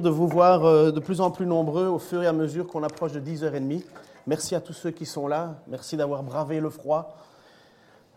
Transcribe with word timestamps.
de 0.00 0.08
vous 0.08 0.26
voir 0.26 0.64
euh, 0.64 0.90
de 0.90 1.00
plus 1.00 1.20
en 1.20 1.30
plus 1.30 1.44
nombreux 1.44 1.86
au 1.86 1.98
fur 1.98 2.22
et 2.22 2.26
à 2.26 2.32
mesure 2.32 2.66
qu'on 2.66 2.82
approche 2.82 3.12
de 3.12 3.20
10h30. 3.20 3.82
Merci 4.26 4.54
à 4.54 4.60
tous 4.60 4.72
ceux 4.72 4.90
qui 4.90 5.04
sont 5.04 5.26
là. 5.28 5.56
Merci 5.66 5.96
d'avoir 5.96 6.22
bravé 6.22 6.60
le 6.60 6.70
froid. 6.70 7.16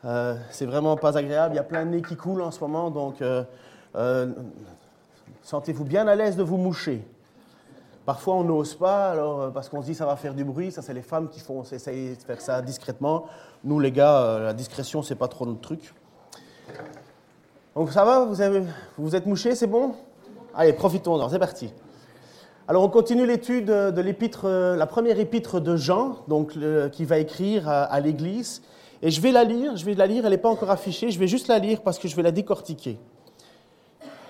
Euh, 0.05 0.35
c'est 0.51 0.65
vraiment 0.65 0.95
pas 0.95 1.17
agréable. 1.17 1.55
Il 1.55 1.57
y 1.57 1.59
a 1.59 1.63
plein 1.63 1.85
de 1.85 1.91
nez 1.91 2.01
qui 2.01 2.15
coulent 2.15 2.43
en 2.43 2.51
ce 2.51 2.61
moment, 2.61 2.91
donc 2.91 3.21
euh, 3.21 3.43
sentez-vous 5.41 5.83
bien 5.83 6.07
à 6.07 6.15
l'aise 6.15 6.37
de 6.37 6.43
vous 6.43 6.57
moucher. 6.57 7.05
Parfois, 8.05 8.35
on 8.35 8.43
n'ose 8.43 8.75
pas, 8.75 9.15
parce 9.51 9.67
qu'on 9.67 9.81
se 9.81 9.87
dit 9.87 9.95
ça 9.95 10.05
va 10.05 10.15
faire 10.15 10.35
du 10.35 10.43
bruit. 10.43 10.71
Ça, 10.71 10.83
c'est 10.83 10.93
les 10.93 11.01
femmes 11.01 11.27
qui 11.27 11.39
font, 11.39 11.63
essayent 11.63 12.15
de 12.15 12.21
faire 12.21 12.39
ça 12.39 12.61
discrètement. 12.61 13.25
Nous, 13.63 13.79
les 13.79 13.91
gars, 13.91 14.37
la 14.39 14.53
discrétion, 14.53 15.01
c'est 15.01 15.15
pas 15.15 15.27
trop 15.27 15.47
notre 15.47 15.61
truc. 15.61 15.93
Donc, 17.75 17.91
ça 17.91 18.05
va? 18.05 18.23
Vous, 18.23 18.35
vous 18.97 19.15
êtes 19.15 19.25
mouché, 19.25 19.55
c'est 19.55 19.65
bon? 19.65 19.95
Allez, 20.55 20.73
profitons-en, 20.73 21.27
c'est 21.29 21.39
parti. 21.39 21.73
Alors, 22.67 22.83
on 22.83 22.89
continue 22.89 23.27
l'étude 23.27 23.65
de 23.65 24.01
l'épître, 24.01 24.47
la 24.47 24.87
première 24.87 25.19
épître 25.19 25.59
de 25.59 25.75
Jean, 25.75 26.17
donc 26.27 26.53
qui 26.91 27.05
va 27.05 27.19
écrire 27.19 27.67
à, 27.67 27.99
l'Église. 27.99 28.63
Et 29.01 29.11
je 29.11 29.21
vais 29.21 29.31
la 29.31 29.43
lire, 29.43 29.75
je 29.75 29.85
vais 29.85 29.93
la 29.93 30.07
lire, 30.07 30.25
elle 30.25 30.31
n'est 30.31 30.37
pas 30.37 30.49
encore 30.49 30.71
affichée, 30.71 31.11
je 31.11 31.19
vais 31.19 31.27
juste 31.27 31.47
la 31.47 31.59
lire 31.59 31.81
parce 31.81 31.99
que 31.99 32.07
je 32.07 32.15
vais 32.15 32.23
la 32.23 32.31
décortiquer. 32.31 32.97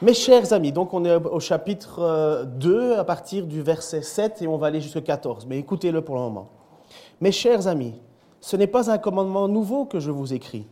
Mes 0.02 0.14
chers 0.14 0.52
amis, 0.52 0.74
donc 0.74 0.94
on 0.94 1.06
est 1.06 1.16
au 1.16 1.40
chapitre 1.40 2.44
2 2.58 2.74
euh, 2.74 3.00
à 3.00 3.06
partir 3.06 3.48
du 3.48 3.62
verset 3.62 4.02
7 4.02 4.42
et 4.42 4.48
on 4.48 4.58
va 4.58 4.68
aller 4.68 4.82
jusqu'au 4.82 5.02
14, 5.02 5.46
mais 5.46 5.58
écoutez-le 5.58 6.02
pour 6.02 6.16
le 6.16 6.22
moment. 6.22 6.50
Mes 7.22 7.32
chers 7.32 7.68
amis, 7.68 7.94
ce 8.42 8.58
n'est 8.58 8.68
pas 8.68 8.92
un 8.92 8.98
commandement 8.98 9.48
nouveau 9.48 9.86
que 9.86 10.02
je 10.02 10.12
vous 10.12 10.34
écris. 10.34 10.68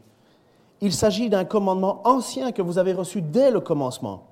Il 0.82 0.92
s'agit 0.92 1.30
d'un 1.30 1.46
commandement 1.46 2.02
ancien 2.04 2.52
que 2.52 2.62
vous 2.62 2.78
avez 2.78 2.92
reçu 2.92 3.22
dès 3.22 3.50
le 3.50 3.62
commencement. 3.62 4.24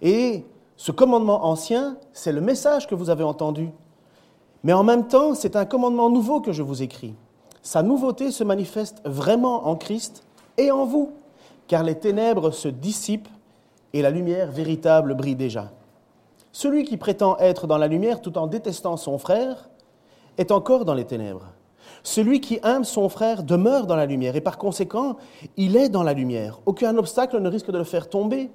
Et 0.00 0.44
ce 0.82 0.90
commandement 0.90 1.46
ancien, 1.46 1.96
c'est 2.12 2.32
le 2.32 2.40
message 2.40 2.88
que 2.88 2.96
vous 2.96 3.08
avez 3.08 3.22
entendu. 3.22 3.70
Mais 4.64 4.72
en 4.72 4.82
même 4.82 5.06
temps, 5.06 5.32
c'est 5.36 5.54
un 5.54 5.64
commandement 5.64 6.10
nouveau 6.10 6.40
que 6.40 6.50
je 6.50 6.60
vous 6.60 6.82
écris. 6.82 7.14
Sa 7.62 7.84
nouveauté 7.84 8.32
se 8.32 8.42
manifeste 8.42 9.00
vraiment 9.04 9.68
en 9.68 9.76
Christ 9.76 10.24
et 10.58 10.72
en 10.72 10.84
vous, 10.84 11.12
car 11.68 11.84
les 11.84 11.94
ténèbres 11.94 12.50
se 12.50 12.66
dissipent 12.66 13.28
et 13.92 14.02
la 14.02 14.10
lumière 14.10 14.50
véritable 14.50 15.14
brille 15.14 15.36
déjà. 15.36 15.70
Celui 16.50 16.82
qui 16.82 16.96
prétend 16.96 17.38
être 17.38 17.68
dans 17.68 17.78
la 17.78 17.86
lumière 17.86 18.20
tout 18.20 18.36
en 18.36 18.48
détestant 18.48 18.96
son 18.96 19.18
frère 19.18 19.70
est 20.36 20.50
encore 20.50 20.84
dans 20.84 20.94
les 20.94 21.04
ténèbres. 21.04 21.46
Celui 22.02 22.40
qui 22.40 22.58
aime 22.64 22.82
son 22.82 23.08
frère 23.08 23.44
demeure 23.44 23.86
dans 23.86 23.94
la 23.94 24.06
lumière 24.06 24.34
et 24.34 24.40
par 24.40 24.58
conséquent, 24.58 25.14
il 25.56 25.76
est 25.76 25.90
dans 25.90 26.02
la 26.02 26.12
lumière. 26.12 26.58
Aucun 26.66 26.98
obstacle 26.98 27.38
ne 27.38 27.48
risque 27.48 27.70
de 27.70 27.78
le 27.78 27.84
faire 27.84 28.10
tomber. 28.10 28.50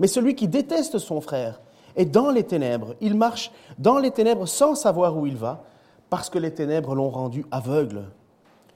Mais 0.00 0.08
celui 0.08 0.34
qui 0.34 0.48
déteste 0.48 0.98
son 0.98 1.20
frère 1.20 1.60
est 1.94 2.06
dans 2.06 2.30
les 2.30 2.42
ténèbres. 2.42 2.94
Il 3.00 3.14
marche 3.14 3.52
dans 3.78 3.98
les 3.98 4.10
ténèbres 4.10 4.48
sans 4.48 4.74
savoir 4.74 5.16
où 5.16 5.26
il 5.26 5.36
va, 5.36 5.62
parce 6.08 6.30
que 6.30 6.38
les 6.38 6.52
ténèbres 6.52 6.94
l'ont 6.94 7.10
rendu 7.10 7.44
aveugle. 7.52 8.04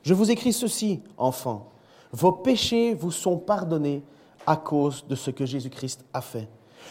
Je 0.03 0.15
vous 0.15 0.31
écris 0.31 0.53
ceci, 0.53 1.01
enfants. 1.17 1.71
Vos 2.13 2.31
péchés 2.31 2.95
vous 2.95 3.11
sont 3.11 3.39
pardonnés 3.39 4.03
à 4.47 4.57
cause 4.57 5.07
de 5.09 5.15
ce 5.15 5.31
que 5.31 5.47
Jésus-Christ 5.47 6.05
a 6.13 6.21
fait. 6.21 6.49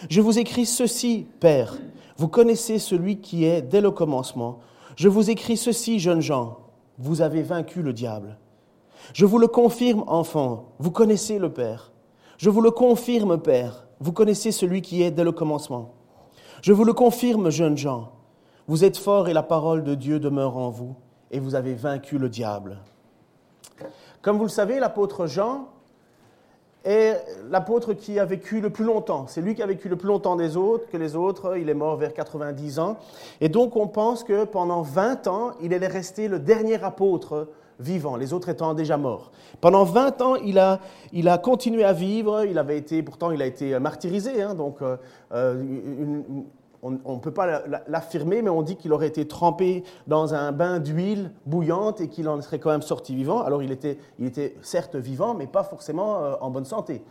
Je 0.10 0.20
vous 0.20 0.40
écris 0.40 0.66
ceci, 0.66 1.28
Père. 1.40 1.78
Vous 2.18 2.28
connaissez 2.28 2.80
celui 2.80 3.22
qui 3.22 3.46
est 3.46 3.62
dès 3.62 3.82
le 3.82 3.92
commencement. 3.92 4.60
Je 4.96 5.08
vous 5.10 5.30
écris 5.30 5.58
ceci, 5.58 6.00
jeunes 6.00 6.22
gens. 6.22 6.58
Vous 6.98 7.22
avez 7.22 7.44
vaincu 7.44 7.84
le 7.84 7.94
diable. 7.94 8.38
Je 9.14 9.26
vous 9.26 9.38
le 9.38 9.48
confirme, 9.48 10.04
enfants. 10.08 10.66
Vous 10.80 10.92
connaissez 10.92 11.38
le 11.38 11.52
Père. 11.52 11.92
Je 12.38 12.50
vous 12.50 12.62
le 12.62 12.72
confirme, 12.72 13.38
Père. 13.40 13.86
Vous 14.04 14.12
connaissez 14.12 14.52
celui 14.52 14.82
qui 14.82 15.02
est 15.02 15.12
dès 15.12 15.24
le 15.24 15.32
commencement. 15.32 15.92
Je 16.62 16.74
vous 16.74 16.84
le 16.84 16.92
confirme, 16.92 17.50
jeunes 17.50 17.78
gens, 17.78 18.12
vous 18.68 18.84
êtes 18.84 18.98
forts 18.98 19.30
et 19.30 19.34
la 19.34 19.44
parole 19.44 19.82
de 19.82 19.96
Dieu 19.96 20.20
demeure 20.20 20.58
en 20.58 20.70
vous, 20.70 20.94
et 21.32 21.40
vous 21.40 21.56
avez 21.56 21.74
vaincu 21.74 22.18
le 22.18 22.28
diable. 22.28 22.80
Comme 24.22 24.36
vous 24.36 24.44
le 24.44 24.50
savez, 24.50 24.82
l'apôtre 24.82 25.26
Jean 25.28 25.70
est 26.84 27.18
l'apôtre 27.50 27.94
qui 27.94 28.20
a 28.20 28.26
vécu 28.26 28.60
le 28.60 28.72
plus 28.72 28.84
longtemps. 28.84 29.26
C'est 29.28 29.40
lui 29.40 29.56
qui 29.56 29.64
a 29.64 29.68
vécu 29.68 29.88
le 29.88 29.96
plus 29.96 30.10
longtemps 30.10 30.36
des 30.36 30.58
autres 30.58 30.90
que 30.90 30.98
les 30.98 31.16
autres. 31.16 31.58
Il 31.58 31.70
est 31.70 31.74
mort 31.74 31.96
vers 31.96 32.14
90 32.14 32.80
ans. 32.80 32.98
Et 33.40 33.48
donc 33.48 33.78
on 33.78 33.88
pense 33.88 34.26
que 34.26 34.44
pendant 34.44 34.82
20 34.82 35.28
ans, 35.28 35.52
il 35.62 35.72
est 35.72 35.88
resté 35.88 36.28
le 36.28 36.40
dernier 36.40 36.84
apôtre 36.84 37.48
vivant, 37.80 38.16
les 38.16 38.34
autres 38.34 38.50
étant 38.50 38.74
déjà 38.74 38.98
morts. 38.98 39.32
Pendant 39.62 39.84
20 39.84 40.22
ans, 40.22 40.36
il 40.36 40.60
a, 40.60 40.80
il 41.12 41.28
a 41.28 41.38
continué 41.38 41.84
à 41.84 41.94
vivre, 41.94 42.46
il 42.46 42.58
avait 42.58 42.78
été, 42.78 43.04
pourtant 43.04 43.32
il 43.32 43.42
a 43.42 43.46
été 43.46 43.78
martyrisé, 43.80 44.42
hein, 44.42 44.56
donc 44.56 44.82
euh, 44.82 44.98
euh, 45.34 45.64
on 46.84 47.14
ne 47.14 47.20
peut 47.20 47.32
pas 47.32 47.64
l'affirmer, 47.88 48.42
mais 48.42 48.50
on 48.50 48.62
dit 48.62 48.76
qu'il 48.76 48.92
aurait 48.92 49.08
été 49.08 49.26
trempé 49.26 49.84
dans 50.08 50.34
un 50.34 50.52
bain 50.52 50.80
d'huile 50.80 51.32
bouillante 51.46 52.02
et 52.02 52.10
qu'il 52.10 52.28
en 52.28 52.42
serait 52.42 52.60
quand 52.60 52.72
même 52.72 52.82
sorti 52.82 53.16
vivant. 53.16 53.42
Alors 53.42 53.64
il 53.64 53.72
était, 53.72 53.98
il 54.20 54.26
était 54.26 54.58
certes 54.62 54.98
vivant, 54.98 55.34
mais 55.34 55.48
pas 55.48 55.64
forcément 55.64 56.24
euh, 56.24 56.34
en 56.42 56.50
bonne 56.50 56.66
santé. 56.66 57.02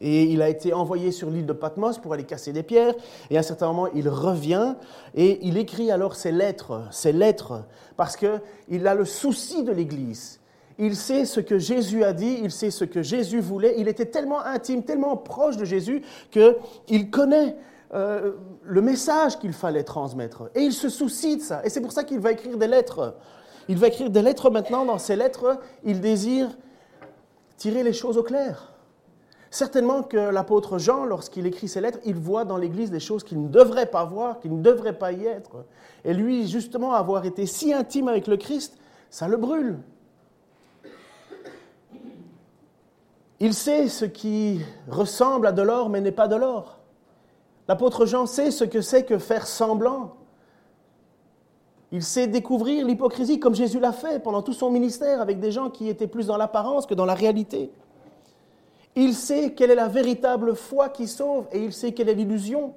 Et 0.00 0.24
il 0.24 0.42
a 0.42 0.48
été 0.48 0.72
envoyé 0.72 1.12
sur 1.12 1.30
l'île 1.30 1.46
de 1.46 1.52
Patmos 1.52 1.98
pour 1.98 2.12
aller 2.12 2.24
casser 2.24 2.52
des 2.52 2.62
pierres. 2.62 2.94
Et 3.30 3.36
à 3.36 3.40
un 3.40 3.44
certain 3.44 3.68
moment, 3.68 3.88
il 3.94 4.08
revient 4.08 4.74
et 5.14 5.38
il 5.46 5.56
écrit 5.58 5.90
alors 5.90 6.16
ses 6.16 6.32
lettres, 6.32 6.82
ses 6.90 7.12
lettres, 7.12 7.64
parce 7.96 8.16
qu'il 8.16 8.86
a 8.86 8.94
le 8.94 9.04
souci 9.04 9.62
de 9.62 9.72
l'Église. 9.72 10.40
Il 10.78 10.96
sait 10.96 11.24
ce 11.24 11.40
que 11.40 11.58
Jésus 11.58 12.02
a 12.02 12.12
dit, 12.12 12.40
il 12.42 12.50
sait 12.50 12.70
ce 12.70 12.84
que 12.84 13.02
Jésus 13.02 13.40
voulait. 13.40 13.74
Il 13.78 13.88
était 13.88 14.06
tellement 14.06 14.40
intime, 14.44 14.82
tellement 14.82 15.16
proche 15.16 15.56
de 15.56 15.64
Jésus 15.64 16.02
qu'il 16.30 17.10
connaît 17.10 17.56
euh, 17.94 18.32
le 18.64 18.80
message 18.80 19.38
qu'il 19.38 19.52
fallait 19.52 19.84
transmettre. 19.84 20.50
Et 20.54 20.60
il 20.60 20.72
se 20.72 20.88
soucie 20.88 21.36
de 21.36 21.42
ça. 21.42 21.60
Et 21.64 21.68
c'est 21.68 21.82
pour 21.82 21.92
ça 21.92 22.04
qu'il 22.04 22.20
va 22.20 22.32
écrire 22.32 22.56
des 22.56 22.66
lettres. 22.66 23.16
Il 23.68 23.76
va 23.76 23.88
écrire 23.88 24.10
des 24.10 24.22
lettres 24.22 24.50
maintenant. 24.50 24.84
Dans 24.84 24.98
ces 24.98 25.14
lettres, 25.14 25.58
il 25.84 26.00
désire 26.00 26.48
tirer 27.58 27.82
les 27.82 27.92
choses 27.92 28.16
au 28.16 28.22
clair. 28.22 28.71
Certainement 29.52 30.02
que 30.02 30.16
l'apôtre 30.16 30.78
Jean, 30.78 31.04
lorsqu'il 31.04 31.46
écrit 31.46 31.68
ses 31.68 31.82
lettres, 31.82 31.98
il 32.06 32.14
voit 32.14 32.46
dans 32.46 32.56
l'Église 32.56 32.90
des 32.90 33.00
choses 33.00 33.22
qu'il 33.22 33.38
ne 33.42 33.48
devrait 33.48 33.84
pas 33.84 34.02
voir, 34.06 34.40
qu'il 34.40 34.56
ne 34.56 34.62
devrait 34.62 34.96
pas 34.96 35.12
y 35.12 35.26
être. 35.26 35.66
Et 36.06 36.14
lui, 36.14 36.48
justement, 36.48 36.94
avoir 36.94 37.26
été 37.26 37.44
si 37.44 37.70
intime 37.74 38.08
avec 38.08 38.28
le 38.28 38.38
Christ, 38.38 38.78
ça 39.10 39.28
le 39.28 39.36
brûle. 39.36 39.78
Il 43.40 43.52
sait 43.52 43.88
ce 43.88 44.06
qui 44.06 44.62
ressemble 44.88 45.46
à 45.46 45.52
de 45.52 45.60
l'or, 45.60 45.90
mais 45.90 46.00
n'est 46.00 46.12
pas 46.12 46.28
de 46.28 46.36
l'or. 46.36 46.78
L'apôtre 47.68 48.06
Jean 48.06 48.24
sait 48.24 48.52
ce 48.52 48.64
que 48.64 48.80
c'est 48.80 49.04
que 49.04 49.18
faire 49.18 49.46
semblant. 49.46 50.14
Il 51.90 52.02
sait 52.02 52.26
découvrir 52.26 52.86
l'hypocrisie 52.86 53.38
comme 53.38 53.54
Jésus 53.54 53.80
l'a 53.80 53.92
fait 53.92 54.18
pendant 54.18 54.40
tout 54.40 54.54
son 54.54 54.70
ministère 54.70 55.20
avec 55.20 55.40
des 55.40 55.52
gens 55.52 55.68
qui 55.68 55.90
étaient 55.90 56.06
plus 56.06 56.28
dans 56.28 56.38
l'apparence 56.38 56.86
que 56.86 56.94
dans 56.94 57.04
la 57.04 57.12
réalité. 57.12 57.70
Il 58.94 59.14
sait 59.14 59.52
quelle 59.52 59.70
est 59.70 59.76
la 59.76 59.88
véritable 59.88 60.54
foi 60.54 60.88
qui 60.88 61.08
sauve 61.08 61.46
et 61.52 61.64
il 61.64 61.72
sait 61.72 61.92
quelle 61.92 62.08
est 62.08 62.14
l'illusion. 62.14 62.74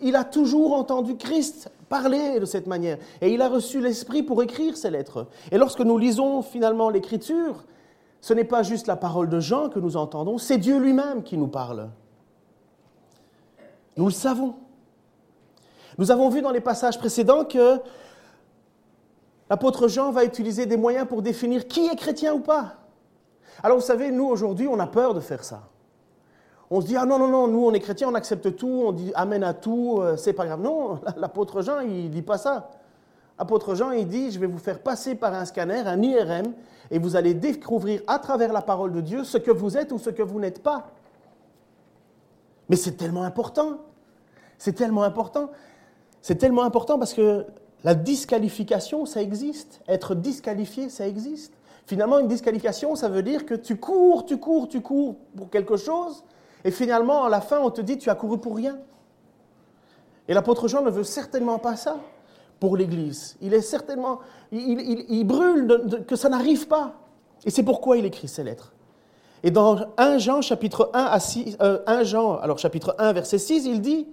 Il 0.00 0.16
a 0.16 0.24
toujours 0.24 0.72
entendu 0.72 1.16
Christ 1.16 1.70
parler 1.88 2.40
de 2.40 2.46
cette 2.46 2.66
manière 2.66 2.98
et 3.20 3.32
il 3.32 3.42
a 3.42 3.48
reçu 3.48 3.80
l'Esprit 3.80 4.22
pour 4.22 4.42
écrire 4.42 4.76
ces 4.76 4.90
lettres. 4.90 5.26
Et 5.52 5.58
lorsque 5.58 5.80
nous 5.80 5.98
lisons 5.98 6.42
finalement 6.42 6.88
l'Écriture, 6.88 7.64
ce 8.20 8.32
n'est 8.32 8.44
pas 8.44 8.62
juste 8.62 8.86
la 8.86 8.96
parole 8.96 9.28
de 9.28 9.40
Jean 9.40 9.68
que 9.68 9.78
nous 9.78 9.96
entendons, 9.96 10.38
c'est 10.38 10.58
Dieu 10.58 10.78
lui-même 10.78 11.22
qui 11.22 11.36
nous 11.36 11.48
parle. 11.48 11.90
Nous 13.96 14.06
le 14.06 14.12
savons. 14.12 14.54
Nous 15.98 16.10
avons 16.10 16.28
vu 16.28 16.40
dans 16.40 16.50
les 16.50 16.60
passages 16.60 16.98
précédents 16.98 17.44
que 17.44 17.78
l'apôtre 19.50 19.88
Jean 19.88 20.12
va 20.12 20.24
utiliser 20.24 20.64
des 20.64 20.76
moyens 20.76 21.06
pour 21.06 21.20
définir 21.20 21.66
qui 21.66 21.86
est 21.86 21.96
chrétien 21.96 22.32
ou 22.32 22.40
pas. 22.40 22.76
Alors 23.62 23.78
vous 23.78 23.84
savez, 23.84 24.10
nous 24.10 24.26
aujourd'hui, 24.26 24.68
on 24.68 24.78
a 24.78 24.86
peur 24.86 25.14
de 25.14 25.20
faire 25.20 25.44
ça. 25.44 25.62
On 26.70 26.80
se 26.80 26.86
dit, 26.86 26.96
ah 26.96 27.06
non, 27.06 27.18
non, 27.18 27.28
non, 27.28 27.48
nous 27.48 27.64
on 27.64 27.72
est 27.72 27.80
chrétiens, 27.80 28.08
on 28.10 28.14
accepte 28.14 28.56
tout, 28.56 28.82
on 28.86 28.92
dit 28.92 29.10
amen 29.14 29.42
à 29.42 29.54
tout, 29.54 29.98
euh, 30.00 30.16
c'est 30.16 30.34
pas 30.34 30.46
grave. 30.46 30.60
Non, 30.60 31.00
l'apôtre 31.16 31.62
Jean, 31.62 31.80
il 31.80 32.10
dit 32.10 32.22
pas 32.22 32.38
ça. 32.38 32.70
L'apôtre 33.38 33.74
Jean, 33.74 33.92
il 33.92 34.06
dit, 34.06 34.30
je 34.30 34.38
vais 34.38 34.46
vous 34.46 34.58
faire 34.58 34.80
passer 34.80 35.14
par 35.14 35.32
un 35.32 35.44
scanner, 35.44 35.78
un 35.86 36.02
IRM, 36.02 36.52
et 36.90 36.98
vous 36.98 37.16
allez 37.16 37.34
découvrir 37.34 38.02
à 38.06 38.18
travers 38.18 38.52
la 38.52 38.62
parole 38.62 38.92
de 38.92 39.00
Dieu 39.00 39.24
ce 39.24 39.38
que 39.38 39.50
vous 39.50 39.76
êtes 39.76 39.92
ou 39.92 39.98
ce 39.98 40.10
que 40.10 40.22
vous 40.22 40.40
n'êtes 40.40 40.62
pas. 40.62 40.88
Mais 42.68 42.76
c'est 42.76 42.96
tellement 42.96 43.22
important. 43.22 43.78
C'est 44.58 44.72
tellement 44.72 45.04
important. 45.04 45.50
C'est 46.20 46.34
tellement 46.34 46.64
important 46.64 46.98
parce 46.98 47.14
que 47.14 47.46
la 47.84 47.94
disqualification, 47.94 49.06
ça 49.06 49.22
existe. 49.22 49.80
Être 49.86 50.14
disqualifié, 50.14 50.88
ça 50.88 51.06
existe. 51.06 51.54
Finalement, 51.88 52.18
une 52.18 52.28
disqualification, 52.28 52.96
ça 52.96 53.08
veut 53.08 53.22
dire 53.22 53.46
que 53.46 53.54
tu 53.54 53.76
cours, 53.76 54.26
tu 54.26 54.36
cours, 54.36 54.68
tu 54.68 54.82
cours 54.82 55.16
pour 55.34 55.48
quelque 55.48 55.78
chose, 55.78 56.22
et 56.62 56.70
finalement, 56.70 57.24
à 57.24 57.30
la 57.30 57.40
fin, 57.40 57.60
on 57.60 57.70
te 57.70 57.80
dit 57.80 57.96
tu 57.96 58.10
as 58.10 58.14
couru 58.14 58.36
pour 58.36 58.56
rien. 58.56 58.76
Et 60.28 60.34
l'apôtre 60.34 60.68
Jean 60.68 60.82
ne 60.82 60.90
veut 60.90 61.02
certainement 61.02 61.58
pas 61.58 61.76
ça 61.76 61.96
pour 62.60 62.76
l'Église. 62.76 63.38
Il 63.40 63.54
est 63.54 63.62
certainement, 63.62 64.18
il, 64.52 65.24
brûle 65.24 66.04
que 66.06 66.14
ça 66.14 66.28
n'arrive 66.28 66.68
pas. 66.68 66.92
Et 67.46 67.50
c'est 67.50 67.62
pourquoi 67.62 67.96
il 67.96 68.04
écrit 68.04 68.28
ces 68.28 68.44
lettres. 68.44 68.74
Et 69.42 69.50
dans 69.50 69.78
1 69.96 70.18
Jean 70.18 70.42
chapitre 70.42 70.90
1 70.92 71.04
à 71.04 71.18
6, 71.18 71.56
1 71.58 71.64
euh, 71.64 72.04
Jean, 72.04 72.36
alors 72.36 72.58
chapitre 72.58 72.96
1 72.98 73.14
verset 73.14 73.38
6, 73.38 73.64
il 73.64 73.80
dit 73.80 74.06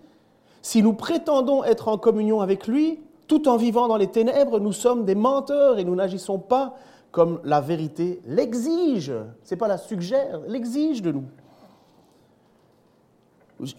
si 0.61 0.81
nous 0.81 0.93
prétendons 0.93 1.65
être 1.65 1.89
en 1.89 1.97
communion 1.97 2.39
avec 2.39 2.67
lui, 2.67 3.01
tout 3.27 3.49
en 3.49 3.57
vivant 3.57 3.89
dans 3.89 3.97
les 3.97 4.07
ténèbres, 4.07 4.61
nous 4.61 4.71
sommes 4.71 5.03
des 5.03 5.15
menteurs 5.15 5.77
et 5.77 5.83
nous 5.83 5.95
n'agissons 5.95 6.39
pas 6.39 6.75
comme 7.15 7.39
la 7.45 7.61
vérité 7.61 8.19
l'exige. 8.25 9.13
Ce 9.45 9.53
n'est 9.53 9.57
pas 9.57 9.69
la 9.69 9.77
suggère, 9.77 10.41
l'exige 10.49 11.01
de 11.01 11.13
nous. 11.13 11.23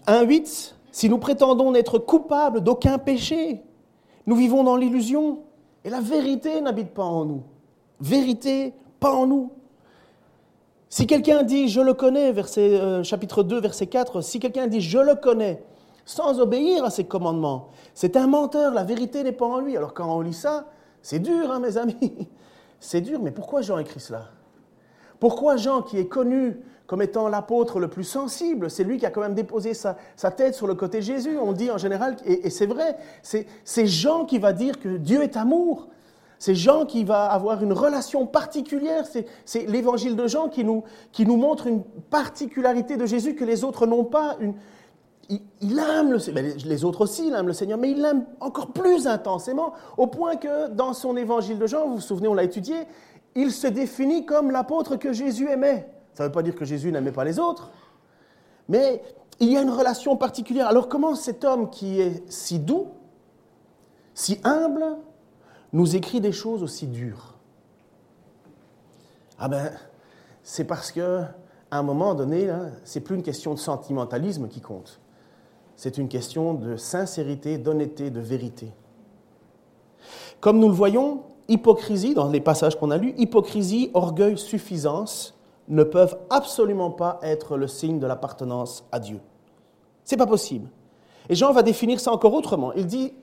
1.8, 0.07 0.73
si 0.91 1.07
nous 1.07 1.19
prétendons 1.19 1.71
n'être 1.71 1.99
coupables 1.99 2.61
d'aucun 2.61 2.97
péché, 2.97 3.61
nous 4.25 4.35
vivons 4.35 4.63
dans 4.63 4.75
l'illusion 4.75 5.43
et 5.85 5.91
la 5.91 6.01
vérité 6.01 6.61
n'habite 6.61 6.95
pas 6.95 7.03
en 7.03 7.25
nous. 7.25 7.43
Vérité, 8.01 8.73
pas 8.99 9.13
en 9.13 9.27
nous. 9.27 9.51
Si 10.89 11.05
quelqu'un 11.05 11.43
dit 11.43 11.67
je 11.67 11.81
le 11.81 11.93
connais, 11.93 12.33
euh, 12.57 13.03
chapitre 13.03 13.43
2, 13.43 13.59
verset 13.59 13.85
4, 13.85 14.21
si 14.21 14.39
quelqu'un 14.39 14.65
dit 14.65 14.81
je 14.81 14.97
le 14.97 15.13
connais, 15.13 15.63
sans 16.05 16.39
obéir 16.39 16.83
à 16.83 16.89
ses 16.89 17.03
commandements, 17.03 17.67
c'est 17.93 18.17
un 18.17 18.25
menteur, 18.25 18.73
la 18.73 18.83
vérité 18.83 19.21
n'est 19.21 19.31
pas 19.31 19.45
en 19.45 19.59
lui. 19.59 19.77
Alors 19.77 19.93
quand 19.93 20.11
on 20.11 20.21
lit 20.21 20.33
ça, 20.33 20.65
c'est 21.03 21.19
dur, 21.19 21.51
hein, 21.51 21.59
mes 21.59 21.77
amis. 21.77 22.27
C'est 22.79 23.01
dur, 23.01 23.21
mais 23.21 23.31
pourquoi 23.31 23.61
Jean 23.61 23.77
écrit 23.77 23.99
cela? 23.99 24.29
Pourquoi 25.19 25.57
Jean, 25.57 25.81
qui 25.81 25.97
est 25.97 26.07
connu 26.07 26.57
comme 26.85 27.01
étant 27.01 27.27
l'apôtre 27.27 27.79
le 27.79 27.89
plus 27.89 28.05
sensible, 28.05 28.69
c'est 28.69 28.83
lui 28.83 28.97
qui 28.97 29.05
a 29.05 29.09
quand 29.09 29.21
même 29.21 29.33
déposé 29.33 29.73
sa, 29.73 29.95
tête 30.35 30.55
sur 30.55 30.67
le 30.67 30.75
côté 30.75 30.99
de 30.99 31.03
Jésus, 31.03 31.37
on 31.37 31.51
dit 31.51 31.69
en 31.69 31.77
général, 31.77 32.15
et, 32.25 32.49
c'est 32.49 32.65
vrai, 32.65 32.97
c'est 33.21 33.87
Jean 33.87 34.25
qui 34.25 34.39
va 34.39 34.53
dire 34.53 34.79
que 34.79 34.95
Dieu 34.97 35.21
est 35.21 35.35
amour, 35.35 35.89
c'est 36.39 36.55
Jean 36.55 36.85
qui 36.85 37.03
va 37.03 37.25
avoir 37.25 37.63
une 37.63 37.73
relation 37.73 38.25
particulière. 38.25 39.05
C'est 39.45 39.65
l'évangile 39.67 40.15
de 40.15 40.27
Jean 40.27 40.49
qui 40.49 40.63
nous, 40.63 40.83
qui 41.11 41.25
nous 41.25 41.37
montre 41.37 41.67
une 41.67 41.83
particularité 41.83 42.95
de 42.95 43.05
Jésus 43.05 43.35
que 43.35 43.43
les 43.43 43.63
autres 43.63 43.87
n'ont 43.87 44.03
pas. 44.03 44.37
Il, 45.29 45.79
aime 45.79 46.11
le 46.11 46.19
Seigneur, 46.19 46.55
les 46.65 46.85
autres 46.85 47.01
aussi 47.01 47.29
l'aiment 47.29 47.47
le 47.47 47.53
Seigneur, 47.53 47.77
mais 47.77 47.91
il 47.91 48.01
l'aime 48.01 48.25
encore 48.39 48.71
plus 48.71 49.07
intensément, 49.07 49.73
au 49.97 50.07
point 50.07 50.37
que 50.37 50.69
dans 50.69 50.93
son 50.93 51.17
évangile 51.17 51.59
de 51.59 51.67
Jean, 51.67 51.87
vous 51.87 51.95
vous 51.95 52.01
souvenez, 52.01 52.27
on 52.27 52.33
l'a 52.33 52.43
étudié, 52.43 52.75
il 53.35 53.51
se 53.51 53.67
définit 53.67 54.25
comme 54.25 54.51
l'apôtre 54.51 54.95
que 54.95 55.11
Jésus 55.11 55.49
aimait. 55.49 55.89
Ça 56.13 56.23
ne 56.23 56.29
veut 56.29 56.33
pas 56.33 56.43
dire 56.43 56.55
que 56.55 56.65
Jésus 56.65 56.91
n'aimait 56.91 57.11
pas 57.11 57.25
les 57.25 57.39
autres, 57.39 57.69
mais 58.69 59.01
il 59.39 59.51
y 59.51 59.57
a 59.57 59.61
une 59.61 59.69
relation 59.69 60.15
particulière. 60.15 60.67
Alors 60.67 60.87
comment 60.87 61.13
cet 61.13 61.43
homme 61.43 61.69
qui 61.69 61.99
est 61.99 62.23
si 62.31 62.59
doux, 62.59 62.87
si 64.13 64.39
humble, 64.43 64.97
nous 65.73 65.95
écrit 65.95 66.21
des 66.21 66.31
choses 66.31 66.63
aussi 66.63 66.87
dures? 66.87 67.35
Ah 69.37 69.47
ben, 69.47 69.71
c'est 70.41 70.63
parce 70.63 70.91
que 70.91 71.21
à 71.69 71.79
un 71.79 71.83
moment 71.83 72.15
donné, 72.15 72.49
c'est 72.85 73.01
plus 73.01 73.15
une 73.15 73.23
question 73.23 73.53
de 73.53 73.59
sentimentalisme 73.59 74.47
qui 74.47 74.61
compte. 74.61 74.99
C'est 75.77 75.99
une 75.99 76.09
question 76.09 76.55
de 76.55 76.75
sincérité, 76.75 77.59
d'honnêteté, 77.59 78.09
de 78.09 78.19
vérité. 78.19 78.73
Comme 80.39 80.59
nous 80.59 80.67
le 80.67 80.73
voyons, 80.73 81.21
hypocrisie, 81.47 82.15
dans 82.15 82.29
les 82.29 82.41
passages 82.41 82.77
qu'on 82.77 82.89
a 82.91 82.97
lus, 82.97 83.13
hypocrisie, 83.17 83.91
orgueil, 83.93 84.37
suffisance 84.39 85.35
ne 85.67 85.83
peuvent 85.83 86.17
absolument 86.31 86.89
pas 86.89 87.19
être 87.21 87.57
le 87.57 87.67
signe 87.67 87.99
de 87.99 88.07
l'appartenance 88.07 88.85
à 88.91 88.99
Dieu. 88.99 89.19
C'est 90.03 90.17
pas 90.17 90.25
possible. 90.25 90.67
Et 91.29 91.35
Jean 91.35 91.51
va 91.53 91.61
définir 91.61 91.99
ça 91.99 92.11
encore 92.11 92.33
autrement. 92.33 92.73
Il 92.73 92.87
dit 92.87 93.13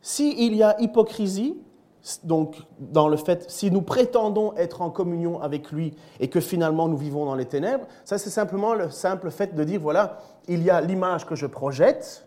s'il 0.00 0.54
y 0.54 0.62
a 0.62 0.80
hypocrisie, 0.80 1.56
donc 2.24 2.56
dans 2.78 3.08
le 3.08 3.16
fait, 3.16 3.50
si 3.50 3.70
nous 3.70 3.82
prétendons 3.82 4.54
être 4.56 4.82
en 4.82 4.90
communion 4.90 5.40
avec 5.40 5.72
lui 5.72 5.94
et 6.20 6.28
que 6.28 6.40
finalement 6.40 6.88
nous 6.88 6.96
vivons 6.96 7.24
dans 7.24 7.34
les 7.34 7.46
ténèbres, 7.46 7.86
ça 8.04 8.18
c'est 8.18 8.30
simplement 8.30 8.74
le 8.74 8.90
simple 8.90 9.30
fait 9.30 9.54
de 9.54 9.64
dire, 9.64 9.80
voilà, 9.80 10.18
il 10.46 10.62
y 10.62 10.70
a 10.70 10.80
l'image 10.80 11.26
que 11.26 11.34
je 11.34 11.46
projette, 11.46 12.26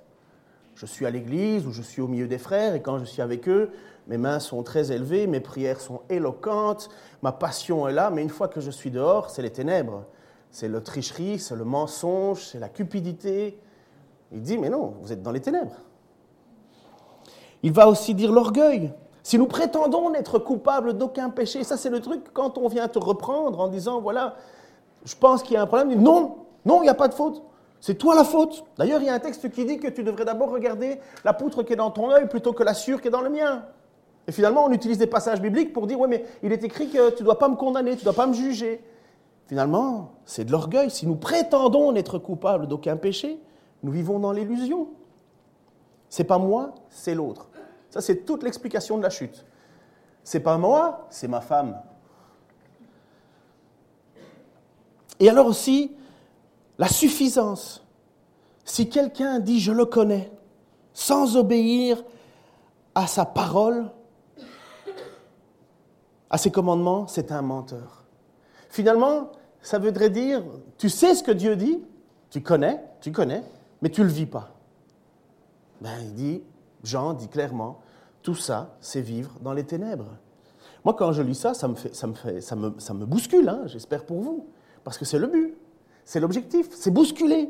je 0.75 0.85
suis 0.85 1.06
à 1.06 1.09
l'église 1.09 1.65
ou 1.65 1.71
je 1.71 1.81
suis 1.81 2.01
au 2.01 2.07
milieu 2.07 2.27
des 2.27 2.38
frères 2.38 2.75
et 2.75 2.81
quand 2.81 3.00
je 3.00 3.06
suis 3.06 3.21
avec 3.21 3.47
eux, 3.47 3.71
mes 4.07 4.18
mains 4.18 4.39
sont 4.39 4.63
très 4.63 4.91
élevées, 4.91 5.27
mes 5.27 5.39
prières 5.39 5.79
sont 5.79 6.01
éloquentes, 6.09 6.89
ma 7.21 7.31
passion 7.31 7.88
est 7.88 7.94
là, 7.94 8.09
mais 8.09 8.21
une 8.21 8.29
fois 8.29 8.47
que 8.47 8.59
je 8.59 8.71
suis 8.71 8.91
dehors, 8.91 9.29
c'est 9.29 9.41
les 9.41 9.51
ténèbres, 9.51 10.06
c'est 10.50 10.67
la 10.67 10.81
tricherie, 10.81 11.39
c'est 11.39 11.56
le 11.56 11.63
mensonge, 11.63 12.45
c'est 12.45 12.59
la 12.59 12.69
cupidité. 12.69 13.57
Il 14.31 14.41
dit, 14.41 14.57
mais 14.57 14.69
non, 14.69 14.95
vous 15.01 15.12
êtes 15.12 15.21
dans 15.21 15.31
les 15.31 15.39
ténèbres. 15.39 15.75
Il 17.63 17.71
va 17.71 17.88
aussi 17.88 18.15
dire 18.15 18.31
l'orgueil. 18.31 18.91
Si 19.23 19.38
nous 19.38 19.47
prétendons 19.47 20.09
n'être 20.09 20.39
coupables 20.39 20.94
d'aucun 20.94 21.29
péché, 21.29 21.63
ça 21.63 21.77
c'est 21.77 21.89
le 21.89 22.00
truc 22.00 22.33
quand 22.33 22.57
on 22.57 22.68
vient 22.68 22.88
te 22.88 23.00
reprendre 23.00 23.59
en 23.59 23.68
disant, 23.68 24.01
voilà, 24.01 24.35
je 25.06 25.15
pense 25.15 25.44
qu'il 25.44 25.53
y 25.53 25.57
a 25.57 25.62
un 25.62 25.68
problème, 25.68 26.01
non, 26.01 26.38
non, 26.65 26.81
il 26.81 26.83
n'y 26.83 26.89
a 26.89 26.95
pas 26.95 27.07
de 27.07 27.13
faute. 27.13 27.44
C'est 27.79 27.95
toi 27.95 28.13
la 28.13 28.23
faute. 28.23 28.63
D'ailleurs, 28.77 29.01
il 29.01 29.07
y 29.07 29.09
a 29.09 29.13
un 29.13 29.19
texte 29.19 29.50
qui 29.50 29.65
dit 29.65 29.79
que 29.79 29.88
tu 29.88 30.03
devrais 30.03 30.25
d'abord 30.25 30.51
regarder 30.51 31.00
la 31.25 31.33
poutre 31.33 31.63
qui 31.63 31.73
est 31.73 31.77
dans 31.77 31.89
ton 31.89 32.12
œil 32.12 32.27
plutôt 32.29 32.53
que 32.53 32.63
la 32.63 32.75
sûre 32.75 33.01
qui 33.01 33.07
est 33.07 33.12
dans 33.12 33.21
le 33.21 33.29
mien. 33.31 33.63
Et 34.27 34.31
finalement, 34.31 34.65
on 34.65 34.71
utilise 34.71 35.00
des 35.00 35.07
passages 35.07 35.41
bibliques 35.41 35.74
pour 35.74 35.88
dire, 35.88 36.00
oui, 36.00 36.07
mais 36.07 36.24
il 36.44 36.51
est 36.51 36.63
écrit 36.63 36.89
que 36.89 37.09
tu 37.09 37.24
ne 37.24 37.25
dois 37.25 37.39
pas 37.39 37.50
me 37.50 37.56
condamner, 37.56 37.91
tu 37.91 38.01
ne 38.01 38.03
dois 38.03 38.13
pas 38.13 38.27
me 38.27 38.33
juger. 38.33 38.83
Finalement, 39.47 40.12
c'est 40.25 40.45
de 40.45 40.51
l'orgueil. 40.51 40.91
Si 40.91 41.07
nous 41.07 41.15
prétendons 41.15 41.91
n'être 41.91 42.19
coupables 42.19 42.67
d'aucun 42.67 42.97
péché, 42.97 43.41
nous 43.81 43.91
vivons 43.91 44.19
dans 44.19 44.31
l'illusion. 44.31 44.88
C'est 46.07 46.24
pas 46.24 46.38
moi, 46.38 46.75
c'est 46.89 47.15
l'autre. 47.15 47.50
Ça, 47.91 48.01
c'est 48.01 48.25
toute 48.25 48.41
l'explication 48.43 48.97
de 48.97 49.03
la 49.03 49.09
chute. 49.09 49.45
C'est 50.23 50.39
pas 50.39 50.57
moi, 50.57 51.05
c'est 51.09 51.27
ma 51.27 51.41
femme. 51.41 51.79
Et 55.19 55.29
alors 55.29 55.45
aussi, 55.45 55.95
la 56.79 56.88
suffisance. 56.88 57.85
Si 58.65 58.89
quelqu'un 58.89 59.39
dit 59.39 59.59
je 59.59 59.71
le 59.71 59.85
connais, 59.85 60.31
sans 60.93 61.35
obéir 61.38 62.03
à 62.95 63.07
sa 63.07 63.25
parole, 63.25 63.91
à 66.29 66.38
ses 66.38 66.49
commandements, 66.49 67.07
c'est 67.07 67.31
un 67.31 67.41
menteur. 67.41 68.05
Finalement, 68.69 69.31
ça 69.61 69.79
voudrait 69.79 70.09
dire, 70.09 70.43
tu 70.77 70.89
sais 70.89 71.13
ce 71.13 71.23
que 71.23 71.31
Dieu 71.31 71.57
dit, 71.57 71.83
tu 72.29 72.41
connais, 72.41 72.81
tu 73.01 73.11
connais, 73.11 73.43
mais 73.81 73.89
tu 73.89 74.01
ne 74.01 74.05
le 74.05 74.13
vis 74.13 74.25
pas. 74.25 74.49
Ben, 75.81 75.99
il 76.01 76.13
dit, 76.13 76.43
Jean 76.83 77.13
dit 77.13 77.27
clairement, 77.27 77.79
tout 78.21 78.35
ça, 78.35 78.75
c'est 78.79 79.01
vivre 79.01 79.31
dans 79.41 79.53
les 79.53 79.63
ténèbres. 79.63 80.17
Moi, 80.83 80.95
quand 80.95 81.11
je 81.11 81.21
lis 81.21 81.35
ça, 81.35 81.53
ça 81.53 81.67
me, 81.67 81.75
fait, 81.75 81.95
ça 81.95 82.07
me, 82.07 82.13
fait, 82.13 82.41
ça 82.41 82.55
me, 82.55 82.73
ça 82.79 82.93
me 82.93 83.05
bouscule, 83.05 83.47
hein, 83.49 83.61
j'espère 83.65 84.05
pour 84.05 84.21
vous, 84.21 84.47
parce 84.83 84.97
que 84.97 85.05
c'est 85.05 85.19
le 85.19 85.27
but, 85.27 85.55
c'est 86.05 86.19
l'objectif, 86.19 86.69
c'est 86.71 86.91
bousculer. 86.91 87.49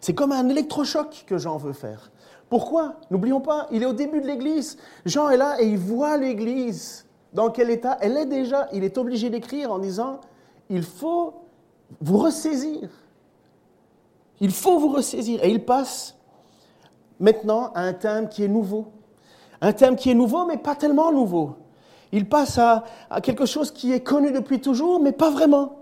C'est 0.00 0.14
comme 0.14 0.32
un 0.32 0.48
électrochoc 0.48 1.24
que 1.26 1.38
Jean 1.38 1.56
veut 1.56 1.72
faire. 1.72 2.10
Pourquoi? 2.50 2.96
N'oublions 3.10 3.40
pas, 3.40 3.66
il 3.70 3.82
est 3.82 3.86
au 3.86 3.94
début 3.94 4.20
de 4.20 4.26
l'Église. 4.26 4.76
Jean 5.06 5.30
est 5.30 5.38
là 5.38 5.60
et 5.60 5.66
il 5.66 5.78
voit 5.78 6.18
l'Église. 6.18 7.06
Dans 7.32 7.50
quel 7.50 7.70
état 7.70 7.96
Elle 8.02 8.16
est 8.18 8.26
déjà? 8.26 8.68
Il 8.74 8.84
est 8.84 8.98
obligé 8.98 9.30
d'écrire 9.30 9.72
en 9.72 9.78
disant, 9.78 10.20
il 10.68 10.82
faut 10.82 11.32
vous 12.00 12.18
ressaisir. 12.18 12.90
Il 14.40 14.50
faut 14.50 14.78
vous 14.78 14.90
ressaisir. 14.90 15.42
Et 15.42 15.50
il 15.50 15.64
passe 15.64 16.18
maintenant 17.22 17.72
à 17.74 17.82
un 17.82 17.94
thème 17.94 18.28
qui 18.28 18.44
est 18.44 18.48
nouveau. 18.48 18.92
Un 19.62 19.72
thème 19.72 19.96
qui 19.96 20.10
est 20.10 20.14
nouveau, 20.14 20.44
mais 20.44 20.58
pas 20.58 20.74
tellement 20.74 21.10
nouveau. 21.12 21.56
Il 22.10 22.28
passe 22.28 22.58
à, 22.58 22.84
quelque 23.22 23.46
chose 23.46 23.70
qui 23.70 23.92
est 23.92 24.00
connu 24.00 24.32
depuis 24.32 24.60
toujours, 24.60 25.00
mais 25.00 25.12
pas 25.12 25.30
vraiment. 25.30 25.78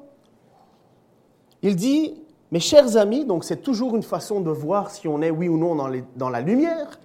Il 1.62 1.74
dit, 1.74 2.14
mes 2.52 2.60
chers 2.60 2.96
amis, 2.96 3.24
donc 3.24 3.44
c'est 3.44 3.62
toujours 3.62 3.96
une 3.96 4.02
façon 4.02 4.40
de 4.40 4.50
voir 4.50 4.90
si 4.90 5.08
on 5.08 5.20
est 5.22 5.30
oui 5.30 5.48
ou 5.48 5.58
non 5.58 5.74
dans, 5.74 5.90
dans 6.14 6.28
la 6.28 6.40
lumière. 6.40 7.00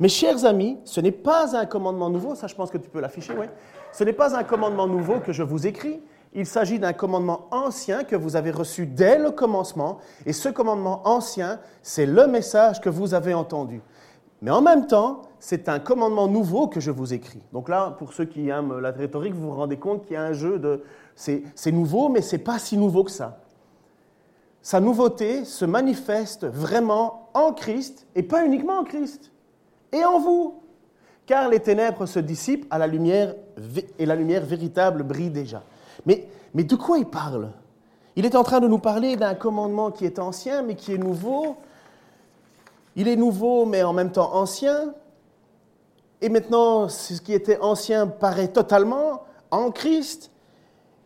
Mes 0.00 0.08
chers 0.08 0.44
amis, 0.44 0.78
ce 0.84 1.00
n'est 1.00 1.12
pas 1.12 1.56
un 1.56 1.66
commandement 1.66 2.08
nouveau, 2.08 2.34
ça 2.36 2.46
je 2.46 2.54
pense 2.54 2.70
que 2.70 2.78
tu 2.78 2.88
peux 2.88 3.00
l'afficher, 3.00 3.34
oui. 3.38 3.46
Ce 3.92 4.04
n'est 4.04 4.12
pas 4.12 4.36
un 4.36 4.44
commandement 4.44 4.86
nouveau 4.86 5.18
que 5.20 5.32
je 5.32 5.42
vous 5.42 5.66
écris, 5.66 6.00
il 6.34 6.46
s'agit 6.46 6.78
d'un 6.78 6.92
commandement 6.92 7.46
ancien 7.50 8.04
que 8.04 8.16
vous 8.16 8.36
avez 8.36 8.50
reçu 8.50 8.86
dès 8.86 9.18
le 9.18 9.30
commencement, 9.30 9.98
et 10.26 10.32
ce 10.32 10.48
commandement 10.48 11.06
ancien, 11.06 11.58
c'est 11.82 12.06
le 12.06 12.26
message 12.26 12.80
que 12.80 12.88
vous 12.88 13.14
avez 13.14 13.34
entendu. 13.34 13.82
Mais 14.40 14.50
en 14.50 14.60
même 14.60 14.86
temps, 14.86 15.22
c'est 15.40 15.68
un 15.68 15.80
commandement 15.80 16.28
nouveau 16.28 16.68
que 16.68 16.78
je 16.78 16.90
vous 16.90 17.12
écris. 17.12 17.42
Donc 17.52 17.68
là, 17.68 17.96
pour 17.98 18.12
ceux 18.12 18.24
qui 18.24 18.48
aiment 18.48 18.78
la 18.78 18.92
rhétorique, 18.92 19.34
vous 19.34 19.48
vous 19.48 19.56
rendez 19.56 19.78
compte 19.78 20.04
qu'il 20.04 20.14
y 20.14 20.16
a 20.16 20.22
un 20.22 20.32
jeu 20.32 20.58
de... 20.58 20.82
C'est 21.16 21.72
nouveau, 21.72 22.08
mais 22.08 22.22
ce 22.22 22.36
n'est 22.36 22.42
pas 22.42 22.60
si 22.60 22.76
nouveau 22.76 23.02
que 23.02 23.10
ça. 23.10 23.40
Sa 24.62 24.78
nouveauté 24.80 25.44
se 25.44 25.64
manifeste 25.64 26.44
vraiment 26.44 27.30
en 27.34 27.52
Christ, 27.52 28.06
et 28.14 28.22
pas 28.22 28.44
uniquement 28.44 28.78
en 28.78 28.84
Christ, 28.84 29.32
et 29.92 30.04
en 30.04 30.20
vous. 30.20 30.62
Car 31.26 31.48
les 31.48 31.60
ténèbres 31.60 32.06
se 32.06 32.20
dissipent 32.20 32.66
à 32.70 32.78
la 32.78 32.86
lumière, 32.86 33.34
et 33.98 34.06
la 34.06 34.14
lumière 34.14 34.44
véritable 34.44 35.02
brille 35.02 35.30
déjà. 35.30 35.62
Mais, 36.06 36.28
de 36.54 36.76
quoi 36.76 36.98
il 36.98 37.06
parle? 37.06 37.50
Il 38.16 38.26
est 38.26 38.34
en 38.34 38.42
train 38.42 38.60
de 38.60 38.68
nous 38.68 38.78
parler 38.78 39.16
d'un 39.16 39.34
commandement 39.34 39.90
qui 39.90 40.04
est 40.04 40.18
ancien, 40.18 40.62
mais 40.62 40.74
qui 40.74 40.92
est 40.92 40.98
nouveau, 40.98 41.56
il 42.96 43.06
est 43.06 43.16
nouveau, 43.16 43.64
mais 43.64 43.82
en 43.84 43.92
même 43.92 44.10
temps 44.10 44.34
ancien. 44.34 44.92
Et 46.20 46.28
maintenant, 46.28 46.88
ce 46.88 47.20
qui 47.20 47.32
était 47.32 47.60
ancien 47.60 48.08
paraît 48.08 48.48
totalement 48.48 49.22
en 49.52 49.70
Christ. 49.70 50.32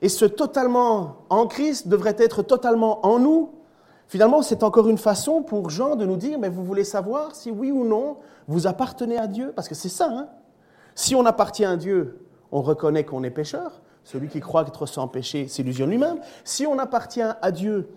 Et 0.00 0.08
ce 0.08 0.24
totalement 0.24 1.16
en 1.28 1.46
Christ 1.46 1.88
devrait 1.88 2.16
être 2.18 2.42
totalement 2.42 3.04
en 3.06 3.18
nous. 3.18 3.50
Finalement, 4.08 4.42
c'est 4.42 4.62
encore 4.62 4.88
une 4.88 4.98
façon 4.98 5.42
pour 5.42 5.70
Jean 5.70 5.96
de 5.96 6.06
nous 6.06 6.16
dire, 6.16 6.38
mais 6.38 6.48
vous 6.48 6.64
voulez 6.64 6.84
savoir 6.84 7.34
si 7.34 7.50
oui 7.50 7.70
ou 7.70 7.84
non 7.84 8.16
vous 8.48 8.66
appartenez 8.66 9.18
à 9.18 9.26
Dieu? 9.26 9.52
Parce 9.54 9.68
que 9.68 9.74
c'est 9.74 9.88
ça. 9.88 10.08
Hein 10.10 10.28
si 10.94 11.14
on 11.14 11.24
appartient 11.26 11.64
à 11.64 11.76
Dieu, 11.76 12.26
on 12.50 12.62
reconnaît 12.62 13.04
qu'on 13.04 13.22
est 13.22 13.30
pécheur. 13.30 13.80
Celui 14.04 14.28
qui 14.28 14.40
croit 14.40 14.62
être 14.66 14.86
sans 14.86 15.08
péché 15.08 15.48
s'illusionne 15.48 15.90
lui-même. 15.90 16.18
Si 16.44 16.66
on 16.66 16.78
appartient 16.78 17.20
à 17.20 17.50
Dieu, 17.50 17.88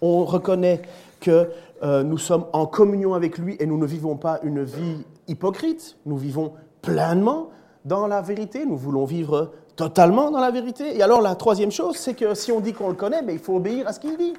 on 0.00 0.24
reconnaît 0.24 0.82
que 1.20 1.50
euh, 1.82 2.02
nous 2.02 2.18
sommes 2.18 2.46
en 2.52 2.66
communion 2.66 3.14
avec 3.14 3.38
lui 3.38 3.56
et 3.60 3.66
nous 3.66 3.78
ne 3.78 3.86
vivons 3.86 4.16
pas 4.16 4.40
une 4.42 4.62
vie 4.62 5.04
hypocrite, 5.28 5.96
nous 6.04 6.16
vivons 6.16 6.52
pleinement 6.82 7.50
dans 7.84 8.06
la 8.06 8.20
vérité, 8.20 8.66
nous 8.66 8.76
voulons 8.76 9.04
vivre 9.04 9.52
totalement 9.76 10.30
dans 10.30 10.40
la 10.40 10.50
vérité. 10.50 10.96
Et 10.96 11.02
alors 11.02 11.20
la 11.20 11.34
troisième 11.34 11.70
chose, 11.70 11.96
c'est 11.96 12.14
que 12.14 12.34
si 12.34 12.52
on 12.52 12.60
dit 12.60 12.72
qu'on 12.72 12.88
le 12.88 12.94
connaît, 12.94 13.22
mais 13.22 13.34
il 13.34 13.38
faut 13.38 13.56
obéir 13.56 13.88
à 13.88 13.92
ce 13.92 14.00
qu'il 14.00 14.16
dit. 14.16 14.34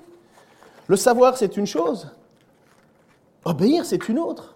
Le 0.87 0.95
savoir, 0.95 1.37
c'est 1.37 1.57
une 1.57 1.65
chose. 1.65 2.11
Obéir, 3.45 3.85
c'est 3.85 4.09
une 4.09 4.19
autre. 4.19 4.55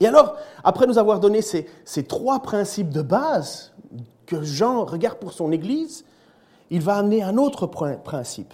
Et 0.00 0.06
alors, 0.06 0.36
après 0.64 0.86
nous 0.86 0.98
avoir 0.98 1.20
donné 1.20 1.40
ces, 1.40 1.68
ces 1.84 2.04
trois 2.04 2.40
principes 2.40 2.90
de 2.90 3.02
base 3.02 3.72
que 4.26 4.42
Jean 4.42 4.84
regarde 4.84 5.18
pour 5.18 5.32
son 5.32 5.52
Église, 5.52 6.04
il 6.70 6.82
va 6.82 6.96
amener 6.96 7.22
un 7.22 7.36
autre 7.36 7.66
principe. 7.66 8.52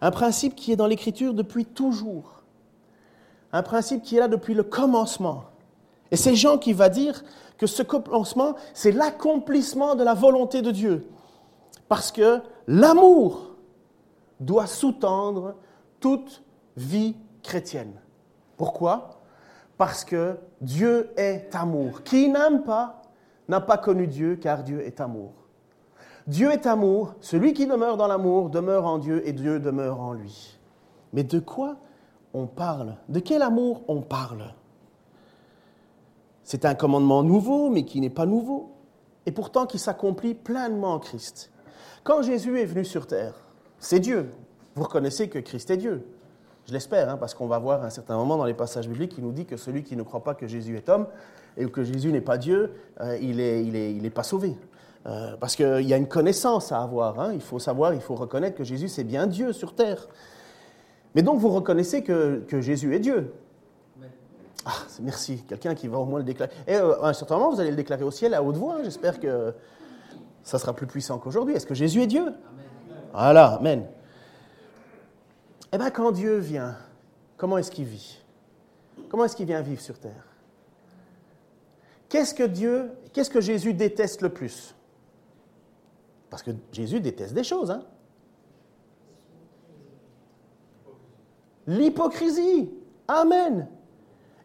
Un 0.00 0.10
principe 0.10 0.54
qui 0.54 0.72
est 0.72 0.76
dans 0.76 0.86
l'Écriture 0.86 1.34
depuis 1.34 1.64
toujours. 1.64 2.42
Un 3.52 3.62
principe 3.62 4.02
qui 4.02 4.16
est 4.16 4.20
là 4.20 4.28
depuis 4.28 4.54
le 4.54 4.62
commencement. 4.62 5.44
Et 6.10 6.16
c'est 6.16 6.34
Jean 6.34 6.58
qui 6.58 6.72
va 6.72 6.88
dire 6.88 7.22
que 7.58 7.66
ce 7.66 7.82
commencement, 7.82 8.54
c'est 8.72 8.92
l'accomplissement 8.92 9.94
de 9.94 10.04
la 10.04 10.14
volonté 10.14 10.62
de 10.62 10.70
Dieu. 10.70 11.08
Parce 11.88 12.12
que 12.12 12.40
l'amour 12.66 13.56
doit 14.40 14.66
sous-tendre 14.66 15.54
toute 16.00 16.42
vie 16.76 17.16
chrétienne. 17.42 17.92
Pourquoi? 18.56 19.20
Parce 19.76 20.04
que 20.04 20.36
Dieu 20.60 21.10
est 21.16 21.54
amour. 21.54 22.02
Qui 22.02 22.28
n'aime 22.28 22.62
pas 22.62 23.02
n'a 23.48 23.60
pas 23.60 23.78
connu 23.78 24.06
Dieu, 24.06 24.36
car 24.36 24.62
Dieu 24.62 24.80
est 24.82 25.00
amour. 25.00 25.32
Dieu 26.26 26.52
est 26.52 26.66
amour, 26.66 27.14
celui 27.20 27.54
qui 27.54 27.66
demeure 27.66 27.96
dans 27.96 28.06
l'amour 28.06 28.50
demeure 28.50 28.84
en 28.84 28.98
Dieu 28.98 29.26
et 29.26 29.32
Dieu 29.32 29.60
demeure 29.60 30.00
en 30.00 30.12
lui. 30.12 30.58
Mais 31.14 31.24
de 31.24 31.38
quoi 31.38 31.76
on 32.34 32.46
parle? 32.46 32.96
De 33.08 33.20
quel 33.20 33.40
amour 33.40 33.82
on 33.88 34.02
parle? 34.02 34.54
C'est 36.42 36.64
un 36.66 36.74
commandement 36.74 37.22
nouveau, 37.22 37.70
mais 37.70 37.84
qui 37.84 38.00
n'est 38.00 38.10
pas 38.10 38.26
nouveau, 38.26 38.72
et 39.24 39.32
pourtant 39.32 39.66
qui 39.66 39.78
s'accomplit 39.78 40.34
pleinement 40.34 40.94
en 40.94 40.98
Christ. 40.98 41.50
Quand 42.04 42.22
Jésus 42.22 42.58
est 42.60 42.66
venu 42.66 42.84
sur 42.84 43.06
terre, 43.06 43.34
c'est 43.78 44.00
Dieu. 44.00 44.30
Vous 44.74 44.84
reconnaissez 44.84 45.28
que 45.28 45.38
Christ 45.38 45.70
est 45.70 45.76
Dieu. 45.76 46.06
Je 46.66 46.72
l'espère, 46.72 47.08
hein, 47.08 47.16
parce 47.16 47.32
qu'on 47.34 47.46
va 47.46 47.58
voir 47.58 47.82
à 47.82 47.86
un 47.86 47.90
certain 47.90 48.16
moment 48.16 48.36
dans 48.36 48.44
les 48.44 48.54
passages 48.54 48.88
bibliques 48.88 49.14
qui 49.14 49.22
nous 49.22 49.32
dit 49.32 49.46
que 49.46 49.56
celui 49.56 49.82
qui 49.82 49.96
ne 49.96 50.02
croit 50.02 50.22
pas 50.22 50.34
que 50.34 50.46
Jésus 50.46 50.76
est 50.76 50.90
homme 50.90 51.06
et 51.58 51.66
que 51.66 51.84
Jésus 51.84 52.12
n'est 52.12 52.20
pas 52.20 52.38
Dieu, 52.38 52.72
euh, 53.00 53.18
il 53.20 53.36
n'est 53.36 53.62
il 53.62 53.76
est, 53.76 53.94
il 53.94 54.06
est 54.06 54.10
pas 54.10 54.22
sauvé. 54.22 54.56
Euh, 55.06 55.36
parce 55.38 55.56
qu'il 55.56 55.82
y 55.82 55.94
a 55.94 55.96
une 55.96 56.08
connaissance 56.08 56.72
à 56.72 56.82
avoir. 56.82 57.18
Hein. 57.20 57.32
Il 57.34 57.40
faut 57.40 57.58
savoir, 57.58 57.94
il 57.94 58.00
faut 58.00 58.14
reconnaître 58.14 58.56
que 58.56 58.64
Jésus, 58.64 58.88
c'est 58.88 59.04
bien 59.04 59.26
Dieu 59.26 59.52
sur 59.52 59.74
terre. 59.74 60.08
Mais 61.14 61.22
donc, 61.22 61.38
vous 61.38 61.48
reconnaissez 61.48 62.02
que, 62.02 62.44
Jésus 62.60 62.94
est 62.94 62.98
Dieu. 62.98 63.32
Ah, 64.66 64.72
merci. 65.00 65.42
Quelqu'un 65.48 65.74
qui 65.74 65.88
va 65.88 65.98
au 65.98 66.04
moins 66.04 66.18
le 66.18 66.24
déclarer. 66.24 66.52
Et 66.66 66.74
euh, 66.74 67.00
à 67.00 67.08
un 67.08 67.12
certain 67.12 67.38
moment, 67.38 67.50
vous 67.50 67.60
allez 67.60 67.70
le 67.70 67.76
déclarer 67.76 68.04
au 68.04 68.10
ciel 68.10 68.34
à 68.34 68.42
haute 68.42 68.56
voix. 68.56 68.82
J'espère 68.82 69.18
que 69.18 69.54
ça 70.42 70.58
sera 70.58 70.74
plus 70.74 70.86
puissant 70.86 71.18
qu'aujourd'hui. 71.18 71.54
Est-ce 71.54 71.66
que 71.66 71.74
Jésus 71.74 72.02
est 72.02 72.06
Dieu? 72.06 72.32
Voilà, 73.12 73.54
Amen. 73.54 73.86
Eh 75.72 75.78
bien, 75.78 75.90
quand 75.90 76.12
Dieu 76.12 76.36
vient, 76.36 76.76
comment 77.36 77.56
est-ce 77.56 77.70
qu'il 77.70 77.84
vit? 77.84 78.22
Comment 79.08 79.24
est-ce 79.24 79.36
qu'il 79.36 79.46
vient 79.46 79.62
vivre 79.62 79.80
sur 79.80 79.98
terre? 79.98 80.27
Qu'est-ce 82.08 82.34
que 82.34 82.42
Dieu, 82.42 82.90
qu'est-ce 83.12 83.30
que 83.30 83.40
Jésus 83.40 83.74
déteste 83.74 84.22
le 84.22 84.30
plus? 84.30 84.74
Parce 86.30 86.42
que 86.42 86.50
Jésus 86.72 87.00
déteste 87.00 87.34
des 87.34 87.44
choses. 87.44 87.70
Hein? 87.70 87.82
L'hypocrisie. 91.66 92.70
Amen. 93.06 93.68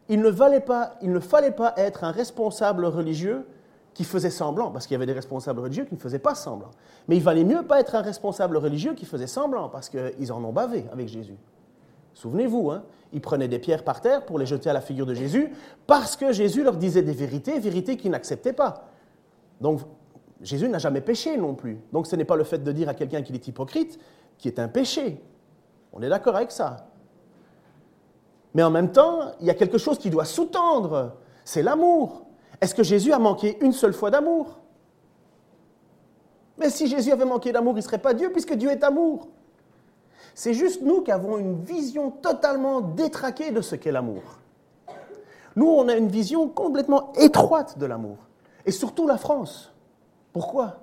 Il 0.10 0.20
ne, 0.20 0.30
il 1.02 1.12
ne 1.12 1.20
fallait 1.20 1.52
pas 1.52 1.74
être 1.78 2.04
un 2.04 2.12
responsable 2.12 2.86
religieux 2.86 3.46
qui 3.94 4.04
faisait 4.04 4.30
semblant, 4.30 4.72
parce 4.72 4.88
qu'il 4.88 4.96
y 4.96 4.98
avait 4.98 5.06
des 5.06 5.14
responsables 5.14 5.60
religieux 5.60 5.86
qui 5.86 5.94
ne 5.94 6.00
faisaient 6.00 6.20
pas 6.20 6.36
semblant. 6.36 6.72
Mais 7.08 7.16
il 7.16 7.24
valait 7.24 7.44
mieux 7.44 7.64
pas 7.64 7.80
être 7.80 7.96
un 7.96 8.02
responsable 8.02 8.58
religieux 8.58 8.94
qui 8.94 9.06
faisait 9.06 9.28
semblant, 9.28 9.70
parce 9.70 9.90
qu'ils 9.90 10.32
en 10.32 10.44
ont 10.44 10.52
bavé 10.52 10.86
avec 10.92 11.08
Jésus. 11.08 11.38
Souvenez-vous, 12.14 12.72
hein, 12.72 12.84
ils 13.12 13.22
prenaient 13.22 13.48
des 13.48 13.60
pierres 13.60 13.84
par 13.84 14.02
terre 14.02 14.26
pour 14.26 14.40
les 14.40 14.46
jeter 14.46 14.70
à 14.70 14.74
la 14.74 14.82
figure 14.82 15.06
de 15.06 15.14
Jésus, 15.14 15.52
parce 15.88 16.16
que 16.16 16.32
Jésus 16.32 16.64
leur 16.64 16.78
disait 16.78 17.02
des 17.02 17.14
vérités, 17.14 17.60
vérités 17.60 17.98
qu'ils 17.98 18.12
n'acceptaient 18.12 18.54
pas. 18.54 18.90
Donc, 19.62 19.82
Jésus 20.44 20.68
n'a 20.68 20.78
jamais 20.78 21.02
péché 21.02 21.38
non 21.38 21.56
plus. 21.56 21.80
Donc 21.92 22.06
ce 22.06 22.16
n'est 22.16 22.26
pas 22.26 22.36
le 22.36 22.44
fait 22.44 22.64
de 22.64 22.72
dire 22.72 22.90
à 22.90 22.94
quelqu'un 22.94 23.22
qu'il 23.22 23.34
est 23.34 23.48
hypocrite 23.48 23.98
qui 24.38 24.48
est 24.50 24.60
un 24.60 24.68
péché. 24.68 25.22
On 25.94 26.02
est 26.02 26.10
d'accord 26.10 26.36
avec 26.36 26.52
ça. 26.52 26.88
Mais 28.54 28.62
en 28.62 28.70
même 28.70 28.92
temps, 28.92 29.32
il 29.40 29.48
y 29.48 29.50
a 29.50 29.54
quelque 29.54 29.78
chose 29.78 29.98
qui 29.98 30.10
doit 30.10 30.26
sous-tendre. 30.26 31.14
C'est 31.46 31.64
l'amour. 31.64 32.26
Est-ce 32.60 32.76
que 32.76 32.84
Jésus 32.84 33.14
a 33.14 33.20
manqué 33.20 33.58
une 33.62 33.72
seule 33.72 33.94
fois 33.94 34.12
d'amour? 34.12 34.60
Mais 36.58 36.70
si 36.70 36.88
Jésus 36.88 37.12
avait 37.12 37.26
manqué 37.26 37.52
d'amour, 37.52 37.74
il 37.74 37.78
ne 37.78 37.82
serait 37.82 37.98
pas 37.98 38.14
Dieu 38.14 38.32
puisque 38.32 38.54
Dieu 38.54 38.70
est 38.70 38.84
amour. 38.84 39.30
C'est 40.36 40.54
juste 40.54 40.82
nous 40.82 41.02
qui 41.02 41.12
avons 41.12 41.38
une 41.38 41.62
vision 41.64 42.12
totalement 42.12 42.82
détraquée 42.82 43.52
de 43.52 43.62
ce 43.62 43.76
qu'est 43.76 43.92
l'amour. 43.92 44.24
Nous, 45.56 45.68
on 45.68 45.88
a 45.88 45.96
une 45.96 46.08
vision 46.08 46.48
complètement 46.48 47.14
étroite 47.14 47.78
de 47.78 47.86
l'amour. 47.86 48.18
Et 48.66 48.72
surtout 48.72 49.08
la 49.08 49.18
France. 49.18 49.72
Pourquoi? 50.32 50.80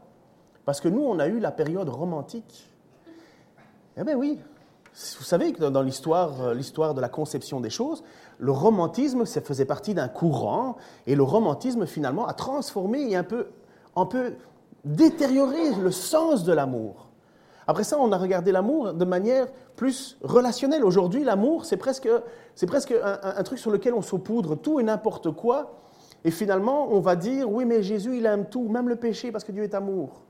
Parce 0.64 0.80
que 0.80 0.88
nous, 0.88 1.02
on 1.02 1.18
a 1.18 1.26
eu 1.26 1.40
la 1.40 1.50
période 1.50 1.88
romantique. 1.88 2.70
Eh 3.96 4.04
bien 4.04 4.14
oui, 4.14 4.38
vous 4.94 5.24
savez 5.24 5.52
que 5.52 5.64
dans 5.64 5.82
l'histoire, 5.82 6.40
euh, 6.42 6.54
l'histoire 6.54 6.94
de 6.94 7.00
la 7.00 7.08
conception 7.08 7.60
des 7.60 7.70
choses, 7.70 8.04
le 8.38 8.52
romantisme, 8.52 9.24
ça 9.24 9.40
faisait 9.40 9.64
partie 9.64 9.94
d'un 9.94 10.08
courant, 10.08 10.76
et 11.06 11.14
le 11.14 11.22
romantisme, 11.22 11.86
finalement, 11.86 12.26
a 12.26 12.34
transformé 12.34 13.10
et 13.10 13.16
un 13.16 13.24
peu 13.24 13.48
détérioré 14.84 15.74
le 15.74 15.90
sens 15.90 16.44
de 16.44 16.52
l'amour. 16.52 17.09
Après 17.70 17.84
ça, 17.84 17.98
on 18.00 18.10
a 18.10 18.18
regardé 18.18 18.50
l'amour 18.50 18.94
de 18.94 19.04
manière 19.04 19.46
plus 19.76 20.18
relationnelle. 20.22 20.84
Aujourd'hui, 20.84 21.22
l'amour, 21.22 21.64
c'est 21.64 21.76
presque, 21.76 22.08
un, 22.08 23.42
truc 23.44 23.60
sur 23.60 23.70
lequel 23.70 23.94
on 23.94 24.02
saupoudre 24.02 24.56
tout 24.56 24.80
et 24.80 24.82
n'importe 24.82 25.30
quoi, 25.30 25.78
et 26.24 26.32
finalement, 26.32 26.88
on 26.90 26.98
va 26.98 27.14
dire, 27.14 27.48
oui, 27.48 27.64
mais 27.64 27.84
Jésus, 27.84 28.16
il 28.16 28.26
aime 28.26 28.46
tout, 28.46 28.68
même 28.68 28.88
le 28.88 28.96
péché, 28.96 29.30
parce 29.30 29.44
que 29.44 29.52
Dieu 29.52 29.62
est 29.62 29.74
amour. 29.74 30.24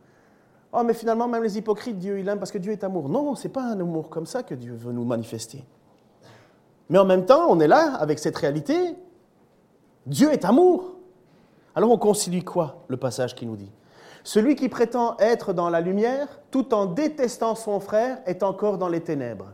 Oh, 0.75 0.83
mais 0.85 0.93
finalement, 0.93 1.29
même 1.29 1.43
les 1.43 1.57
hypocrites, 1.57 1.97
Dieu, 1.97 2.19
il 2.19 2.29
aime 2.29 2.39
parce 2.39 2.53
que 2.53 2.59
Dieu 2.59 2.73
est 2.73 2.85
amour. 2.85 3.09
Non, 3.09 3.35
ce 3.35 3.49
n'est 3.49 3.53
pas 3.55 3.63
un 3.63 3.81
amour 3.81 4.11
comme 4.11 4.27
ça 4.27 4.43
que 4.43 4.55
Dieu 4.55 4.75
veut 4.75 4.93
nous 4.93 5.07
manifester. 5.07 5.65
Mais 6.91 6.99
en 6.99 7.07
même 7.07 7.25
temps, 7.25 7.47
on 7.49 7.59
est 7.59 7.69
là 7.69 7.95
avec 7.95 8.19
cette 8.19 8.37
réalité. 8.37 8.97
Dieu 10.05 10.31
est 10.31 10.45
amour. 10.45 10.97
Alors 11.75 11.91
on 11.91 11.97
concilie 11.97 12.45
quoi, 12.45 12.85
le 12.89 12.99
passage 12.99 13.35
qui 13.35 13.47
nous 13.47 13.57
dit? 13.57 13.73
Celui 14.23 14.55
qui 14.55 14.69
prétend 14.69 15.17
être 15.19 15.53
dans 15.53 15.71
la 15.71 15.81
lumière, 15.81 16.41
tout 16.51 16.75
en 16.75 16.87
détestant 16.87 17.55
son 17.55 17.81
frère, 17.81 18.19
est 18.27 18.43
encore 18.43 18.79
dans 18.79 18.89
les 18.89 19.01
ténèbres. 19.01 19.53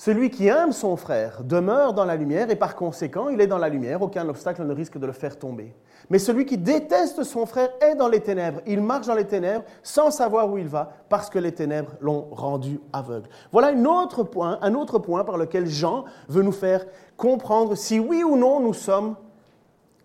Celui 0.00 0.30
qui 0.30 0.46
aime 0.46 0.72
son 0.72 0.96
frère 0.96 1.44
demeure 1.44 1.92
dans 1.92 2.06
la 2.06 2.16
lumière 2.16 2.48
et 2.48 2.56
par 2.56 2.74
conséquent, 2.74 3.28
il 3.28 3.38
est 3.38 3.46
dans 3.46 3.58
la 3.58 3.68
lumière, 3.68 4.00
aucun 4.00 4.26
obstacle 4.30 4.64
ne 4.64 4.72
risque 4.72 4.96
de 4.96 5.04
le 5.04 5.12
faire 5.12 5.38
tomber. 5.38 5.74
Mais 6.08 6.18
celui 6.18 6.46
qui 6.46 6.56
déteste 6.56 7.22
son 7.22 7.44
frère 7.44 7.68
est 7.82 7.96
dans 7.96 8.08
les 8.08 8.20
ténèbres, 8.20 8.62
il 8.66 8.80
marche 8.80 9.08
dans 9.08 9.14
les 9.14 9.26
ténèbres 9.26 9.66
sans 9.82 10.10
savoir 10.10 10.50
où 10.50 10.56
il 10.56 10.68
va 10.68 10.90
parce 11.10 11.28
que 11.28 11.38
les 11.38 11.52
ténèbres 11.52 11.92
l'ont 12.00 12.28
rendu 12.30 12.80
aveugle. 12.94 13.28
Voilà 13.52 13.68
un 13.68 13.84
autre 13.84 14.24
point, 14.24 15.24
par 15.24 15.36
lequel 15.36 15.66
Jean 15.66 16.06
veut 16.30 16.42
nous 16.42 16.50
faire 16.50 16.86
comprendre 17.18 17.74
si 17.74 17.98
oui 17.98 18.24
ou 18.24 18.36
non 18.36 18.58
nous 18.60 18.72
sommes 18.72 19.16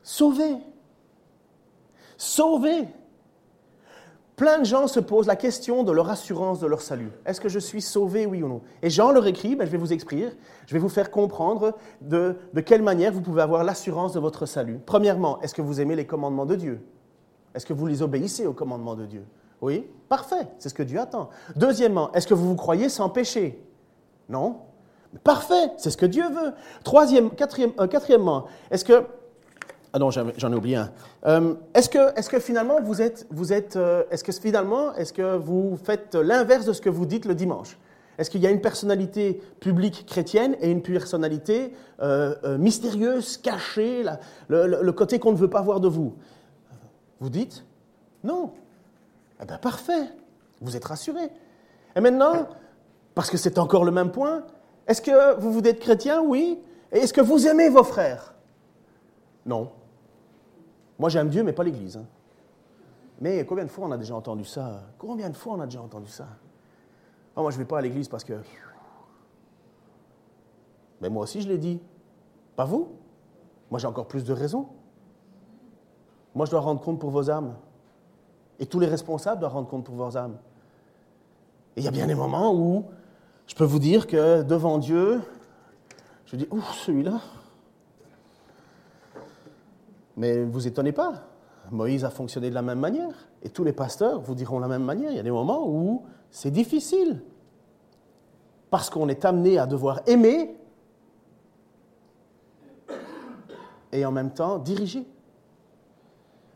sauvés. 0.03 0.57
Sauvés. 2.17 2.87
Plein 4.35 4.59
de 4.59 4.65
gens 4.65 4.87
se 4.87 4.99
posent 4.99 5.27
la 5.27 5.37
question 5.37 5.83
de 5.83 5.93
leur 5.93 6.09
assurance 6.09 6.59
de 6.59 6.67
leur 6.67 6.81
salut. 6.81 7.09
Est-ce 7.25 7.39
que 7.39 7.47
je 7.47 7.59
suis 7.59 7.81
sauvé, 7.81 8.25
oui 8.25 8.43
ou 8.43 8.49
non? 8.49 8.61
Et 8.81 8.89
Jean 8.89 9.11
leur 9.11 9.25
écrit, 9.27 9.55
ben, 9.55 9.65
je 9.65 9.71
vais 9.71 9.77
vous 9.77 9.93
expliquer, 9.93 10.29
je 10.67 10.73
vais 10.73 10.79
vous 10.79 10.89
faire 10.89 11.09
comprendre 11.09 11.73
de, 12.01 12.35
de 12.53 12.61
quelle 12.61 12.81
manière 12.81 13.13
vous 13.13 13.21
pouvez 13.21 13.41
avoir 13.41 13.63
l'assurance 13.63 14.11
de 14.11 14.19
votre 14.19 14.45
salut. 14.45 14.79
Premièrement, 14.85 15.41
est-ce 15.41 15.53
que 15.53 15.61
vous 15.61 15.79
aimez 15.79 15.95
les 15.95 16.05
commandements 16.05 16.45
de 16.45 16.55
Dieu? 16.55 16.81
Est-ce 17.53 17.65
que 17.65 17.71
vous 17.71 17.87
les 17.87 18.01
obéissez 18.01 18.45
aux 18.45 18.53
commandements 18.53 18.95
de 18.95 19.05
Dieu? 19.05 19.25
Oui 19.61 19.87
Parfait, 20.09 20.47
c'est 20.59 20.67
ce 20.67 20.73
que 20.73 20.83
Dieu 20.83 20.99
attend. 20.99 21.29
Deuxièmement, 21.55 22.11
est-ce 22.11 22.27
que 22.27 22.33
vous 22.33 22.49
vous 22.49 22.55
croyez 22.55 22.89
sans 22.89 23.09
péché? 23.09 23.63
Non 24.27 24.57
Parfait, 25.23 25.71
c'est 25.77 25.91
ce 25.91 25.97
que 25.97 26.05
Dieu 26.05 26.27
veut. 26.29 26.51
Troisième, 26.83 27.29
quatrième, 27.29 27.71
euh, 27.79 27.87
quatrièmement, 27.87 28.45
est-ce 28.69 28.83
que 28.83 29.05
ah 29.95 29.97
non, 29.97 30.11
j'en 30.11 30.51
ai 30.51 30.55
oublié 30.55 30.75
un. 30.75 30.91
Euh, 31.25 31.55
est-ce 31.73 32.27
que, 32.27 32.39
finalement 32.41 32.81
vous 32.81 33.01
êtes, 33.01 33.25
vous 33.31 33.53
êtes, 33.53 33.77
euh, 33.77 34.03
faites 34.11 36.15
l'inverse 36.15 36.65
de 36.65 36.73
ce 36.73 36.81
que 36.81 36.89
vous 36.89 37.05
dites 37.05 37.23
le 37.23 37.33
dimanche? 37.33 37.77
Est-ce 38.17 38.29
qu'il 38.29 38.41
y 38.41 38.47
a 38.47 38.51
une 38.51 38.59
personnalité 38.59 39.41
publique 39.61 40.05
chrétienne 40.05 40.57
et 40.59 40.69
une 40.69 40.81
personnalité 40.81 41.71
euh, 42.01 42.57
mystérieuse, 42.57 43.37
cachée, 43.37 44.03
le, 44.49 44.91
côté 44.91 45.17
qu'on 45.17 45.31
ne 45.31 45.37
veut 45.37 45.49
pas 45.49 45.61
voir 45.61 45.79
de 45.79 45.87
vous? 45.87 46.13
Vous 47.21 47.29
dites 47.29 47.63
non. 48.25 48.51
Eh 49.41 49.45
bien, 49.45 49.57
parfait. 49.59 50.09
Vous 50.59 50.75
êtes 50.75 50.83
rassuré. 50.83 51.29
Et 51.95 52.01
maintenant, 52.01 52.49
parce 53.13 53.29
que 53.29 53.37
c'est 53.37 53.57
encore 53.57 53.85
le 53.85 53.91
même 53.91 54.11
point, 54.11 54.43
est-ce 54.89 55.01
que 55.01 55.39
vous 55.39 55.53
vous 55.53 55.61
êtes 55.61 55.79
chrétien? 55.79 56.21
Oui. 56.21 56.59
Et 56.91 56.97
est-ce 56.97 57.13
que 57.13 57.21
vous 57.21 57.47
aimez 57.47 57.69
vos 57.69 57.85
frères? 57.85 58.33
Non. 59.45 59.69
Moi, 60.97 61.09
j'aime 61.09 61.29
Dieu, 61.29 61.43
mais 61.43 61.53
pas 61.53 61.63
l'Église. 61.63 61.97
Hein. 61.97 62.05
Mais 63.19 63.45
combien 63.45 63.63
de 63.63 63.69
fois 63.69 63.87
on 63.87 63.91
a 63.91 63.97
déjà 63.97 64.15
entendu 64.15 64.45
ça? 64.45 64.83
Combien 64.97 65.29
de 65.29 65.35
fois 65.35 65.53
on 65.53 65.61
a 65.61 65.65
déjà 65.65 65.81
entendu 65.81 66.09
ça? 66.09 66.27
Oh, 67.35 67.41
Moi, 67.41 67.51
je 67.51 67.57
ne 67.57 67.63
vais 67.63 67.67
pas 67.67 67.79
à 67.79 67.81
l'église 67.81 68.07
parce 68.07 68.23
que. 68.23 68.33
Mais 71.01 71.09
moi 71.09 71.23
aussi, 71.23 71.41
je 71.41 71.47
l'ai 71.47 71.57
dit. 71.57 71.81
Pas 72.55 72.65
vous? 72.65 72.89
Moi, 73.69 73.79
j'ai 73.79 73.87
encore 73.87 74.07
plus 74.07 74.23
de 74.23 74.33
raisons. 74.33 74.67
Moi, 76.33 76.45
je 76.45 76.51
dois 76.51 76.61
rendre 76.61 76.81
compte 76.81 76.99
pour 76.99 77.09
vos 77.09 77.29
âmes. 77.29 77.55
Et 78.59 78.65
tous 78.65 78.79
les 78.79 78.87
responsables 78.87 79.39
doivent 79.39 79.53
rendre 79.53 79.67
compte 79.67 79.85
pour 79.85 79.95
vos 79.95 80.17
âmes. 80.17 80.37
Et 81.75 81.81
il 81.81 81.83
y 81.83 81.87
a 81.87 81.91
bien 81.91 82.07
des 82.07 82.15
moments 82.15 82.53
où 82.53 82.85
je 83.47 83.55
peux 83.55 83.65
vous 83.65 83.79
dire 83.79 84.07
que 84.07 84.43
devant 84.43 84.77
Dieu, 84.77 85.21
je 86.25 86.37
dis, 86.37 86.47
ouf, 86.51 86.73
celui-là. 86.73 87.19
Mais 90.17 90.37
ne 90.37 90.45
vous 90.45 90.67
étonnez 90.67 90.91
pas, 90.91 91.23
Moïse 91.71 92.05
a 92.05 92.09
fonctionné 92.09 92.49
de 92.49 92.55
la 92.55 92.61
même 92.61 92.79
manière. 92.79 93.27
Et 93.43 93.49
tous 93.49 93.63
les 93.63 93.73
pasteurs 93.73 94.21
vous 94.21 94.35
diront 94.35 94.59
la 94.59 94.67
même 94.67 94.83
manière. 94.83 95.11
Il 95.11 95.17
y 95.17 95.19
a 95.19 95.23
des 95.23 95.31
moments 95.31 95.67
où 95.67 96.03
c'est 96.29 96.51
difficile. 96.51 97.21
Parce 98.69 98.89
qu'on 98.89 99.09
est 99.09 99.25
amené 99.25 99.57
à 99.57 99.65
devoir 99.65 100.01
aimer 100.07 100.57
et 103.91 104.05
en 104.05 104.11
même 104.11 104.31
temps 104.31 104.57
diriger. 104.57 105.07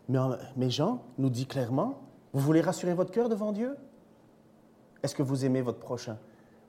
Mais, 0.09 0.69
Jean 0.69 1.03
nous 1.17 1.29
dit 1.29 1.45
clairement, 1.45 2.01
vous 2.33 2.41
voulez 2.41 2.61
rassurer 2.61 2.93
votre 2.93 3.11
cœur 3.11 3.29
devant 3.29 3.51
Dieu? 3.51 3.77
Est-ce 5.03 5.15
que 5.15 5.23
vous 5.23 5.45
aimez 5.45 5.61
votre 5.61 5.79
prochain, 5.79 6.17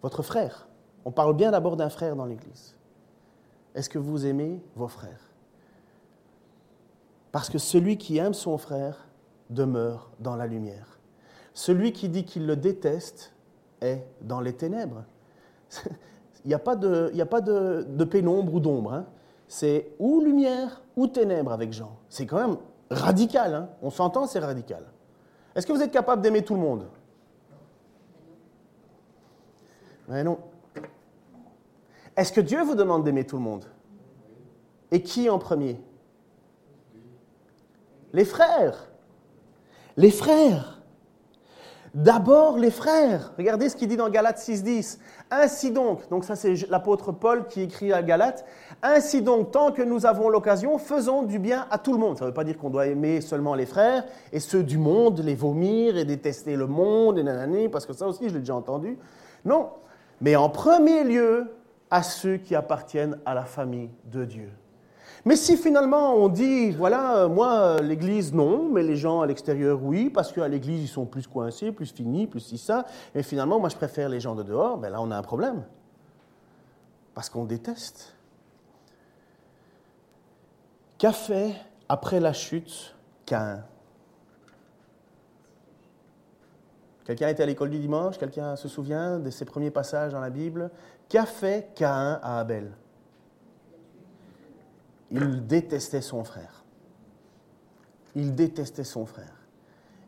votre 0.02 0.22
frère 0.22 0.68
On 1.04 1.10
parle 1.10 1.34
bien 1.34 1.50
d'abord 1.50 1.76
d'un 1.76 1.88
frère 1.88 2.14
dans 2.14 2.26
l'Église. 2.26 2.76
Est-ce 3.74 3.88
que 3.88 3.98
vous 3.98 4.26
aimez 4.26 4.62
vos 4.76 4.88
frères? 4.88 5.29
Parce 7.32 7.48
que 7.48 7.58
celui 7.58 7.96
qui 7.96 8.18
aime 8.18 8.34
son 8.34 8.58
frère 8.58 9.08
demeure 9.50 10.10
dans 10.18 10.36
la 10.36 10.46
lumière. 10.46 10.98
Celui 11.54 11.92
qui 11.92 12.08
dit 12.08 12.24
qu'il 12.24 12.46
le 12.46 12.56
déteste 12.56 13.32
est 13.80 14.04
dans 14.22 14.40
les 14.40 14.52
ténèbres. 14.52 15.04
Il 16.44 16.48
n'y 16.48 16.54
a 16.54 16.58
pas 16.58 16.76
de, 16.76 17.12
a 17.18 17.26
pas 17.26 17.40
de, 17.40 18.04
pénombre 18.04 18.54
ou 18.54 18.60
d'ombre. 18.60 18.94
Hein. 18.94 19.06
C'est 19.46 19.92
ou 19.98 20.20
lumière 20.20 20.82
ou 20.96 21.06
ténèbres 21.06 21.52
avec 21.52 21.72
Jean. 21.72 21.98
C'est 22.08 22.24
quand 22.24 22.38
même 22.38 22.56
radical. 22.90 23.54
Hein. 23.54 23.68
On 23.82 23.90
s'entend, 23.90 24.26
c'est 24.26 24.38
radical. 24.38 24.84
Est-ce 25.54 25.66
que 25.66 25.72
vous 25.72 25.82
êtes 25.82 25.90
capable 25.90 26.22
d'aimer 26.22 26.42
tout 26.42 26.54
le 26.54 26.60
monde? 26.60 26.86
Mais 30.08 30.24
non. 30.24 30.38
Est-ce 32.16 32.32
que 32.32 32.40
Dieu 32.40 32.62
vous 32.62 32.74
demande 32.74 33.04
d'aimer 33.04 33.26
tout 33.26 33.36
le 33.36 33.42
monde? 33.42 33.66
Et 34.90 35.02
qui 35.02 35.28
en 35.28 35.38
premier? 35.38 35.80
Les 38.12 38.24
frères. 38.24 38.90
Les 39.96 40.10
frères. 40.10 40.80
D'abord 41.92 42.56
les 42.56 42.70
frères. 42.70 43.32
Regardez 43.36 43.68
ce 43.68 43.74
qu'il 43.74 43.88
dit 43.88 43.96
dans 43.96 44.08
Galates 44.08 44.38
6.10. 44.38 44.98
Ainsi 45.32 45.72
donc, 45.72 46.08
donc 46.08 46.24
ça 46.24 46.36
c'est 46.36 46.54
l'apôtre 46.68 47.10
Paul 47.10 47.46
qui 47.48 47.62
écrit 47.62 47.92
à 47.92 48.02
Galates, 48.02 48.44
ainsi 48.82 49.22
donc, 49.22 49.50
tant 49.50 49.72
que 49.72 49.82
nous 49.82 50.06
avons 50.06 50.28
l'occasion, 50.28 50.78
faisons 50.78 51.24
du 51.24 51.38
bien 51.38 51.66
à 51.70 51.78
tout 51.78 51.92
le 51.92 51.98
monde. 51.98 52.16
Ça 52.16 52.24
ne 52.24 52.30
veut 52.30 52.34
pas 52.34 52.44
dire 52.44 52.58
qu'on 52.58 52.70
doit 52.70 52.86
aimer 52.86 53.20
seulement 53.20 53.54
les 53.54 53.66
frères 53.66 54.04
et 54.32 54.38
ceux 54.38 54.62
du 54.62 54.78
monde, 54.78 55.20
les 55.20 55.34
vomir 55.34 55.96
et 55.96 56.04
détester 56.04 56.54
le 56.54 56.66
monde 56.66 57.18
et 57.18 57.24
nanani, 57.24 57.68
parce 57.68 57.86
que 57.86 57.92
ça 57.92 58.06
aussi 58.06 58.28
je 58.28 58.34
l'ai 58.34 58.40
déjà 58.40 58.54
entendu. 58.54 58.96
Non, 59.44 59.70
mais 60.20 60.36
en 60.36 60.48
premier 60.48 61.02
lieu 61.02 61.50
à 61.90 62.04
ceux 62.04 62.36
qui 62.36 62.54
appartiennent 62.54 63.18
à 63.26 63.34
la 63.34 63.44
famille 63.44 63.90
de 64.04 64.24
Dieu. 64.24 64.50
Mais 65.24 65.36
si 65.36 65.56
finalement 65.56 66.14
on 66.14 66.28
dit, 66.28 66.70
voilà, 66.70 67.18
euh, 67.18 67.28
moi, 67.28 67.80
l'Église, 67.82 68.32
non, 68.32 68.68
mais 68.70 68.82
les 68.82 68.96
gens 68.96 69.20
à 69.20 69.26
l'extérieur, 69.26 69.82
oui, 69.82 70.08
parce 70.08 70.32
qu'à 70.32 70.48
l'Église, 70.48 70.82
ils 70.82 70.88
sont 70.88 71.04
plus 71.04 71.26
coincés, 71.26 71.72
plus 71.72 71.92
finis, 71.92 72.26
plus 72.26 72.40
si 72.40 72.58
ça, 72.58 72.86
et 73.14 73.22
finalement, 73.22 73.60
moi, 73.60 73.68
je 73.68 73.76
préfère 73.76 74.08
les 74.08 74.20
gens 74.20 74.34
de 74.34 74.42
dehors, 74.42 74.78
ben 74.78 74.90
là, 74.90 75.00
on 75.00 75.10
a 75.10 75.16
un 75.16 75.22
problème. 75.22 75.64
Parce 77.14 77.28
qu'on 77.28 77.44
déteste. 77.44 78.14
Qu'a 80.96 81.12
fait, 81.12 81.54
après 81.88 82.20
la 82.20 82.32
chute, 82.32 82.94
Cain 83.26 83.64
Quelqu'un 87.04 87.28
était 87.28 87.42
à 87.42 87.46
l'école 87.46 87.70
du 87.70 87.78
dimanche? 87.78 88.18
Quelqu'un 88.18 88.54
se 88.54 88.68
souvient 88.68 89.18
de 89.18 89.30
ses 89.30 89.44
premiers 89.44 89.72
passages 89.72 90.12
dans 90.12 90.20
la 90.20 90.30
Bible? 90.30 90.70
Qu'a 91.08 91.26
fait 91.26 91.72
Cain 91.74 92.20
à 92.22 92.38
Abel? 92.38 92.70
Il 95.10 95.46
détestait 95.46 96.00
son 96.00 96.24
frère. 96.24 96.64
Il 98.14 98.34
détestait 98.34 98.84
son 98.84 99.06
frère. 99.06 99.34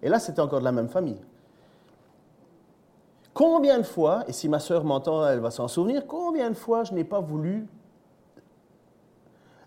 Et 0.03 0.09
là, 0.09 0.19
c'était 0.19 0.41
encore 0.41 0.61
de 0.61 0.65
la 0.65 0.73
même 0.73 0.89
famille. 0.89 1.21
Combien 3.35 3.79
de 3.79 3.85
fois, 3.85 4.25
et 4.29 4.33
si 4.33 4.49
ma 4.49 4.61
sœur 4.61 4.85
m'entend, 4.85 5.27
elle 5.27 5.41
va 5.41 5.51
s'en 5.51 5.69
souvenir, 5.69 6.07
combien 6.07 6.51
de 6.51 6.57
fois 6.57 6.85
je 6.85 6.93
n'ai 6.93 7.05
pas 7.05 7.21
voulu 7.21 7.67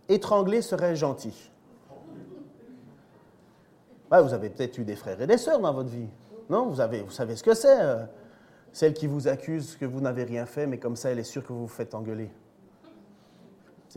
étrangler 0.08 0.62
serait 0.62 0.96
gentil? 0.96 1.52
Vous 4.12 4.34
avez 4.34 4.50
peut-être 4.50 4.78
eu 4.78 4.86
des 4.86 4.96
frères 4.96 5.20
et 5.20 5.28
des 5.28 5.38
sœurs 5.38 5.60
dans 5.60 5.74
votre 5.74 5.90
vie. 5.90 6.08
Non? 6.50 6.68
Vous, 6.68 6.80
avez, 6.80 7.02
vous 7.02 7.12
savez 7.12 7.36
ce 7.36 7.44
que 7.44 7.54
c'est. 7.54 7.82
Euh, 7.82 8.06
celle 8.72 8.94
qui 8.94 9.08
vous 9.08 9.28
accuse 9.28 9.76
que 9.78 9.86
vous 9.86 10.02
n'avez 10.02 10.24
rien 10.24 10.46
fait, 10.46 10.68
mais 10.68 10.78
comme 10.78 10.96
ça, 10.96 11.10
elle 11.10 11.20
est 11.20 11.24
sûre 11.24 11.44
que 11.44 11.54
vous 11.54 11.62
vous 11.62 11.68
faites 11.68 11.96
engueuler. 11.96 12.30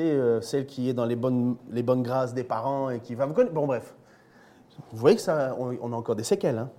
Euh, 0.01 0.41
celle 0.41 0.67
qui 0.67 0.89
est 0.89 0.95
dans 0.95 1.05
les 1.05 1.17
bonnes, 1.17 1.57
grâces 2.03 2.35
des 2.35 2.45
parents 2.45 2.91
et 2.91 3.01
qui 3.01 3.15
va... 3.15 3.27
Bon, 3.27 3.67
bref. 3.67 3.95
Vous 4.93 4.99
voyez 4.99 5.17
que 5.17 5.23
ça, 5.23 5.57
on, 5.59 5.93
a 5.93 5.97
encore 5.97 6.15
des 6.15 6.23
séquelles. 6.23 6.59
Hein. 6.59 6.71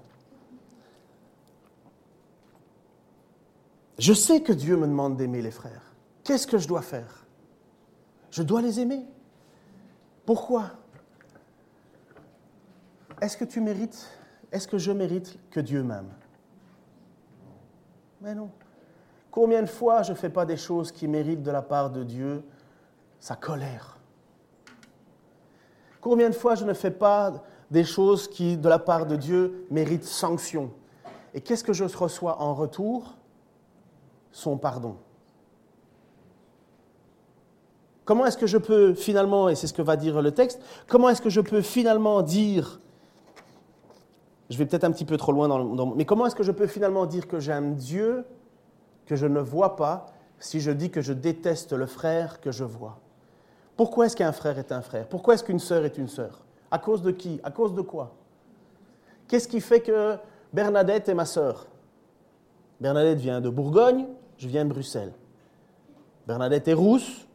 Je 3.97 4.13
sais 4.13 4.41
que 4.41 4.53
Dieu 4.53 4.77
me 4.77 4.87
demande 4.87 5.17
d'aimer 5.17 5.41
les 5.41 5.51
frères. 5.51 5.93
Qu'est-ce 6.23 6.47
que 6.47 6.57
je 6.57 6.67
dois 6.67 6.81
faire? 6.81 7.25
Je 8.31 8.41
dois 8.41 8.61
les 8.61 8.79
aimer. 8.79 9.05
Pourquoi? 10.25 10.71
Est-ce 13.21 13.35
que 13.35 13.43
tu 13.43 13.59
mérites, 13.59 14.07
est-ce 14.51 14.67
que 14.67 14.77
je 14.77 14.93
mérite 14.93 15.37
que 15.51 15.59
Dieu 15.59 15.83
m'aime? 15.83 16.09
Mais 18.21 18.33
non. 18.33 18.49
Combien 19.29 19.61
de 19.61 19.67
fois 19.67 20.03
je 20.03 20.11
ne 20.11 20.17
fais 20.17 20.29
pas 20.29 20.45
des 20.45 20.55
choses 20.55 20.93
qui 20.93 21.07
méritent 21.07 21.43
de 21.43 21.51
la 21.51 21.61
part 21.61 21.89
de 21.89 22.03
Dieu 22.03 22.43
sa 23.19 23.35
colère. 23.35 23.97
Combien 26.01 26.29
de 26.29 26.35
fois 26.35 26.55
je 26.55 26.65
ne 26.65 26.73
fais 26.73 26.91
pas 26.91 27.43
des 27.71 27.83
choses 27.83 28.27
qui, 28.27 28.57
de 28.57 28.69
la 28.69 28.79
part 28.79 29.05
de 29.05 29.15
Dieu, 29.15 29.65
méritent 29.69 30.05
sanction? 30.05 30.71
Et 31.33 31.41
qu'est-ce 31.41 31.63
que 31.63 31.73
je 31.73 31.83
reçois 31.83 32.41
en 32.41 32.53
retour? 32.53 33.15
Son 34.31 34.57
pardon. 34.57 34.97
Comment 38.05 38.25
est-ce 38.25 38.37
que 38.37 38.47
je 38.47 38.57
peux 38.57 38.95
finalement, 38.95 39.49
et 39.49 39.55
c'est 39.55 39.67
ce 39.67 39.73
que 39.73 39.83
va 39.83 39.95
dire 39.95 40.21
le 40.21 40.31
texte, 40.31 40.59
comment 40.87 41.09
est-ce 41.09 41.21
que 41.21 41.29
je 41.29 41.41
peux 41.41 41.61
finalement 41.61 42.23
dire, 42.23 42.79
je 44.49 44.57
vais 44.57 44.65
peut-être 44.65 44.83
un 44.83 44.91
petit 44.91 45.05
peu 45.05 45.17
trop 45.17 45.31
loin, 45.31 45.47
dans, 45.47 45.93
mais 45.95 46.05
comment 46.05 46.25
est-ce 46.25 46.35
que 46.35 46.41
je 46.41 46.51
peux 46.51 46.65
finalement 46.65 47.05
dire 47.05 47.27
que 47.27 47.39
j'aime 47.39 47.75
Dieu 47.75 48.25
que 49.05 49.15
je 49.15 49.27
ne 49.27 49.39
vois 49.39 49.75
pas 49.75 50.07
si 50.39 50.59
je 50.59 50.71
dis 50.71 50.89
que 50.89 51.01
je 51.01 51.13
déteste 51.13 51.73
le 51.73 51.85
frère 51.85 52.41
que 52.41 52.51
je 52.51 52.63
vois? 52.63 52.99
Pourquoi 53.79 54.07
est-ce 54.07 54.15
qu'un 54.17 54.33
frère 54.33 54.59
est 54.59 54.73
un 54.73 54.81
frère? 54.81 55.07
Pourquoi 55.07 55.35
est-ce 55.35 55.43
qu'une 55.45 55.57
sœur 55.57 55.85
est 55.85 55.97
une 55.97 56.09
sœur? 56.09 56.41
À 56.69 56.79
cause 56.79 57.01
de 57.01 57.11
qui? 57.11 57.39
À 57.45 57.49
cause 57.49 57.73
de 57.73 57.79
quoi? 57.79 58.11
Qu'est-ce 59.25 59.47
qui 59.47 59.61
fait 59.61 59.79
que 59.79 60.17
Bernadette 60.51 61.07
est 61.07 61.13
ma 61.13 61.23
sœur? 61.23 61.65
Bernadette 62.81 63.19
vient 63.19 63.39
de 63.39 63.47
Bourgogne, 63.47 64.05
je 64.37 64.49
viens 64.49 64.65
de 64.65 64.69
Bruxelles. 64.69 65.13
Bernadette 66.27 66.67
est 66.67 66.73
rousse, 66.73 67.25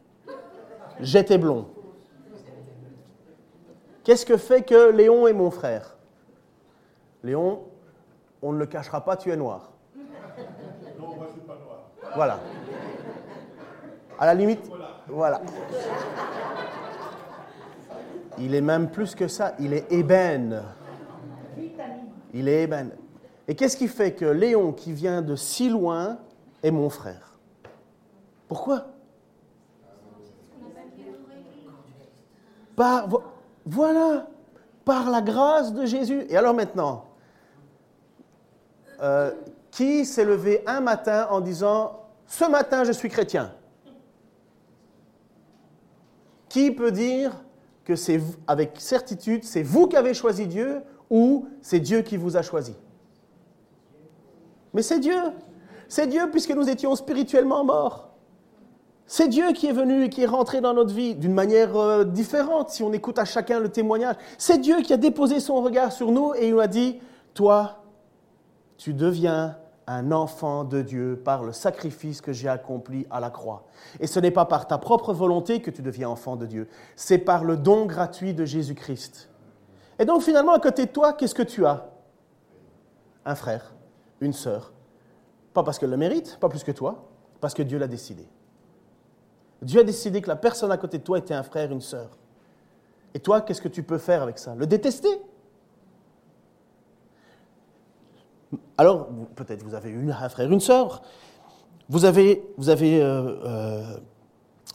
j'étais 0.99 1.39
blond. 1.39 1.65
Qu'est-ce 4.03 4.27
que 4.27 4.37
fait 4.37 4.61
que 4.61 4.91
Léon 4.91 5.25
est 5.25 5.33
mon 5.33 5.49
frère? 5.49 5.97
Léon, 7.23 7.63
on 8.43 8.53
ne 8.53 8.59
le 8.59 8.67
cachera 8.67 9.03
pas, 9.03 9.17
tu 9.17 9.31
es 9.31 9.35
noir. 9.35 9.71
Non, 9.95 11.15
moi 11.15 11.25
je 11.27 11.39
suis 11.39 11.41
pas 11.41 11.57
noir. 11.57 11.89
Voilà. 12.13 12.39
À 14.19 14.27
la 14.27 14.35
limite, 14.35 14.63
voilà. 14.67 14.94
Il 18.37 18.53
est 18.55 18.61
même 18.61 18.89
plus 18.89 19.15
que 19.15 19.27
ça, 19.27 19.53
il 19.59 19.73
est 19.73 19.91
ébène. 19.91 20.63
Il 22.33 22.47
est 22.47 22.63
ébène. 22.63 22.91
Et 23.47 23.55
qu'est-ce 23.55 23.77
qui 23.77 23.87
fait 23.87 24.13
que 24.13 24.25
Léon, 24.25 24.73
qui 24.73 24.91
vient 24.91 25.21
de 25.21 25.35
si 25.35 25.69
loin, 25.69 26.17
est 26.63 26.71
mon 26.71 26.89
frère? 26.89 27.37
Pourquoi? 28.47 28.87
Par, 32.75 33.07
voilà, 33.65 34.27
par 34.83 35.09
la 35.09 35.21
grâce 35.21 35.73
de 35.73 35.85
Jésus. 35.85 36.25
Et 36.29 36.35
alors 36.35 36.53
maintenant, 36.53 37.05
euh, 39.01 39.31
qui 39.71 40.05
s'est 40.05 40.25
levé 40.25 40.63
un 40.67 40.81
matin 40.81 41.27
en 41.29 41.39
disant 41.39 42.01
Ce 42.27 42.45
matin, 42.45 42.83
je 42.83 42.91
suis 42.91 43.09
chrétien? 43.09 43.51
Qui 46.55 46.71
peut 46.71 46.93
dire 46.93 47.43
que 47.83 47.97
c'est 47.97 48.21
avec 48.47 48.79
certitude, 48.79 49.43
c'est 49.43 49.61
vous 49.61 49.89
qui 49.89 49.97
avez 49.97 50.13
choisi 50.13 50.47
Dieu 50.47 50.83
ou 51.09 51.47
c'est 51.61 51.81
Dieu 51.81 52.01
qui 52.01 52.15
vous 52.15 52.37
a 52.37 52.41
choisi? 52.41 52.73
Mais 54.73 54.81
c'est 54.81 55.01
Dieu. 55.01 55.17
C'est 55.89 56.07
Dieu 56.07 56.29
puisque 56.31 56.51
nous 56.51 56.69
étions 56.69 56.95
spirituellement 56.95 57.65
morts. 57.65 58.07
C'est 59.05 59.27
Dieu 59.27 59.51
qui 59.51 59.67
est 59.67 59.73
venu 59.73 60.05
et 60.05 60.09
qui 60.09 60.21
est 60.21 60.27
rentré 60.27 60.61
dans 60.61 60.73
notre 60.73 60.93
vie 60.93 61.13
d'une 61.13 61.33
manière 61.33 61.75
euh, 61.75 62.05
différente 62.05 62.69
si 62.69 62.83
on 62.83 62.93
écoute 62.93 63.19
à 63.19 63.25
chacun 63.25 63.59
le 63.59 63.67
témoignage. 63.67 64.15
C'est 64.37 64.59
Dieu 64.59 64.79
qui 64.79 64.93
a 64.93 64.97
déposé 64.97 65.41
son 65.41 65.61
regard 65.61 65.91
sur 65.91 66.09
nous 66.13 66.33
et 66.35 66.47
il 66.47 66.53
nous 66.53 66.61
a 66.61 66.67
dit, 66.67 67.01
toi, 67.33 67.83
tu 68.77 68.93
deviens 68.93 69.57
un 69.87 70.11
enfant 70.11 70.63
de 70.63 70.81
Dieu 70.81 71.21
par 71.23 71.43
le 71.43 71.51
sacrifice 71.51 72.21
que 72.21 72.33
j'ai 72.33 72.49
accompli 72.49 73.05
à 73.09 73.19
la 73.19 73.29
croix. 73.29 73.65
Et 73.99 74.07
ce 74.07 74.19
n'est 74.19 74.31
pas 74.31 74.45
par 74.45 74.67
ta 74.67 74.77
propre 74.77 75.13
volonté 75.13 75.61
que 75.61 75.69
tu 75.69 75.81
deviens 75.81 76.09
enfant 76.09 76.35
de 76.35 76.45
Dieu, 76.45 76.67
c'est 76.95 77.19
par 77.19 77.43
le 77.43 77.57
don 77.57 77.85
gratuit 77.85 78.33
de 78.33 78.45
Jésus-Christ. 78.45 79.29
Et 79.99 80.05
donc 80.05 80.21
finalement, 80.21 80.53
à 80.53 80.59
côté 80.59 80.85
de 80.85 80.91
toi, 80.91 81.13
qu'est-ce 81.13 81.35
que 81.35 81.43
tu 81.43 81.65
as? 81.65 81.89
Un 83.25 83.35
frère, 83.35 83.73
une 84.21 84.33
sœur. 84.33 84.73
Pas 85.53 85.63
parce 85.63 85.79
qu'elle 85.79 85.91
le 85.91 85.97
mérite, 85.97 86.37
pas 86.39 86.49
plus 86.49 86.63
que 86.63 86.71
toi, 86.71 87.05
parce 87.39 87.53
que 87.53 87.63
Dieu 87.63 87.77
l'a 87.77 87.87
décidé. 87.87 88.27
Dieu 89.61 89.81
a 89.81 89.83
décidé 89.83 90.21
que 90.21 90.27
la 90.27 90.35
personne 90.35 90.71
à 90.71 90.77
côté 90.77 90.97
de 90.97 91.03
toi 91.03 91.17
était 91.17 91.33
un 91.33 91.43
frère, 91.43 91.71
une 91.71 91.81
sœur. 91.81 92.17
Et 93.13 93.19
toi, 93.19 93.41
qu'est-ce 93.41 93.61
que 93.61 93.69
tu 93.69 93.83
peux 93.83 93.97
faire 93.97 94.21
avec 94.21 94.37
ça? 94.37 94.53
Le 94.55 94.67
détester? 94.67 95.21
Alors, 98.77 99.07
peut-être 99.35 99.63
vous 99.63 99.75
avez 99.75 99.93
un 99.93 100.29
frère, 100.29 100.51
une 100.51 100.59
sœur. 100.59 101.01
Vous 101.89 102.05
avez, 102.05 102.41
euh, 102.59 103.01
euh, 103.01 103.97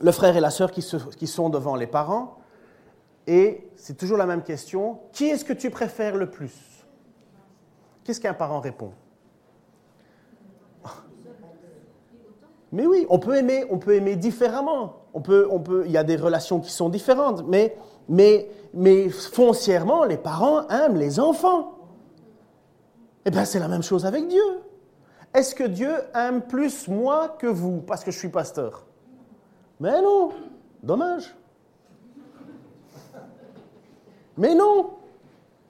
le 0.01 0.13
frère 0.13 0.37
et 0.37 0.41
la 0.41 0.51
sœur 0.51 0.71
qui, 0.71 0.83
sont 0.83 1.49
devant 1.49 1.77
les 1.77 1.87
parents. 1.87 2.39
Et 3.27 3.69
c'est 3.77 3.97
toujours 3.97 4.17
la 4.17 4.27
même 4.27 4.43
question. 4.43 5.01
Qui 5.13 5.27
est-ce 5.27 5.45
que 5.45 5.53
tu 5.53 5.71
préfères 5.71 6.17
le 6.17 6.31
plus? 6.31 6.55
Qu'est-ce 8.05 8.21
qu'un 8.21 8.35
parent 8.35 8.61
répond? 8.61 8.93
Mais 12.73 12.87
oui, 12.87 13.05
on 13.11 13.19
peut 13.19 13.37
aimer, 13.37 13.65
on 13.71 13.79
peut 13.79 13.95
aimer 13.95 14.15
différemment. 14.15 14.97
On 15.13 15.21
peut, 15.21 15.49
on 15.51 15.59
peut, 15.59 15.83
il 15.87 15.91
y 15.91 15.97
a 15.97 16.05
des 16.05 16.15
relations 16.15 16.61
qui 16.61 16.71
sont 16.71 16.89
différentes, 16.89 17.45
mais 18.09 18.49
foncièrement, 19.11 20.05
les 20.05 20.17
parents 20.17 20.69
aiment 20.69 20.97
les 20.97 21.19
enfants. 21.19 21.80
Eh 23.31 23.33
bien, 23.33 23.45
c'est 23.45 23.61
la 23.61 23.69
même 23.69 23.85
chose 23.85 24.07
avec 24.07 24.27
Dieu. 24.27 24.43
Est-ce 25.33 25.55
que 25.55 25.63
Dieu 25.63 25.93
aime 26.17 26.43
plus 26.43 26.89
moi 26.89 27.37
que 27.39 27.47
vous? 27.47 27.81
Parce 27.81 28.03
que 28.03 28.11
je 28.11 28.19
suis 28.19 28.29
pasteur 28.29 28.85
Mais 29.79 30.03
non, 30.03 30.33
dommage. 30.83 31.37
Mais 34.37 34.53
non, 34.53 34.95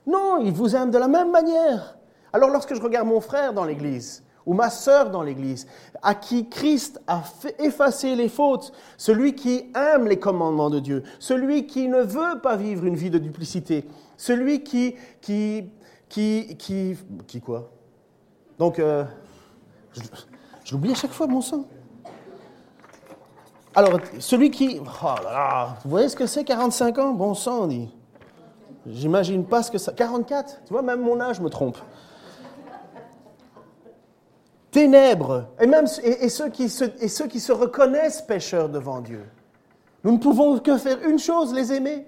non, 0.07 0.39
il 0.39 0.53
vous 0.53 0.75
aime 0.75 0.91
de 0.91 0.97
la 0.97 1.07
même 1.07 1.31
manière. 1.31 1.99
Alors 2.33 2.49
lorsque 2.49 2.75
je 2.75 2.81
regarde 2.81 3.07
mon 3.07 3.21
frère 3.21 3.53
dans 3.53 3.65
l'Église, 3.65 4.25
ou 4.47 4.55
ma 4.55 4.71
sœur 4.71 5.11
dans 5.11 5.23
l'Église, 5.23 5.67
à 6.01 6.15
qui 6.15 6.49
Christ 6.49 6.99
a 7.07 7.23
effacer 7.59 8.17
les 8.17 8.31
fautes, 8.31 8.73
celui 8.97 9.35
qui 9.35 9.71
aime 9.77 10.07
les 10.07 10.19
commandements 10.19 10.71
de 10.71 10.81
Dieu, 10.81 11.03
celui 11.19 11.67
qui 11.67 11.89
ne 11.89 12.01
veut 12.01 12.41
pas 12.43 12.57
vivre 12.57 12.87
une 12.87 12.97
vie 12.97 13.11
de 13.11 13.19
duplicité, 13.19 13.87
celui 14.17 14.63
qui, 14.63 14.97
qui, 16.11 16.57
qui, 16.59 16.99
qui 17.27 17.41
quoi? 17.41 17.71
Donc, 18.59 18.79
euh, 18.79 19.05
je, 20.65 20.73
l'oublie 20.73 20.93
à 20.93 20.95
chaque 20.95 21.13
fois, 21.13 21.27
mon 21.27 21.41
sang. 21.41 21.65
Alors, 23.75 23.99
celui 24.19 24.51
qui... 24.51 24.79
Oh 24.81 25.15
là 25.25 25.77
vous 25.83 25.91
voyez 25.91 26.09
ce 26.11 26.17
que 26.17 26.27
c'est 26.27 26.45
45 26.45 26.99
ans? 26.99 27.13
Bon 27.13 27.33
sang, 27.33 27.63
on 27.63 27.67
dit. 27.69 27.89
J'imagine 28.87 29.47
pas 29.47 29.63
ce 29.63 29.71
que 29.71 29.79
ça... 29.79 29.93
44 29.93 30.65
Tu 30.67 30.73
vois, 30.73 30.83
même 30.83 31.01
mon 31.01 31.19
âge 31.21 31.41
me 31.41 31.49
trompe 31.49 31.79
ténèbres, 34.71 35.49
et 35.61 35.67
même 35.67 35.87
ceux 35.87 36.49
qui 36.49 36.69
se, 36.69 36.85
et 37.01 37.09
ceux 37.09 37.27
qui 37.27 37.41
se 37.41 37.53
reconnaissent 37.53 38.23
pécheurs 38.23 38.69
devant 38.69 39.01
Dieu. 39.01 39.25
Nous 40.05 40.13
ne 40.13 40.19
pouvons 40.19 40.59
que 40.59 40.79
faire 40.79 41.03
une 41.07 41.19
chose, 41.19 41.53
les 41.53 41.73
aimer. 41.73 42.07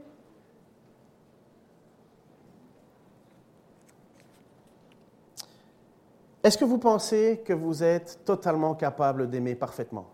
Est-ce 6.42 6.59
que 6.59 6.64
vous 6.64 6.78
pensez 6.78 7.42
que 7.44 7.52
vous 7.52 7.83
êtes 7.85 8.20
totalement 8.24 8.74
capable 8.74 9.31
d'aimer 9.31 9.55
parfaitement? 9.55 10.07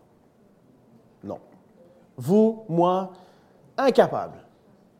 Non. 1.23 1.39
Vous, 2.17 2.63
moi, 2.69 3.11
incapable. 3.77 4.37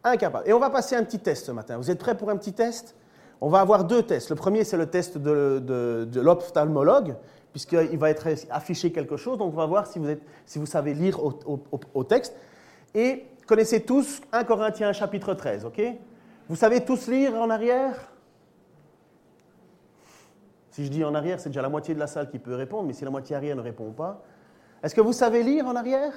Incapable. 0.04 0.48
Et 0.48 0.54
on 0.54 0.60
va 0.60 0.70
passer 0.70 0.96
un 0.96 1.04
petit 1.04 1.20
test 1.20 1.46
ce 1.46 1.52
matin. 1.52 1.78
Vous 1.78 1.92
êtes 1.92 2.00
prêts 2.00 2.18
pour 2.18 2.30
un 2.30 2.38
petit 2.38 2.54
test? 2.54 2.96
On 3.42 3.50
va 3.50 3.62
avoir 3.62 3.84
deux 3.84 4.04
tests. 4.04 4.30
Le 4.30 4.36
premier, 4.36 4.64
c'est 4.64 4.78
le 4.78 4.88
test 4.88 5.18
de, 5.18 5.60
de, 5.60 6.20
l'ophtalmologue 6.20 7.16
puisqu'il 7.52 7.98
va 7.98 8.10
être 8.10 8.28
affiché 8.50 8.92
quelque 8.92 9.18
chose. 9.18 9.38
Donc, 9.38 9.54
on 9.54 9.58
va 9.58 9.66
voir 9.66 9.88
si 9.88 10.00
vous, 10.00 10.10
êtes, 10.10 10.22
si 10.46 10.60
vous 10.60 10.66
savez 10.66 10.94
lire 10.94 11.20
au, 11.24 12.04
texte. 12.04 12.36
Et 12.94 13.26
connaissez 13.48 13.82
tous 13.82 14.22
1 14.32 14.44
Corinthiens 14.44 14.94
chapitre 14.94 15.34
13, 15.34 15.66
ok? 15.66 15.82
Vous 16.48 16.56
savez 16.56 16.84
tous 16.84 17.08
lire 17.08 17.36
en 17.36 17.50
arrière? 17.50 18.12
Si 20.80 20.86
je 20.86 20.92
dis 20.92 21.04
en 21.04 21.14
arrière, 21.14 21.42
c'est 21.42 21.50
déjà 21.50 21.62
la 21.62 21.68
moitié 21.68 21.94
de 21.94 22.00
la 22.00 22.08
salle 22.08 22.30
qui 22.30 22.40
peut 22.40 22.56
répondre, 22.56 22.86
mais 22.86 22.94
si 22.94 23.04
la 23.04 23.12
moitié 23.12 23.36
arrière 23.36 23.54
ne 23.54 23.62
répond 23.62 23.92
pas. 23.92 24.24
Est-ce 24.82 24.96
que 24.96 25.02
vous 25.02 25.12
savez 25.12 25.44
lire 25.44 25.68
en 25.68 25.76
arrière? 25.76 26.14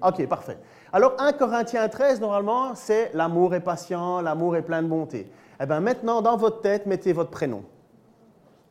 Ok, 0.00 0.24
parfait. 0.28 0.56
Alors 0.92 1.16
1 1.18 1.32
Corinthiens 1.32 1.88
13, 1.88 2.20
normalement, 2.20 2.76
c'est 2.76 3.10
l'amour 3.12 3.56
est 3.56 3.60
patient, 3.60 4.20
l'amour 4.20 4.54
est 4.54 4.62
plein 4.62 4.84
de 4.84 4.86
bonté. 4.86 5.28
Eh 5.60 5.66
bien 5.66 5.80
maintenant, 5.80 6.22
dans 6.22 6.36
votre 6.36 6.60
tête, 6.60 6.86
mettez 6.86 7.12
votre 7.12 7.30
prénom. 7.30 7.64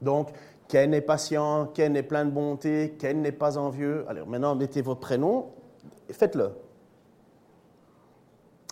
Donc, 0.01 0.29
Ken 0.69 0.93
est 0.93 1.01
patient, 1.01 1.65
Ken 1.73 1.97
est 1.97 2.03
plein 2.03 2.23
de 2.23 2.31
bonté, 2.31 2.95
Ken 2.97 3.21
n'est 3.21 3.33
pas 3.33 3.57
envieux. 3.57 4.05
Alors 4.07 4.27
maintenant, 4.27 4.55
mettez 4.55 4.81
votre 4.81 5.01
prénom 5.01 5.47
faites-le. 6.09 6.51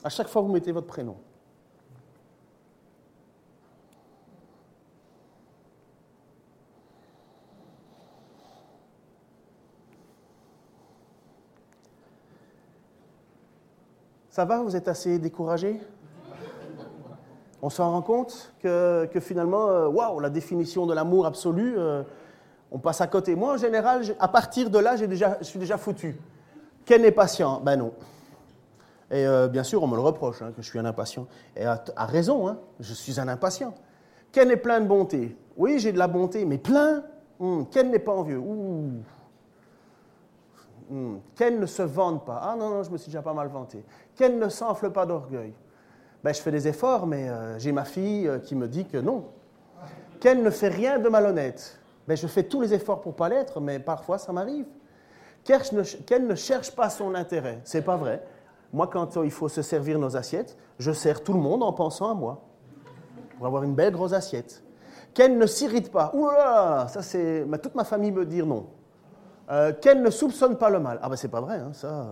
À 0.06 0.08
chaque 0.08 0.30
fois, 0.30 0.42
vous 0.42 0.54
mettez 0.54 0.72
votre 0.72 0.88
prénom. 0.88 1.18
Ça 14.36 14.44
va 14.44 14.62
Vous 14.62 14.76
êtes 14.76 14.90
assez 14.90 15.18
découragé? 15.18 15.80
On 17.62 17.70
s'en 17.70 17.90
rend 17.92 18.02
compte 18.02 18.52
que, 18.62 19.08
finalement, 19.22 19.70
euh, 19.70 19.88
waouh, 19.88 20.20
la 20.20 20.30
définition 20.30 20.86
de 20.86 20.94
l'amour 20.94 21.26
absolu, 21.26 21.76
euh, 21.78 22.04
on 22.70 22.78
passe 22.78 23.00
à 23.00 23.08
côté. 23.08 23.34
Moi, 23.34 23.54
en 23.54 23.58
général, 23.58 24.02
à 24.20 24.28
partir 24.28 24.70
de 24.70 24.78
là, 24.78 24.98
je 24.98 25.06
suis 25.42 25.58
déjà 25.58 25.78
foutu. 25.78 26.20
Ken 26.84 27.06
est 27.06 27.14
patient? 27.14 27.62
Ben 27.62 27.78
non. 27.78 27.94
Et 29.10 29.26
euh, 29.26 29.48
bien 29.48 29.64
sûr, 29.64 29.82
on 29.82 29.88
me 29.88 29.96
le 29.96 30.02
reproche, 30.02 30.42
hein, 30.42 30.52
que 30.54 30.62
je 30.62 30.70
suis 30.70 30.80
un 30.80 30.86
impatient. 30.86 31.28
Et 31.56 31.64
à, 31.64 32.06
raison, 32.06 32.50
hein, 32.50 32.58
je 32.82 32.94
suis 32.94 33.22
un 33.22 33.30
impatient. 33.30 33.74
Ken 34.34 34.52
est 34.52 34.58
plein 34.58 34.82
de 34.82 34.86
bonté? 34.86 35.38
Oui, 35.56 35.80
j'ai 35.80 35.94
de 35.94 35.98
la 35.98 36.10
bonté, 36.10 36.44
mais 36.44 36.58
plein? 36.58 37.04
Hum, 37.40 37.66
n'est 37.74 38.00
pas 38.00 38.12
envieux? 38.12 38.40
Ouh. 38.40 39.00
Hum, 40.92 41.20
Ken 41.36 41.60
ne 41.60 41.66
se 41.66 41.82
vante 41.82 42.26
pas. 42.26 42.40
Ah 42.44 42.56
non, 42.58 42.70
non, 42.70 42.84
je 42.84 42.92
me 42.92 42.98
suis 42.98 43.08
déjà 43.08 43.22
pas 43.22 43.34
mal 43.34 43.48
vanté. 43.48 43.84
Ken 44.16 44.40
ne 44.40 44.50
s'enfle 44.50 44.92
pas 44.92 45.06
d'orgueil. 45.06 45.54
Ben, 46.24 46.34
je 46.34 46.42
fais 46.42 46.52
des 46.52 46.68
efforts, 46.68 47.08
mais 47.08 47.30
euh, 47.30 47.60
j'ai 47.60 47.72
ma 47.72 47.86
fille 47.86 48.28
euh, 48.28 48.40
qui 48.40 48.56
me 48.56 48.68
dit 48.68 48.86
que 48.86 48.98
non. 48.98 49.26
Ken 50.20 50.42
ne 50.42 50.50
fait 50.50 50.70
rien 50.70 51.00
de 51.00 51.10
malhonnête. 51.10 51.80
Ben, 52.08 52.16
je 52.16 52.28
fais 52.28 52.44
tous 52.44 52.62
les 52.62 52.74
efforts 52.74 53.02
pour 53.02 53.16
pas 53.16 53.30
l'être, 53.30 53.60
mais 53.60 53.80
parfois 53.80 54.18
ça 54.18 54.32
m'arrive. 54.32 54.66
Ken 55.44 56.28
ne, 56.28 56.36
cherche 56.36 56.72
pas 56.72 56.90
son 56.90 57.14
intérêt. 57.14 57.62
C'est 57.64 57.84
pas 57.84 57.96
vrai. 57.96 58.24
Moi, 58.74 58.88
quand 58.88 59.24
il 59.24 59.32
faut 59.32 59.48
se 59.48 59.62
servir 59.62 60.00
nos 60.00 60.18
assiettes, 60.18 60.58
je 60.80 60.92
sers 60.92 61.24
tout 61.24 61.34
le 61.34 61.40
monde 61.40 61.62
en 61.62 61.72
pensant 61.72 62.10
à 62.10 62.14
moi. 62.16 62.42
Pour 63.38 63.46
avoir 63.46 63.64
une 63.64 63.76
belle 63.76 63.94
grosse 63.94 64.14
assiette. 64.14 64.64
Ken 65.14 65.38
ne 65.38 65.46
s'irrite 65.46 65.92
pas. 65.92 66.12
Ouh 66.14 66.28
là, 66.28 66.88
ça 66.88 67.02
c'est. 67.02 67.46
toute 67.62 67.76
ma 67.76 67.84
famille 67.84 68.12
me 68.12 68.26
dit 68.26 68.42
non. 68.42 68.66
Euh, 69.52 69.74
Ken 69.80 70.02
ne 70.02 70.10
soupçonne 70.10 70.58
pas 70.58 70.70
le 70.70 70.80
mal. 70.80 71.00
Ah 71.02 71.10
ben 71.10 71.16
c'est 71.16 71.28
pas 71.30 71.42
vrai, 71.42 71.58
hein, 71.58 71.72
ça. 71.74 72.08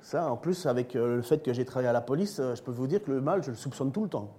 Ça, 0.00 0.30
en 0.30 0.36
plus, 0.36 0.66
avec 0.66 0.96
euh, 0.96 1.16
le 1.16 1.22
fait 1.22 1.38
que 1.42 1.52
j'ai 1.52 1.64
travaillé 1.64 1.88
à 1.88 1.92
la 1.92 2.00
police, 2.00 2.40
euh, 2.40 2.54
je 2.56 2.62
peux 2.62 2.72
vous 2.72 2.86
dire 2.88 3.02
que 3.02 3.10
le 3.10 3.20
mal, 3.20 3.42
je 3.44 3.50
le 3.50 3.56
soupçonne 3.56 3.92
tout 3.92 4.02
le 4.02 4.08
temps. 4.08 4.30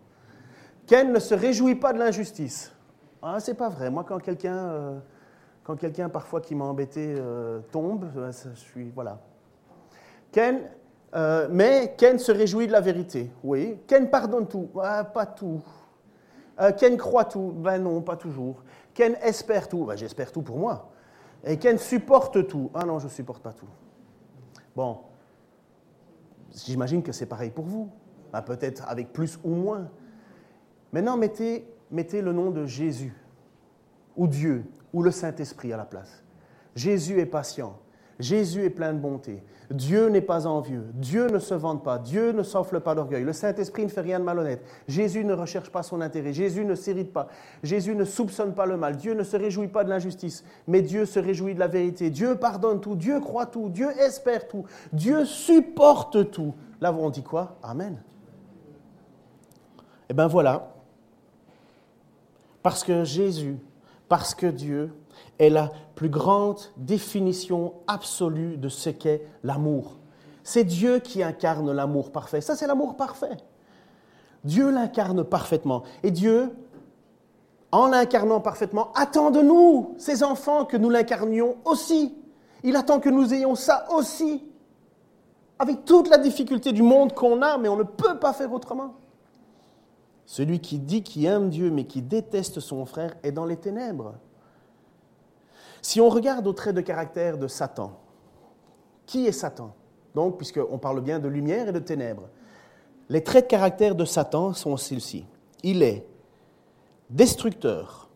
Ken 0.88 1.14
ne 1.14 1.20
se 1.20 1.34
réjouit 1.34 1.76
pas 1.76 1.94
de 1.94 2.00
l'injustice. 2.00 2.74
Ah, 3.22 3.40
c'est 3.40 3.54
pas 3.54 3.70
vrai. 3.70 3.90
Moi, 3.90 4.04
quand 4.06 4.20
quelqu'un 4.20 4.58
euh, 4.58 5.00
Quand 5.64 5.78
quelqu'un 5.78 6.10
parfois 6.10 6.42
qui 6.42 6.56
m'a 6.56 6.66
embêté 6.66 7.16
euh, 7.18 7.62
tombe, 7.72 8.06
euh, 8.18 8.32
je 8.34 8.60
suis 8.60 8.92
voilà. 8.94 9.20
Ken, 10.34 10.60
euh, 11.16 11.48
mais 11.50 11.96
Ken 11.98 12.20
se 12.20 12.34
réjouit 12.34 12.68
de 12.68 12.74
la 12.74 12.82
vérité. 12.82 13.32
Oui. 13.44 13.80
Ken 13.88 14.10
pardonne 14.10 14.48
tout. 14.48 14.70
Ah, 14.82 15.06
pas 15.06 15.26
tout. 15.26 15.62
Ken 16.78 16.98
croit 16.98 17.26
tout. 17.26 17.54
Ben 17.56 17.80
non, 17.80 18.02
pas 18.02 18.18
toujours. 18.18 18.64
Ken 18.94 19.16
espère 19.24 19.70
tout. 19.70 19.86
Ben, 19.86 19.96
j'espère 19.96 20.32
tout 20.32 20.42
pour 20.42 20.58
moi. 20.58 20.92
Et 21.44 21.58
Ken 21.58 21.78
supporte 21.78 22.48
tout. 22.48 22.72
Ah 22.74 22.86
non, 22.86 23.00
je 23.00 23.06
ne 23.06 23.10
supporte 23.10 23.44
pas 23.44 23.54
tout. 23.54 23.68
Bon, 24.76 25.00
j'imagine 26.66 27.04
que 27.04 27.12
c'est 27.12 27.26
pareil 27.26 27.52
pour 27.52 27.66
vous. 27.66 27.92
Ben, 28.32 28.42
Peut-être 28.42 28.88
avec 28.88 29.12
plus 29.14 29.40
ou 29.44 29.54
moins. 29.54 29.90
Maintenant, 30.92 31.18
mettez, 31.18 31.68
mettez 31.92 32.22
le 32.22 32.34
nom 32.34 32.52
de 32.52 32.66
Jésus, 32.66 33.16
ou 34.16 34.28
Dieu, 34.28 34.66
ou 34.94 35.04
le 35.04 35.12
Saint-Esprit 35.12 35.74
à 35.74 35.78
la 35.78 35.86
place. 35.86 36.24
Jésus 36.76 37.20
est 37.20 37.26
patient. 37.26 37.80
Jésus 38.24 38.64
est 38.64 38.70
plein 38.70 38.94
de 38.94 39.00
bonté. 39.00 39.44
Dieu 39.70 40.08
n'est 40.08 40.22
pas 40.22 40.48
envieux. 40.48 40.86
Dieu 40.94 41.28
ne 41.28 41.40
se 41.40 41.54
vante 41.54 41.84
pas. 41.84 42.00
Dieu 42.00 42.32
ne 42.32 42.42
s'enfle 42.42 42.80
pas 42.80 42.96
d'orgueil. 42.96 43.24
Le 43.24 43.34
Saint-Esprit 43.34 43.84
ne 43.84 43.90
fait 43.90 44.02
rien 44.02 44.18
de 44.18 44.24
malhonnête. 44.24 44.64
Jésus 44.88 45.26
ne 45.26 45.34
recherche 45.34 45.70
pas 45.70 45.84
son 45.84 46.00
intérêt. 46.00 46.32
Jésus 46.32 46.64
ne 46.64 46.74
s'irrite 46.74 47.12
pas. 47.12 47.28
Jésus 47.64 47.96
ne 47.96 48.06
soupçonne 48.06 48.54
pas 48.54 48.66
le 48.66 48.78
mal. 48.78 48.96
Dieu 48.96 49.14
ne 49.14 49.24
se 49.24 49.36
réjouit 49.36 49.68
pas 49.68 49.84
de 49.84 49.90
l'injustice. 49.90 50.46
Mais 50.68 50.82
Dieu 50.82 51.06
se 51.06 51.20
réjouit 51.20 51.54
de 51.54 51.60
la 51.60 51.68
vérité. 51.68 52.10
Dieu 52.10 52.36
pardonne 52.36 52.80
tout. 52.80 52.96
Dieu 52.96 53.20
croit 53.20 53.46
tout. 53.46 53.68
Dieu 53.68 53.90
espère 54.00 54.48
tout. 54.48 54.64
Dieu 54.94 55.26
supporte 55.26 56.32
tout. 56.32 56.54
Là, 56.80 56.94
on 56.94 57.10
dit 57.10 57.24
quoi? 57.24 57.58
Amen. 57.62 58.02
Eh 60.10 60.14
bien 60.14 60.28
voilà. 60.28 60.72
Parce 62.62 62.86
que 62.86 63.04
Jésus, 63.04 63.58
parce 64.08 64.34
que 64.34 64.48
Dieu 64.48 64.94
est 65.44 65.50
la 65.50 65.72
plus 65.96 66.10
grande 66.10 66.60
définition 66.78 67.74
absolue 67.88 68.58
de 68.58 68.70
ce 68.70 68.90
qu'est 68.90 69.28
l'amour. 69.44 69.98
C'est 70.44 70.64
Dieu 70.64 71.00
qui 71.00 71.24
incarne 71.24 71.72
l'amour 71.72 72.12
parfait. 72.12 72.42
Ça, 72.42 72.56
c'est 72.56 72.68
l'amour 72.68 72.96
parfait. 72.96 73.38
Dieu 74.44 74.72
l'incarne 74.72 75.24
parfaitement. 75.24 75.84
Et 76.04 76.12
Dieu, 76.12 76.52
en 77.72 77.88
l'incarnant 77.88 78.42
parfaitement, 78.42 78.92
attend 78.94 79.32
de 79.32 79.42
nous, 79.42 79.96
ses 79.98 80.24
enfants, 80.24 80.66
que 80.66 80.78
nous 80.78 80.90
l'incarnions 80.90 81.56
aussi. 81.66 82.14
Il 82.64 82.76
attend 82.76 83.00
que 83.00 83.10
nous 83.10 83.34
ayons 83.34 83.56
ça 83.56 83.88
aussi. 83.96 84.44
Avec 85.60 85.86
toute 85.86 86.10
la 86.10 86.18
difficulté 86.18 86.72
du 86.74 86.82
monde 86.82 87.14
qu'on 87.14 87.42
a, 87.42 87.58
mais 87.58 87.70
on 87.70 87.78
ne 87.78 87.84
peut 87.84 88.20
pas 88.20 88.34
faire 88.34 88.52
autrement. 88.52 88.96
Celui 90.26 90.60
qui 90.60 90.80
dit 90.80 91.04
qu'il 91.04 91.26
aime 91.26 91.50
Dieu 91.50 91.70
mais 91.70 91.86
qui 91.86 92.02
déteste 92.02 92.60
son 92.60 92.86
frère 92.86 93.14
est 93.24 93.32
dans 93.32 93.46
les 93.46 93.58
ténèbres. 93.58 94.16
Si 95.84 96.00
on 96.00 96.08
regarde 96.08 96.48
au 96.48 96.54
trait 96.54 96.72
de 96.72 96.80
caractère 96.80 97.38
de 97.38 97.48
Satan, 97.48 98.00
qui 99.06 99.28
est 99.28 99.34
Satan? 99.34 99.76
Donc, 100.16 100.38
puisqu'on 100.38 100.78
parle 100.78 101.02
bien 101.02 101.20
de 101.20 101.28
lumière 101.28 101.68
et 101.68 101.72
de 101.74 101.80
ténèbres, 101.80 102.30
les 103.10 103.22
traits 103.22 103.46
de 103.46 103.50
caractère 103.50 103.94
de 103.94 104.06
Satan 104.06 104.54
sont 104.54 104.78
ceux-ci. 104.78 105.26
Il 105.62 105.84
est 105.84 106.08
destructeur, 107.10 108.10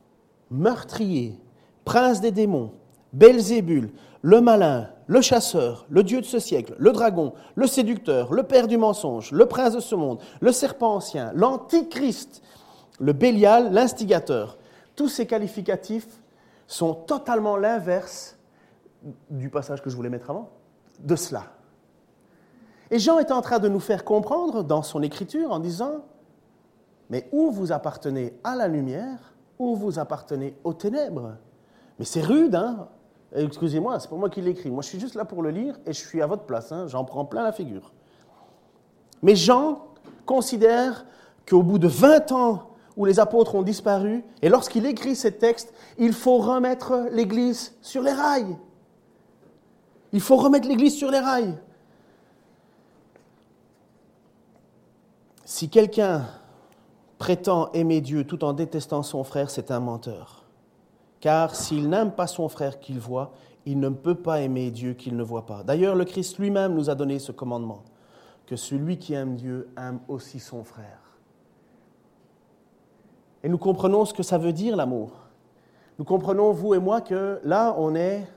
meurtrier, 0.49 1.37
prince 1.83 2.21
des 2.21 2.31
démons, 2.31 2.71
Belzébul, 3.11 3.91
le 4.21 4.41
malin, 4.41 4.89
le 5.07 5.19
chasseur, 5.19 5.85
le 5.89 6.03
dieu 6.03 6.21
de 6.21 6.25
ce 6.25 6.39
siècle, 6.39 6.73
le 6.77 6.93
dragon, 6.93 7.33
le 7.55 7.67
séducteur, 7.67 8.33
le 8.33 8.43
père 8.43 8.67
du 8.67 8.77
mensonge, 8.77 9.31
le 9.33 9.45
prince 9.45 9.73
de 9.73 9.81
ce 9.81 9.95
monde, 9.95 10.19
le 10.39 10.53
serpent 10.53 10.95
ancien, 10.95 11.33
l'antichrist, 11.35 12.41
le 12.99 13.11
bélial, 13.11 13.73
l'instigateur. 13.73 14.57
Tous 14.95 15.09
ces 15.09 15.27
qualificatifs 15.27 16.07
sont 16.67 16.93
totalement 16.93 17.57
l'inverse 17.57 18.37
du 19.29 19.49
passage 19.49 19.81
que 19.81 19.89
je 19.89 19.95
voulais 19.95 20.09
mettre 20.09 20.29
avant, 20.29 20.49
de 20.99 21.15
cela. 21.15 21.43
Et 22.91 22.99
Jean 22.99 23.19
est 23.19 23.31
en 23.31 23.41
train 23.41 23.59
de 23.59 23.67
nous 23.67 23.79
faire 23.79 24.05
comprendre 24.05 24.63
dans 24.63 24.81
son 24.81 25.01
écriture 25.01 25.51
en 25.51 25.59
disant, 25.59 26.05
mais 27.09 27.27
où 27.31 27.51
vous 27.51 27.71
appartenez 27.71 28.37
à 28.43 28.55
la 28.55 28.67
lumière, 28.67 29.33
où 29.59 29.75
vous 29.75 29.99
appartenez 29.99 30.55
aux 30.63 30.73
ténèbres. 30.73 31.35
Mais 31.99 32.05
c'est 32.05 32.21
rude, 32.21 32.55
hein 32.55 32.89
Excusez-moi, 33.35 33.99
c'est 33.99 34.09
pas 34.09 34.15
moi 34.15 34.29
qui 34.29 34.41
l'écris. 34.41 34.69
Moi, 34.69 34.81
je 34.81 34.87
suis 34.87 34.99
juste 34.99 35.15
là 35.15 35.25
pour 35.25 35.41
le 35.43 35.49
lire 35.49 35.77
et 35.85 35.91
je 35.91 35.99
suis 35.99 36.21
à 36.21 36.27
votre 36.27 36.43
place. 36.43 36.71
Hein. 36.71 36.87
J'en 36.87 37.03
prends 37.03 37.25
plein 37.25 37.43
la 37.43 37.51
figure. 37.51 37.91
Mais 39.21 39.35
Jean 39.35 39.85
considère 40.25 41.05
qu'au 41.47 41.61
bout 41.61 41.79
de 41.79 41.87
20 41.87 42.31
ans 42.31 42.69
où 42.95 43.05
les 43.05 43.19
apôtres 43.19 43.53
ont 43.53 43.61
disparu, 43.61 44.23
et 44.41 44.49
lorsqu'il 44.49 44.85
écrit 44.85 45.15
ces 45.15 45.33
textes, 45.33 45.71
il 45.97 46.13
faut 46.13 46.37
remettre 46.37 47.07
l'Église 47.11 47.75
sur 47.81 48.01
les 48.01 48.11
rails. 48.11 48.57
Il 50.13 50.21
faut 50.21 50.37
remettre 50.37 50.67
l'Église 50.67 50.95
sur 50.95 51.11
les 51.11 51.19
rails. 51.19 51.57
Si 55.43 55.69
quelqu'un 55.69 56.25
prétend 57.17 57.71
aimer 57.71 58.01
Dieu 58.01 58.25
tout 58.25 58.43
en 58.43 58.53
détestant 58.53 59.01
son 59.01 59.23
frère, 59.23 59.49
c'est 59.49 59.71
un 59.71 59.79
menteur. 59.79 60.43
Car 61.19 61.55
s'il 61.55 61.89
n'aime 61.89 62.11
pas 62.11 62.27
son 62.27 62.47
frère 62.47 62.79
qu'il 62.79 62.99
voit, 62.99 63.33
il 63.65 63.79
ne 63.79 63.89
peut 63.89 64.15
pas 64.15 64.41
aimer 64.41 64.71
Dieu 64.71 64.93
qu'il 64.93 65.17
ne 65.17 65.23
voit 65.23 65.45
pas. 65.45 65.63
D'ailleurs, 65.63 65.95
le 65.95 66.05
Christ 66.05 66.37
lui-même 66.37 66.73
nous 66.73 66.89
a 66.89 66.95
donné 66.95 67.19
ce 67.19 67.31
commandement, 67.31 67.83
que 68.45 68.55
celui 68.55 68.97
qui 68.97 69.13
aime 69.13 69.35
Dieu 69.35 69.69
aime 69.77 69.99
aussi 70.07 70.39
son 70.39 70.63
frère. 70.63 71.01
Et 73.43 73.49
nous 73.49 73.57
comprenons 73.57 74.05
ce 74.05 74.13
que 74.13 74.23
ça 74.23 74.37
veut 74.37 74.53
dire 74.53 74.75
l'amour. 74.75 75.26
Nous 75.99 76.05
comprenons, 76.05 76.51
vous 76.51 76.75
et 76.75 76.79
moi, 76.79 77.01
que 77.01 77.39
là, 77.43 77.75
on 77.77 77.95
est 77.95 78.27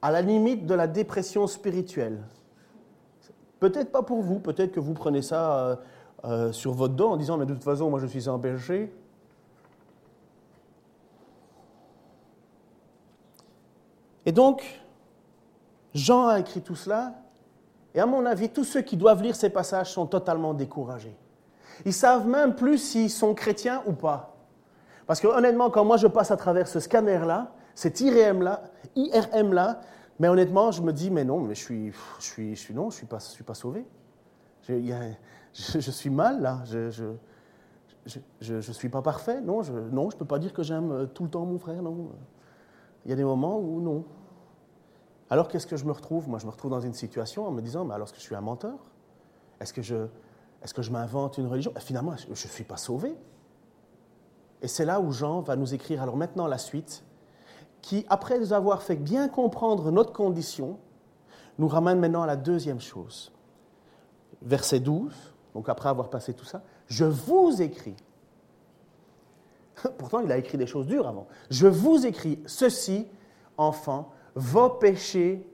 à 0.00 0.10
la 0.10 0.22
limite 0.22 0.64
de 0.64 0.74
la 0.74 0.86
dépression 0.86 1.46
spirituelle. 1.46 2.22
Peut-être 3.60 3.90
pas 3.90 4.02
pour 4.02 4.22
vous, 4.22 4.38
peut-être 4.38 4.72
que 4.72 4.80
vous 4.80 4.94
prenez 4.94 5.22
ça 5.22 5.58
euh, 5.58 5.76
euh, 6.24 6.52
sur 6.52 6.72
votre 6.72 6.94
dos 6.94 7.08
en 7.08 7.16
disant, 7.16 7.36
mais 7.36 7.46
de 7.46 7.54
toute 7.54 7.64
façon, 7.64 7.90
moi 7.90 7.98
je 7.98 8.06
suis 8.06 8.28
un 8.28 8.38
péché. 8.38 8.94
Et 14.24 14.32
donc, 14.32 14.80
Jean 15.94 16.28
a 16.28 16.38
écrit 16.38 16.60
tout 16.60 16.76
cela, 16.76 17.14
et 17.94 18.00
à 18.00 18.06
mon 18.06 18.24
avis, 18.24 18.48
tous 18.50 18.64
ceux 18.64 18.82
qui 18.82 18.96
doivent 18.96 19.22
lire 19.22 19.34
ces 19.34 19.50
passages 19.50 19.92
sont 19.92 20.06
totalement 20.06 20.54
découragés. 20.54 21.16
Ils 21.84 21.92
savent 21.92 22.26
même 22.26 22.54
plus 22.54 22.78
s'ils 22.78 23.10
sont 23.10 23.34
chrétiens 23.34 23.82
ou 23.86 23.92
pas. 23.92 24.37
Parce 25.08 25.20
que 25.20 25.26
honnêtement, 25.26 25.70
quand 25.70 25.86
moi 25.86 25.96
je 25.96 26.06
passe 26.06 26.30
à 26.30 26.36
travers 26.36 26.68
ce 26.68 26.80
scanner-là, 26.80 27.50
cet 27.74 28.02
IRM-là, 28.02 28.62
IRM-là, 28.94 29.80
mais 30.18 30.28
honnêtement, 30.28 30.70
je 30.70 30.82
me 30.82 30.92
dis, 30.92 31.10
mais 31.10 31.24
non, 31.24 31.40
mais 31.40 31.54
je 31.54 31.64
suis, 31.64 31.92
je 32.18 32.24
suis, 32.24 32.54
je 32.54 32.60
suis 32.60 32.74
non, 32.74 32.90
je 32.90 32.96
suis 32.96 33.06
pas, 33.06 33.18
je 33.18 33.30
suis 33.30 33.42
pas 33.42 33.54
sauvé. 33.54 33.86
Je, 34.64 34.74
je, 35.54 35.90
suis 35.90 36.10
mal 36.10 36.42
là. 36.42 36.60
Je, 36.66 36.90
je, 38.42 38.54
ne 38.54 38.60
suis 38.60 38.90
pas 38.90 39.00
parfait. 39.00 39.40
Non, 39.40 39.62
je, 39.62 39.72
non, 39.72 40.10
je 40.10 40.16
peux 40.18 40.26
pas 40.26 40.38
dire 40.38 40.52
que 40.52 40.62
j'aime 40.62 41.08
tout 41.14 41.24
le 41.24 41.30
temps 41.30 41.46
mon 41.46 41.58
frère. 41.58 41.80
Non, 41.80 42.10
il 43.06 43.10
y 43.10 43.12
a 43.14 43.16
des 43.16 43.24
moments 43.24 43.58
où 43.58 43.80
non. 43.80 44.04
Alors 45.30 45.48
qu'est-ce 45.48 45.66
que 45.66 45.78
je 45.78 45.86
me 45.86 45.92
retrouve? 45.92 46.28
Moi, 46.28 46.38
je 46.38 46.44
me 46.44 46.50
retrouve 46.50 46.70
dans 46.70 46.80
une 46.80 46.92
situation 46.92 47.46
en 47.46 47.50
me 47.50 47.62
disant, 47.62 47.86
mais 47.86 47.94
alors 47.94 48.08
est-ce 48.08 48.12
que 48.12 48.20
je 48.20 48.24
suis 48.24 48.34
un 48.34 48.42
menteur? 48.42 48.76
Est-ce 49.58 49.72
que 49.72 49.80
je, 49.80 50.06
est-ce 50.62 50.74
que 50.74 50.82
je 50.82 50.90
m'invente 50.90 51.38
une 51.38 51.46
religion? 51.46 51.72
Finalement, 51.78 52.14
je 52.14 52.28
ne 52.28 52.34
suis 52.34 52.64
pas 52.64 52.76
sauvé. 52.76 53.16
Et 54.62 54.68
c'est 54.68 54.84
là 54.84 55.00
où 55.00 55.12
Jean 55.12 55.40
va 55.40 55.56
nous 55.56 55.74
écrire 55.74 56.02
alors 56.02 56.16
maintenant 56.16 56.46
la 56.46 56.58
suite, 56.58 57.04
qui, 57.80 58.04
après 58.08 58.38
nous 58.38 58.52
avoir 58.52 58.82
fait 58.82 58.96
bien 58.96 59.28
comprendre 59.28 59.90
notre 59.90 60.12
condition, 60.12 60.78
nous 61.58 61.68
ramène 61.68 61.98
maintenant 61.98 62.22
à 62.22 62.26
la 62.26 62.36
deuxième 62.36 62.80
chose. 62.80 63.32
Verset 64.42 64.80
12, 64.80 65.12
donc 65.54 65.68
après 65.68 65.88
avoir 65.88 66.10
passé 66.10 66.34
tout 66.34 66.44
ça, 66.44 66.62
je 66.86 67.04
vous 67.04 67.60
écris. 67.60 67.96
Pourtant, 69.98 70.20
il 70.20 70.30
a 70.32 70.38
écrit 70.38 70.58
des 70.58 70.66
choses 70.66 70.86
dures 70.86 71.08
avant. 71.08 71.26
Je 71.50 71.66
vous 71.66 72.06
écris 72.06 72.40
ceci, 72.46 73.06
enfants, 73.56 74.12
vos 74.34 74.70
péchés 74.70 75.46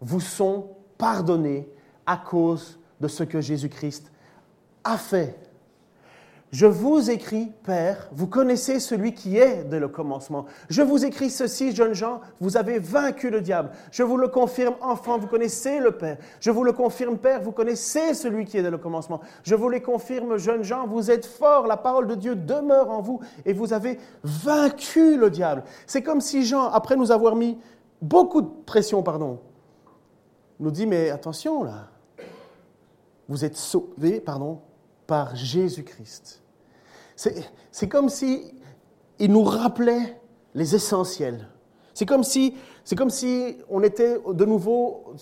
vous 0.00 0.20
sont 0.20 0.70
pardonnés 0.98 1.68
à 2.06 2.16
cause 2.16 2.78
de 3.00 3.08
ce 3.08 3.22
que 3.22 3.40
Jésus-Christ 3.40 4.10
a 4.84 4.96
fait. 4.96 5.38
Je 6.52 6.66
vous 6.66 7.10
écris, 7.10 7.50
Père, 7.64 8.10
vous 8.12 8.26
connaissez 8.26 8.78
celui 8.78 9.14
qui 9.14 9.38
est 9.38 9.64
dès 9.64 9.80
le 9.80 9.88
commencement. 9.88 10.44
Je 10.68 10.82
vous 10.82 11.02
écris 11.02 11.30
ceci, 11.30 11.74
jeunes 11.74 11.94
gens, 11.94 12.20
vous 12.40 12.58
avez 12.58 12.78
vaincu 12.78 13.30
le 13.30 13.40
diable. 13.40 13.70
Je 13.90 14.02
vous 14.02 14.18
le 14.18 14.28
confirme, 14.28 14.74
enfants, 14.82 15.18
vous 15.18 15.28
connaissez 15.28 15.80
le 15.80 15.92
Père. 15.92 16.18
Je 16.40 16.50
vous 16.50 16.62
le 16.62 16.74
confirme, 16.74 17.16
Père, 17.16 17.40
vous 17.40 17.52
connaissez 17.52 18.12
celui 18.12 18.44
qui 18.44 18.58
est 18.58 18.62
dès 18.62 18.70
le 18.70 18.76
commencement. 18.76 19.22
Je 19.44 19.54
vous 19.54 19.70
le 19.70 19.80
confirme, 19.80 20.36
jeunes 20.36 20.62
gens, 20.62 20.86
vous 20.86 21.10
êtes 21.10 21.24
forts, 21.24 21.66
la 21.66 21.78
parole 21.78 22.06
de 22.06 22.16
Dieu 22.16 22.36
demeure 22.36 22.90
en 22.90 23.00
vous 23.00 23.20
et 23.46 23.54
vous 23.54 23.72
avez 23.72 23.98
vaincu 24.22 25.16
le 25.16 25.30
diable. 25.30 25.64
C'est 25.86 26.02
comme 26.02 26.20
si 26.20 26.44
Jean, 26.44 26.68
après 26.68 26.96
nous 26.96 27.12
avoir 27.12 27.34
mis 27.34 27.56
beaucoup 28.02 28.42
de 28.42 28.50
pression, 28.66 29.02
pardon, 29.02 29.38
nous 30.60 30.70
dit, 30.70 30.86
mais 30.86 31.08
attention 31.08 31.62
là, 31.62 31.88
vous 33.26 33.42
êtes 33.42 33.56
sauvés, 33.56 34.20
pardon, 34.20 34.60
par 35.06 35.34
Jésus-Christ. 35.34 36.41
C'est 37.70 37.88
comme 37.88 38.08
si 38.08 38.54
il 39.18 39.30
nous 39.30 39.44
rappelait 39.44 40.20
les 40.54 40.74
essentiels. 40.74 41.48
C'est 41.94 42.06
comme 42.06 42.24
si, 42.24 42.56
c'est 42.84 42.96
comme 42.96 43.10
si 43.10 43.58
on 43.68 43.82
était 43.82 44.18
de 44.26 44.44
nouveau, 44.44 45.14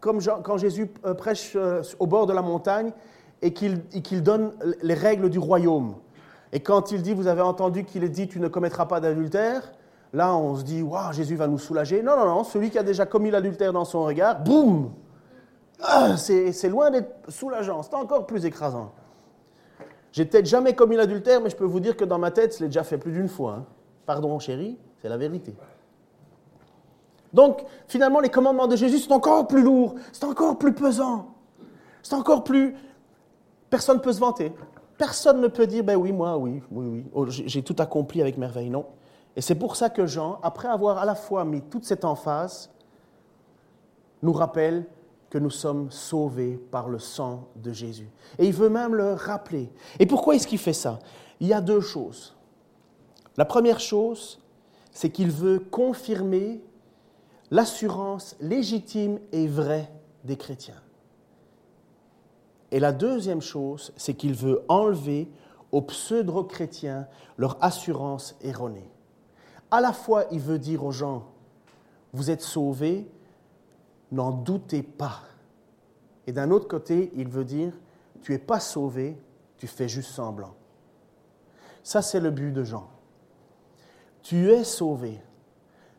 comme 0.00 0.20
quand 0.42 0.56
Jésus 0.56 0.90
euh, 1.04 1.14
prêche 1.14 1.52
euh, 1.54 1.82
au 1.98 2.06
bord 2.06 2.26
de 2.26 2.32
la 2.32 2.42
montagne 2.42 2.92
et 3.42 3.52
qu'il 3.52 4.22
donne 4.22 4.52
les 4.82 4.94
règles 4.94 5.28
du 5.28 5.38
royaume. 5.38 5.96
Et 6.52 6.60
quand 6.60 6.92
il 6.92 7.02
dit, 7.02 7.12
vous 7.12 7.26
avez 7.26 7.42
entendu 7.42 7.84
qu'il 7.84 8.04
est 8.04 8.08
dit, 8.08 8.26
tu 8.26 8.40
ne 8.40 8.48
commettras 8.48 8.86
pas 8.86 9.00
d'adultère, 9.00 9.72
là 10.14 10.34
on 10.34 10.56
se 10.56 10.62
dit, 10.62 10.82
waouh, 10.82 11.12
Jésus 11.12 11.36
va 11.36 11.46
nous 11.46 11.58
soulager. 11.58 12.02
Non, 12.02 12.16
non, 12.16 12.26
non, 12.26 12.44
celui 12.44 12.70
qui 12.70 12.78
a 12.78 12.82
déjà 12.82 13.04
commis 13.04 13.30
l'adultère 13.30 13.72
dans 13.72 13.84
son 13.84 14.04
regard, 14.04 14.40
boum 14.42 14.92
ah, 15.82 16.16
C'est 16.16 16.68
loin 16.68 16.90
d'être 16.90 17.12
soulageant, 17.28 17.82
c'est 17.82 17.94
encore 17.94 18.26
plus 18.26 18.46
écrasant. 18.46 18.92
J'ai 20.14 20.24
peut-être 20.24 20.46
jamais 20.46 20.74
commis 20.74 20.94
l'adultère, 20.94 21.40
mais 21.40 21.50
je 21.50 21.56
peux 21.56 21.64
vous 21.64 21.80
dire 21.80 21.96
que 21.96 22.04
dans 22.04 22.20
ma 22.20 22.30
tête, 22.30 22.56
je 22.56 22.60
l'ai 22.62 22.68
déjà 22.68 22.84
fait 22.84 22.98
plus 22.98 23.10
d'une 23.10 23.26
fois. 23.26 23.56
Hein. 23.58 23.64
Pardon, 24.06 24.38
chérie, 24.38 24.78
c'est 25.02 25.08
la 25.08 25.16
vérité. 25.16 25.56
Donc, 27.32 27.64
finalement, 27.88 28.20
les 28.20 28.28
commandements 28.28 28.68
de 28.68 28.76
Jésus 28.76 28.98
sont 28.98 29.12
encore 29.12 29.48
plus 29.48 29.64
lourds, 29.64 29.96
c'est 30.12 30.22
encore 30.22 30.56
plus 30.56 30.72
pesant, 30.72 31.34
c'est 32.00 32.14
encore 32.14 32.44
plus... 32.44 32.76
Personne 33.68 33.96
ne 33.96 34.02
peut 34.02 34.12
se 34.12 34.20
vanter. 34.20 34.52
Personne 34.96 35.40
ne 35.40 35.48
peut 35.48 35.66
dire, 35.66 35.82
ben 35.82 35.96
oui, 35.96 36.12
moi, 36.12 36.38
oui, 36.38 36.62
oui, 36.70 36.86
oui, 36.86 37.04
oh, 37.12 37.26
j'ai 37.28 37.64
tout 37.64 37.74
accompli 37.80 38.20
avec 38.20 38.38
merveille. 38.38 38.70
Non. 38.70 38.86
Et 39.34 39.40
c'est 39.40 39.56
pour 39.56 39.74
ça 39.74 39.90
que 39.90 40.06
Jean, 40.06 40.38
après 40.44 40.68
avoir 40.68 40.98
à 40.98 41.04
la 41.04 41.16
fois 41.16 41.44
mis 41.44 41.60
toute 41.60 41.84
cette 41.84 42.04
emphase, 42.04 42.70
nous 44.22 44.32
rappelle 44.32 44.86
que 45.34 45.38
nous 45.40 45.50
sommes 45.50 45.90
sauvés 45.90 46.60
par 46.70 46.88
le 46.88 47.00
sang 47.00 47.48
de 47.56 47.72
Jésus. 47.72 48.08
Et 48.38 48.46
il 48.46 48.52
veut 48.52 48.68
même 48.68 48.94
le 48.94 49.14
rappeler. 49.14 49.68
Et 49.98 50.06
pourquoi 50.06 50.36
est-ce 50.36 50.46
qu'il 50.46 50.60
fait 50.60 50.72
ça? 50.72 51.00
Il 51.40 51.48
y 51.48 51.52
a 51.52 51.60
deux 51.60 51.80
choses. 51.80 52.36
La 53.36 53.44
première 53.44 53.80
chose, 53.80 54.40
c'est 54.92 55.10
qu'il 55.10 55.32
veut 55.32 55.58
confirmer 55.58 56.62
l'assurance 57.50 58.36
légitime 58.40 59.18
et 59.32 59.48
vraie 59.48 59.90
des 60.22 60.36
chrétiens. 60.36 60.80
Et 62.70 62.78
la 62.78 62.92
deuxième 62.92 63.42
chose, 63.42 63.92
c'est 63.96 64.14
qu'il 64.14 64.34
veut 64.34 64.62
enlever 64.68 65.28
aux 65.72 65.82
pseudo-chrétiens 65.82 67.08
leur 67.38 67.58
assurance 67.60 68.36
erronée. 68.40 68.88
À 69.72 69.80
la 69.80 69.92
fois, 69.92 70.26
il 70.30 70.38
veut 70.38 70.60
dire 70.60 70.84
aux 70.84 70.92
gens, 70.92 71.26
vous 72.12 72.30
êtes 72.30 72.42
sauvés, 72.42 73.10
n'en 74.14 74.30
doutez 74.30 74.82
pas. 74.82 75.22
Et 76.26 76.32
d'un 76.32 76.50
autre 76.50 76.68
côté, 76.68 77.12
il 77.14 77.28
veut 77.28 77.44
dire, 77.44 77.72
tu 78.22 78.32
n'es 78.32 78.38
pas 78.38 78.60
sauvé, 78.60 79.18
tu 79.58 79.66
fais 79.66 79.88
juste 79.88 80.10
semblant. 80.10 80.54
Ça, 81.82 82.00
c'est 82.00 82.20
le 82.20 82.30
but 82.30 82.52
de 82.52 82.64
Jean. 82.64 82.88
Tu 84.22 84.50
es 84.50 84.64
sauvé, 84.64 85.20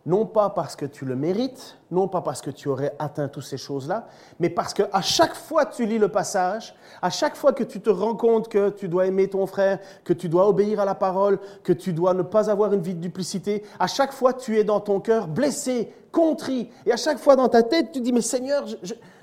non 0.06 0.28
pas 0.28 0.52
parce 0.52 0.76
que 0.76 0.86
tu 0.86 1.04
le 1.04 1.15
mérites, 1.15 1.78
non 1.89 2.08
pas 2.08 2.22
parce 2.22 2.41
que 2.41 2.52
tu 2.52 2.68
aurais 2.68 2.96
atteint 3.00 3.28
toutes 3.28 3.44
ces 3.44 3.58
choses-là, 3.58 4.08
mais 4.39 4.50
parce 4.50 4.74
que 4.74 4.84
à 4.94 5.02
chaque 5.02 5.34
fois 5.34 5.65
que 5.65 5.76
tu 5.76 5.86
lis 5.86 5.98
le 5.98 6.10
passage, 6.10 6.76
à 7.02 7.10
chaque 7.10 7.36
fois 7.36 7.54
que 7.54 7.63
tu 7.63 7.82
te 7.82 7.89
rends 7.89 8.15
compte 8.15 8.48
que 8.48 8.70
tu 8.70 8.88
dois 8.88 9.08
aimer 9.08 9.28
ton 9.28 9.48
frère, 9.48 9.80
que 10.04 10.13
tu 10.13 10.30
dois 10.30 10.48
obéir 10.48 10.80
à 10.80 10.86
la 10.86 10.94
parole, 10.94 11.39
que 11.63 11.74
tu 11.74 11.91
dois 11.91 12.13
ne 12.13 12.22
pas 12.22 12.52
avoir 12.52 12.72
une 12.74 12.82
vie 12.82 12.94
de 12.94 13.02
duplicité, 13.02 13.63
à 13.80 13.88
chaque 13.88 14.13
fois 14.13 14.34
tu 14.34 14.60
es 14.60 14.63
dans 14.63 14.80
ton 14.80 15.00
cœur 15.00 15.28
blessé, 15.28 15.91
contrit, 16.12 16.70
et 16.86 16.91
à 16.91 16.98
chaque 16.98 17.18
fois 17.18 17.36
dans 17.36 17.50
ta 17.50 17.63
tête 17.63 17.91
tu 17.91 18.00
dis 18.00 18.13
mais 18.13 18.22
Seigneur, 18.22 18.65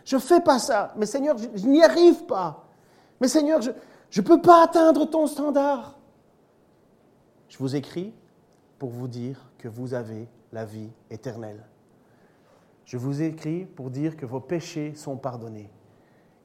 je 0.05 0.17
ne 0.17 0.21
fais 0.21 0.41
pas 0.41 0.59
ça, 0.59 0.93
mais 0.97 1.07
Seigneur, 1.07 1.39
je, 1.39 1.47
je 1.55 1.67
n'y 1.67 1.85
arrive 1.85 2.25
pas, 2.25 2.65
mais 3.21 3.29
Seigneur, 3.29 3.61
je 3.61 4.21
ne 4.21 4.27
peux 4.27 4.41
pas 4.41 4.65
atteindre 4.65 5.05
ton 5.05 5.29
standard. 5.29 5.97
Je 7.49 7.59
vous 7.59 7.77
écris 7.77 8.13
pour 8.81 8.91
vous 8.91 9.07
dire 9.07 9.39
que 9.59 9.69
vous 9.69 9.95
avez 9.95 10.27
la 10.53 10.65
vie 10.65 10.91
éternelle. 11.11 11.65
Je 12.85 12.97
vous 12.97 13.23
écris 13.23 13.65
pour 13.65 13.91
dire 13.91 14.17
que 14.17 14.27
vos 14.27 14.41
péchés 14.41 14.95
sont 14.95 15.17
pardonnés. 15.17 15.71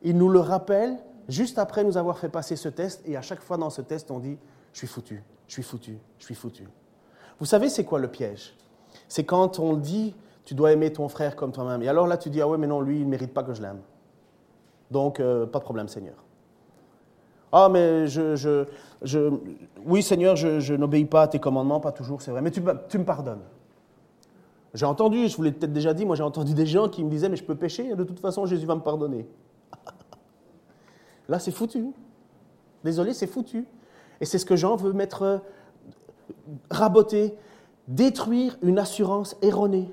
Il 0.04 0.18
nous 0.18 0.30
le 0.30 0.40
rappelle 0.40 0.98
juste 1.28 1.58
après 1.60 1.84
nous 1.84 1.98
avoir 1.98 2.18
fait 2.18 2.30
passer 2.30 2.56
ce 2.56 2.70
test, 2.70 3.02
et 3.06 3.18
à 3.18 3.22
chaque 3.22 3.42
fois 3.42 3.58
dans 3.58 3.70
ce 3.70 3.82
test, 3.82 4.12
on 4.12 4.20
dit, 4.20 4.38
je 4.72 4.80
suis 4.80 4.88
foutu, 4.88 5.24
je 5.48 5.54
suis 5.54 5.64
foutu, 5.64 5.98
je 6.20 6.26
suis 6.26 6.36
foutu. 6.36 6.68
Vous 7.40 7.46
savez, 7.46 7.70
c'est 7.70 7.84
quoi 7.84 8.00
le 8.00 8.08
piège? 8.08 8.56
C'est 9.08 9.26
quand 9.26 9.60
on 9.60 9.76
dit, 9.76 10.16
tu 10.46 10.56
dois 10.56 10.72
aimer 10.72 10.94
ton 10.94 11.10
frère 11.10 11.36
comme 11.36 11.52
toi-même. 11.52 11.82
Et 11.82 11.90
alors 11.90 12.08
là, 12.08 12.18
tu 12.18 12.30
dis, 12.30 12.42
ah 12.42 12.48
ouais, 12.48 12.58
mais 12.58 12.68
non, 12.68 12.80
lui, 12.82 13.00
il 13.00 13.06
ne 13.06 13.10
mérite 13.10 13.34
pas 13.34 13.44
que 13.44 13.54
je 13.54 13.62
l'aime. 13.62 13.82
Donc, 14.90 15.20
euh, 15.20 15.46
pas 15.46 15.60
de 15.60 15.64
problème, 15.64 15.90
Seigneur. 15.90 16.24
Ah, 17.52 17.70
mais 17.70 18.08
je, 18.08 18.36
je, 18.36 18.66
je 19.02 19.32
oui, 19.86 20.02
Seigneur, 20.04 20.36
je, 20.36 20.74
n'obéis 20.74 21.06
pas 21.06 21.24
à 21.24 21.28
tes 21.28 21.40
commandements, 21.40 21.80
pas 21.80 21.92
toujours, 21.92 22.22
c'est 22.22 22.32
vrai, 22.32 22.42
mais 22.42 22.52
tu 22.52 22.62
me 22.62 23.04
pardonnes. 23.04 23.42
J'ai 24.74 24.86
entendu, 24.86 25.28
je 25.28 25.38
vous 25.38 25.44
l'ai 25.44 25.52
peut-être 25.52 25.74
déjà 25.74 25.94
dit, 25.94 26.06
moi 26.06 26.16
j'ai 26.16 26.24
entendu 26.24 26.54
des 26.54 26.66
gens 26.66 26.90
qui 26.90 27.04
me 27.04 27.10
disaient, 27.10 27.30
mais 27.30 27.38
je 27.38 27.44
peux 27.44 27.56
pécher, 27.56 27.96
de 27.96 28.04
toute 28.04 28.20
façon 28.20 28.46
Jésus 28.46 28.66
va 28.66 28.76
me 28.76 28.82
pardonner. 28.82 29.26
Là, 31.30 31.40
c'est 31.40 31.52
foutu. 31.52 31.88
Désolé, 32.84 33.14
c'est 33.14 33.28
foutu. 33.28 33.66
Et 34.22 34.26
c'est 34.26 34.38
ce 34.38 34.46
que 34.46 34.56
Jean 34.56 34.76
veut 34.76 34.94
mettre, 34.94 35.24
euh, 35.24 35.38
raboter, 36.72 37.36
détruire 37.88 38.58
une 38.62 38.80
assurance 38.80 39.36
erronée. 39.42 39.92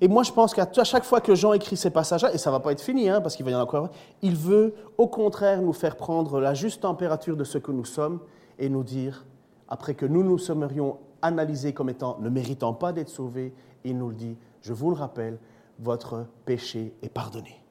Et 0.00 0.08
moi, 0.08 0.22
je 0.24 0.32
pense 0.32 0.52
qu'à 0.52 0.68
chaque 0.84 1.04
fois 1.04 1.20
que 1.20 1.34
Jean 1.34 1.52
écrit 1.52 1.76
ces 1.76 1.90
passages-là, 1.90 2.34
et 2.34 2.38
ça 2.38 2.50
ne 2.50 2.56
va 2.56 2.60
pas 2.60 2.72
être 2.72 2.80
fini, 2.80 3.08
hein, 3.08 3.20
parce 3.20 3.36
qu'il 3.36 3.44
va 3.44 3.52
y 3.52 3.54
en 3.54 3.60
avoir 3.60 3.90
il 4.22 4.36
veut 4.36 4.74
au 4.98 5.06
contraire 5.06 5.62
nous 5.62 5.72
faire 5.72 5.96
prendre 5.96 6.40
la 6.40 6.52
juste 6.52 6.82
température 6.82 7.36
de 7.36 7.44
ce 7.44 7.58
que 7.58 7.72
nous 7.72 7.84
sommes 7.84 8.20
et 8.58 8.68
nous 8.68 8.82
dire, 8.82 9.24
après 9.68 9.94
que 9.94 10.04
nous 10.04 10.22
nous 10.22 10.38
serions 10.38 10.98
analysés 11.22 11.72
comme 11.72 11.90
étant 11.90 12.18
ne 12.20 12.28
méritant 12.28 12.74
pas 12.74 12.92
d'être 12.92 13.08
sauvés, 13.08 13.54
il 13.84 13.98
nous 13.98 14.08
le 14.08 14.14
dit, 14.14 14.36
je 14.62 14.72
vous 14.72 14.90
le 14.90 14.96
rappelle, 14.96 15.38
votre 15.78 16.26
péché 16.44 16.94
est 17.02 17.08
pardonné. 17.08 17.62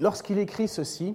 Lorsqu'il 0.00 0.38
écrit 0.38 0.66
ceci, 0.66 1.14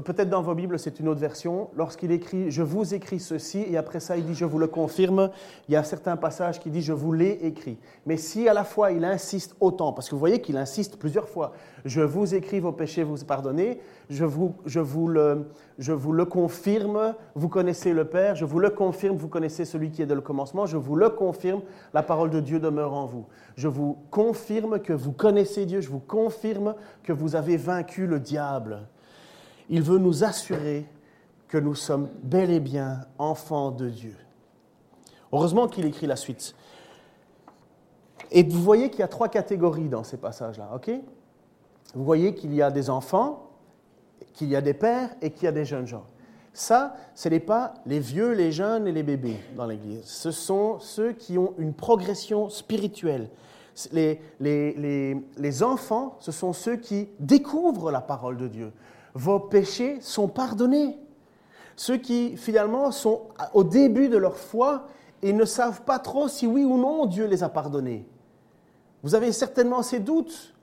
peut-être 0.00 0.28
dans 0.28 0.42
vos 0.42 0.54
Bibles, 0.54 0.78
c'est 0.78 0.98
une 1.00 1.08
autre 1.08 1.20
version. 1.20 1.68
Lorsqu'il 1.76 2.10
écrit 2.10 2.50
Je 2.50 2.62
vous 2.62 2.94
écris 2.94 3.20
ceci, 3.20 3.64
et 3.68 3.76
après 3.76 4.00
ça, 4.00 4.16
il 4.16 4.24
dit 4.24 4.34
Je 4.34 4.44
vous 4.44 4.58
le 4.58 4.66
confirme, 4.66 5.30
il 5.68 5.72
y 5.72 5.76
a 5.76 5.84
certains 5.84 6.16
passages 6.16 6.60
qui 6.60 6.70
disent 6.70 6.84
Je 6.84 6.92
vous 6.92 7.12
l'ai 7.12 7.38
écrit. 7.42 7.78
Mais 8.06 8.16
si 8.16 8.48
à 8.48 8.54
la 8.54 8.64
fois 8.64 8.92
il 8.92 9.04
insiste 9.04 9.54
autant, 9.60 9.92
parce 9.92 10.08
que 10.08 10.14
vous 10.14 10.18
voyez 10.18 10.40
qu'il 10.40 10.56
insiste 10.56 10.96
plusieurs 10.96 11.28
fois 11.28 11.52
Je 11.84 12.00
vous 12.00 12.34
écris 12.34 12.60
vos 12.60 12.72
péchés, 12.72 13.02
vous 13.04 13.16
pardonnez, 13.24 13.80
je 14.10 14.24
vous, 14.24 14.54
je, 14.66 14.80
vous 14.80 15.08
le, 15.08 15.48
je 15.78 15.92
vous 15.92 16.12
le 16.12 16.24
confirme, 16.24 17.14
vous 17.34 17.48
connaissez 17.48 17.92
le 17.92 18.04
Père, 18.04 18.34
je 18.34 18.44
vous 18.44 18.58
le 18.58 18.70
confirme, 18.70 19.16
vous 19.16 19.28
connaissez 19.28 19.64
celui 19.64 19.90
qui 19.90 20.02
est 20.02 20.06
de 20.06 20.14
le 20.14 20.20
commencement, 20.20 20.66
je 20.66 20.76
vous 20.76 20.96
le 20.96 21.10
confirme, 21.10 21.62
la 21.92 22.02
parole 22.02 22.30
de 22.30 22.40
Dieu 22.40 22.58
demeure 22.58 22.94
en 22.94 23.06
vous. 23.06 23.26
Je 23.56 23.68
vous 23.68 23.96
confirme 24.10 24.80
que 24.80 24.92
vous 24.92 25.12
connaissez 25.12 25.66
Dieu, 25.66 25.80
je 25.80 25.88
vous 25.88 26.00
confirme 26.00 26.74
que 27.02 27.12
vous 27.12 27.36
avez 27.36 27.56
vaincu 27.56 28.06
le 28.06 28.18
diable. 28.18 28.88
Il 29.68 29.82
veut 29.82 29.98
nous 29.98 30.24
assurer 30.24 30.86
que 31.48 31.58
nous 31.58 31.74
sommes 31.74 32.08
bel 32.22 32.50
et 32.50 32.60
bien 32.60 33.06
enfants 33.18 33.70
de 33.70 33.88
Dieu. 33.88 34.16
Heureusement 35.32 35.68
qu'il 35.68 35.84
écrit 35.86 36.06
la 36.06 36.16
suite. 36.16 36.54
Et 38.30 38.42
vous 38.42 38.62
voyez 38.62 38.90
qu'il 38.90 39.00
y 39.00 39.04
a 39.04 39.08
trois 39.08 39.28
catégories 39.28 39.88
dans 39.88 40.04
ces 40.04 40.16
passages-là, 40.16 40.70
ok? 40.74 40.90
Vous 41.94 42.04
voyez 42.04 42.34
qu'il 42.34 42.54
y 42.54 42.62
a 42.62 42.70
des 42.70 42.90
enfants, 42.90 43.50
qu'il 44.32 44.48
y 44.48 44.56
a 44.56 44.60
des 44.60 44.74
pères 44.74 45.10
et 45.22 45.30
qu'il 45.30 45.44
y 45.44 45.48
a 45.48 45.52
des 45.52 45.64
jeunes 45.64 45.86
gens. 45.86 46.04
Ça, 46.52 46.94
ce 47.14 47.28
n'est 47.28 47.40
pas 47.40 47.74
les 47.86 48.00
vieux, 48.00 48.32
les 48.32 48.52
jeunes 48.52 48.86
et 48.86 48.92
les 48.92 49.02
bébés 49.02 49.38
dans 49.56 49.66
l'Église. 49.66 50.04
Ce 50.04 50.30
sont 50.30 50.78
ceux 50.80 51.12
qui 51.12 51.36
ont 51.38 51.54
une 51.58 51.74
progression 51.74 52.48
spirituelle. 52.48 53.28
Les, 53.92 54.20
les, 54.38 55.16
les 55.36 55.62
enfants, 55.64 56.16
ce 56.20 56.30
sont 56.30 56.52
ceux 56.52 56.76
qui 56.76 57.08
découvrent 57.18 57.90
la 57.90 58.00
parole 58.00 58.36
de 58.36 58.46
Dieu 58.46 58.72
vos 59.14 59.38
péchés 59.38 59.98
sont 60.00 60.28
pardonnés. 60.28 60.98
Ceux 61.76 61.96
qui 61.96 62.36
finalement 62.36 62.90
sont 62.90 63.22
au 63.52 63.64
début 63.64 64.08
de 64.08 64.16
leur 64.16 64.36
foi 64.36 64.86
et 65.22 65.32
ne 65.32 65.44
savent 65.44 65.82
pas 65.82 65.98
trop 65.98 66.28
si 66.28 66.46
oui 66.46 66.64
ou 66.64 66.76
non 66.76 67.06
Dieu 67.06 67.26
les 67.26 67.42
a 67.42 67.48
pardonnés. 67.48 68.06
Vous 69.02 69.14
avez 69.14 69.32
certainement 69.32 69.82
ces 69.82 70.00
doutes. 70.00 70.54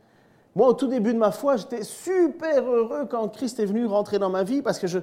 Moi, 0.55 0.67
au 0.67 0.73
tout 0.73 0.87
début 0.87 1.13
de 1.13 1.19
ma 1.19 1.31
foi, 1.31 1.55
j'étais 1.55 1.83
super 1.83 2.69
heureux 2.69 3.05
quand 3.09 3.27
Christ 3.29 3.59
est 3.59 3.65
venu 3.65 3.85
rentrer 3.85 4.19
dans 4.19 4.29
ma 4.29 4.43
vie 4.43 4.61
parce 4.61 4.79
que 4.79 4.87
je... 4.87 4.99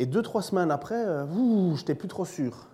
Et 0.00 0.06
deux, 0.06 0.22
trois 0.22 0.42
semaines 0.42 0.70
après, 0.70 1.04
je 1.04 1.10
euh, 1.10 1.76
j'étais 1.76 1.94
plus 1.94 2.08
trop 2.08 2.24
sûr. 2.24 2.68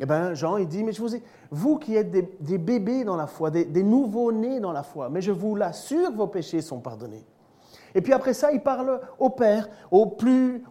Eh 0.00 0.06
bien, 0.06 0.32
Jean, 0.34 0.56
il 0.56 0.66
dit, 0.66 0.82
mais 0.82 0.92
je 0.92 1.00
vous 1.00 1.14
ai... 1.14 1.22
Vous 1.50 1.76
qui 1.76 1.94
êtes 1.94 2.10
des, 2.10 2.58
bébés 2.58 3.04
dans 3.04 3.16
la 3.16 3.26
foi, 3.26 3.50
des, 3.50 3.64
des 3.64 3.82
nouveaux-nés 3.82 4.60
dans 4.60 4.72
la 4.72 4.82
foi, 4.82 5.10
mais 5.10 5.20
je 5.20 5.32
vous 5.32 5.56
l'assure, 5.56 6.10
vos 6.12 6.26
péchés 6.26 6.62
sont 6.62 6.80
pardonnés. 6.80 7.24
Et 7.94 8.00
puis 8.00 8.12
après 8.12 8.34
ça, 8.34 8.52
il 8.52 8.60
parle 8.60 9.00
aux 9.18 9.30
pères, 9.30 9.68
aux 9.90 10.06
plus, 10.06 10.62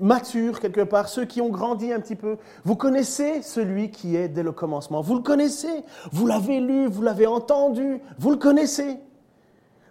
matures 0.00 0.60
quelque 0.60 0.82
part, 0.82 1.08
ceux 1.08 1.24
qui 1.24 1.40
ont 1.40 1.48
grandi 1.48 1.92
un 1.92 2.00
petit 2.00 2.16
peu. 2.16 2.36
Vous 2.64 2.76
connaissez 2.76 3.42
celui 3.42 3.90
qui 3.90 4.16
est 4.16 4.28
dès 4.28 4.42
le 4.42 4.52
commencement. 4.52 5.00
Vous 5.00 5.14
le 5.14 5.22
connaissez. 5.22 5.82
Vous 6.12 6.26
l'avez 6.26 6.60
lu, 6.60 6.86
vous 6.86 7.02
l'avez 7.02 7.26
entendu. 7.26 8.00
Vous 8.18 8.30
le 8.30 8.36
connaissez. 8.36 8.98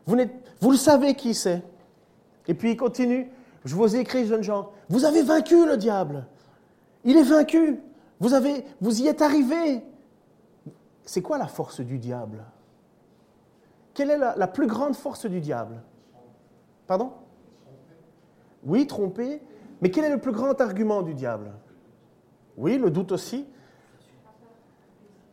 Vous, 0.05 0.15
le 0.71 0.77
savez 0.77 1.15
qui 1.15 1.33
c'est. 1.33 1.63
Et 2.47 2.53
puis 2.53 2.71
il 2.71 2.77
continue. 2.77 3.31
Je 3.65 3.75
vous 3.75 3.95
ai 3.95 3.99
écrit, 3.99 4.25
jeunes 4.25 4.43
gens, 4.43 4.71
vous 4.89 5.05
avez 5.05 5.21
vaincu 5.21 5.65
le 5.65 5.77
diable. 5.77 6.25
Il 7.03 7.17
est 7.17 7.23
vaincu. 7.23 7.79
Vous, 8.19 8.33
avez, 8.33 8.65
vous 8.81 9.01
y 9.01 9.07
êtes 9.07 9.21
arrivés. 9.21 9.83
C'est 11.05 11.21
quoi 11.21 11.37
la 11.37 11.47
force 11.47 11.81
du 11.81 11.97
diable? 11.97 12.43
Quelle 13.93 14.11
est 14.11 14.17
la 14.17 14.47
plus 14.47 14.67
grande 14.67 14.95
force 14.95 15.25
du 15.25 15.41
diable? 15.41 15.81
Pardon 16.91 17.13
Oui, 18.65 18.85
tromper. 18.85 19.41
Mais 19.79 19.91
quel 19.91 20.03
est 20.03 20.09
le 20.09 20.19
plus 20.19 20.33
grand 20.33 20.59
argument 20.59 21.01
du 21.03 21.13
diable 21.13 21.53
Oui, 22.57 22.77
le 22.77 22.89
doute 22.89 23.13
aussi. 23.13 23.45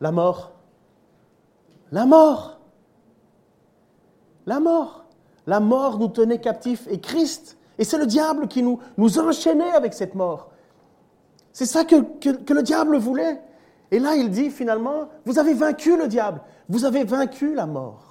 La 0.00 0.12
mort. 0.12 0.52
La 1.90 2.06
mort. 2.06 2.60
La 4.46 4.60
mort. 4.60 5.06
La 5.48 5.58
mort 5.58 5.98
nous 5.98 6.06
tenait 6.06 6.40
captifs 6.40 6.86
et 6.92 7.00
Christ. 7.00 7.58
Et 7.76 7.82
c'est 7.82 7.98
le 7.98 8.06
diable 8.06 8.46
qui 8.46 8.62
nous, 8.62 8.78
enchaînait 9.18 9.72
avec 9.72 9.94
cette 9.94 10.14
mort. 10.14 10.52
C'est 11.52 11.66
ça 11.66 11.84
que, 11.84 11.96
le 11.96 12.62
diable 12.62 12.98
voulait. 12.98 13.42
Et 13.90 13.98
là, 13.98 14.14
il 14.14 14.30
dit 14.30 14.50
finalement, 14.50 15.08
vous 15.24 15.40
avez 15.40 15.54
vaincu 15.54 15.96
le 15.96 16.06
diable, 16.06 16.40
vous 16.68 16.84
avez 16.84 17.02
vaincu 17.02 17.52
la 17.52 17.66
mort. 17.66 18.07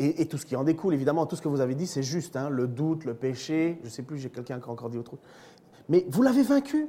Et, 0.00 0.26
tout 0.26 0.38
ce 0.38 0.46
qui 0.46 0.54
en 0.54 0.62
découle, 0.62 0.94
évidemment, 0.94 1.26
tout 1.26 1.34
ce 1.34 1.42
que 1.42 1.48
vous 1.48 1.60
avez 1.60 1.74
dit, 1.74 1.88
c'est 1.88 2.04
juste, 2.04 2.36
hein, 2.36 2.48
le 2.50 2.68
doute, 2.68 3.04
le 3.04 3.14
péché, 3.14 3.78
je 3.80 3.86
ne 3.86 3.90
sais 3.90 4.02
plus, 4.02 4.18
j'ai 4.18 4.30
quelqu'un 4.30 4.60
qui 4.60 4.70
a 4.70 4.72
encore 4.72 4.90
dit 4.90 4.96
autre 4.98 5.10
chose. 5.12 5.20
Mais 5.88 6.06
vous 6.08 6.22
l'avez 6.22 6.42
vaincu. 6.42 6.86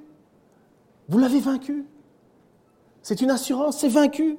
Vous 1.07 1.18
l'avez 1.18 1.39
vaincu. 1.39 1.86
C'est 3.01 3.22
une 3.22 3.32
assurance, 3.32 3.80
c'est 3.80 3.89
vaincu. 3.89 4.38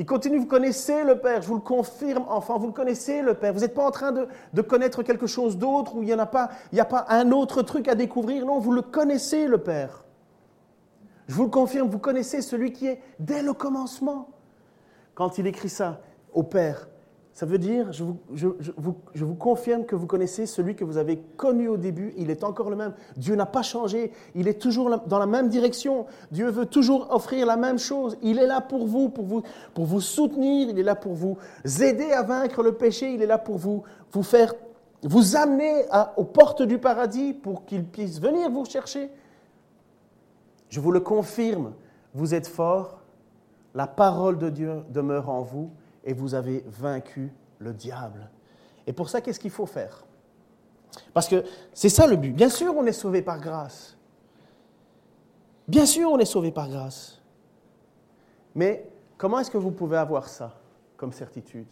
Il 0.00 0.06
continue, 0.06 0.38
vous 0.38 0.46
connaissez 0.46 1.04
le 1.04 1.20
Père, 1.20 1.42
je 1.42 1.48
vous 1.48 1.54
le 1.54 1.60
confirme, 1.60 2.24
enfant, 2.28 2.58
vous 2.58 2.66
le 2.66 2.72
connaissez 2.72 3.22
le 3.22 3.34
Père. 3.34 3.52
Vous 3.52 3.60
n'êtes 3.60 3.74
pas 3.74 3.86
en 3.86 3.92
train 3.92 4.12
de, 4.12 4.62
connaître 4.62 5.04
quelque 5.04 5.28
chose 5.28 5.56
d'autre 5.56 5.94
où 5.94 6.02
il 6.02 6.06
n'y 6.06 6.12
a, 6.12 6.20
a 6.20 6.26
pas 6.26 7.06
un 7.08 7.30
autre 7.30 7.62
truc 7.62 7.86
à 7.86 7.94
découvrir. 7.94 8.44
Non, 8.44 8.58
vous 8.58 8.72
le 8.72 8.82
connaissez 8.82 9.46
le 9.46 9.58
Père. 9.58 10.04
Je 11.28 11.34
vous 11.34 11.44
le 11.44 11.50
confirme, 11.50 11.88
vous 11.88 11.98
connaissez 11.98 12.42
celui 12.42 12.72
qui 12.72 12.86
est 12.86 13.00
dès 13.20 13.42
le 13.42 13.52
commencement. 13.52 14.30
Quand 15.14 15.38
il 15.38 15.46
écrit 15.46 15.68
ça 15.68 16.00
au 16.32 16.42
Père, 16.42 16.87
ça 17.38 17.46
veut 17.46 17.58
dire, 17.58 17.92
je 17.92 18.02
vous, 18.02 19.34
confirme 19.36 19.84
que 19.84 19.94
vous 19.94 20.08
connaissez 20.08 20.44
celui 20.44 20.74
que 20.74 20.82
vous 20.82 20.96
avez 20.96 21.18
connu 21.36 21.68
au 21.68 21.76
début, 21.76 22.12
il 22.16 22.32
est 22.32 22.42
encore 22.42 22.68
le 22.68 22.74
même. 22.74 22.94
Dieu 23.16 23.36
n'a 23.36 23.46
pas 23.46 23.62
changé, 23.62 24.10
il 24.34 24.48
est 24.48 24.60
toujours 24.60 24.98
dans 25.06 25.20
la 25.20 25.26
même 25.26 25.48
direction. 25.48 26.06
Dieu 26.32 26.50
veut 26.50 26.66
toujours 26.66 27.14
offrir 27.14 27.46
la 27.46 27.56
même 27.56 27.78
chose. 27.78 28.18
Il 28.22 28.40
est 28.40 28.46
là 28.48 28.60
pour 28.60 28.88
vous, 28.88 29.08
pour 29.08 29.24
vous, 29.84 30.00
soutenir, 30.00 30.70
il 30.70 30.80
est 30.80 30.82
là 30.82 30.96
pour 30.96 31.12
vous 31.12 31.38
aider 31.80 32.10
à 32.10 32.24
vaincre 32.24 32.60
le 32.64 32.72
péché, 32.72 33.14
il 33.14 33.22
est 33.22 33.26
là 33.26 33.38
pour 33.38 33.56
vous, 33.56 33.84
vous 34.10 34.24
faire, 34.24 34.52
vous 35.04 35.36
amener 35.36 35.84
aux 36.16 36.24
portes 36.24 36.62
du 36.62 36.78
paradis 36.78 37.34
pour 37.34 37.66
qu'il 37.66 37.84
puisse 37.84 38.20
venir 38.20 38.50
vous 38.50 38.64
chercher. 38.64 39.10
Je 40.70 40.80
vous 40.80 40.90
le 40.90 40.98
confirme, 40.98 41.72
vous 42.14 42.34
êtes 42.34 42.48
fort, 42.48 42.98
la 43.76 43.86
parole 43.86 44.38
de 44.38 44.50
Dieu 44.50 44.82
demeure 44.90 45.30
en 45.30 45.42
vous 45.42 45.70
et 46.08 46.14
vous 46.14 46.34
avez 46.34 46.64
vaincu 46.66 47.30
le 47.58 47.74
diable. 47.74 48.30
Et 48.86 48.94
pour 48.94 49.10
ça, 49.10 49.20
qu'est-ce 49.20 49.38
qu'il 49.38 49.50
faut 49.50 49.66
faire? 49.66 50.06
Parce 51.12 51.28
que 51.28 51.44
c'est 51.74 51.90
ça 51.90 52.06
le 52.06 52.16
but. 52.16 52.32
Bien 52.32 52.48
sûr, 52.48 52.74
on 52.74 52.86
est 52.86 52.92
sauvé 52.92 53.20
par 53.20 53.38
grâce. 53.38 53.94
Bien 55.68 55.84
sûr, 55.84 56.10
on 56.10 56.18
est 56.18 56.24
sauvé 56.24 56.50
par 56.50 56.70
grâce. 56.70 57.20
Mais 58.54 58.88
comment 59.18 59.38
est-ce 59.38 59.50
que 59.50 59.58
vous 59.58 59.70
pouvez 59.70 59.98
avoir 59.98 60.28
ça 60.28 60.58
comme 60.96 61.12
certitude? 61.12 61.68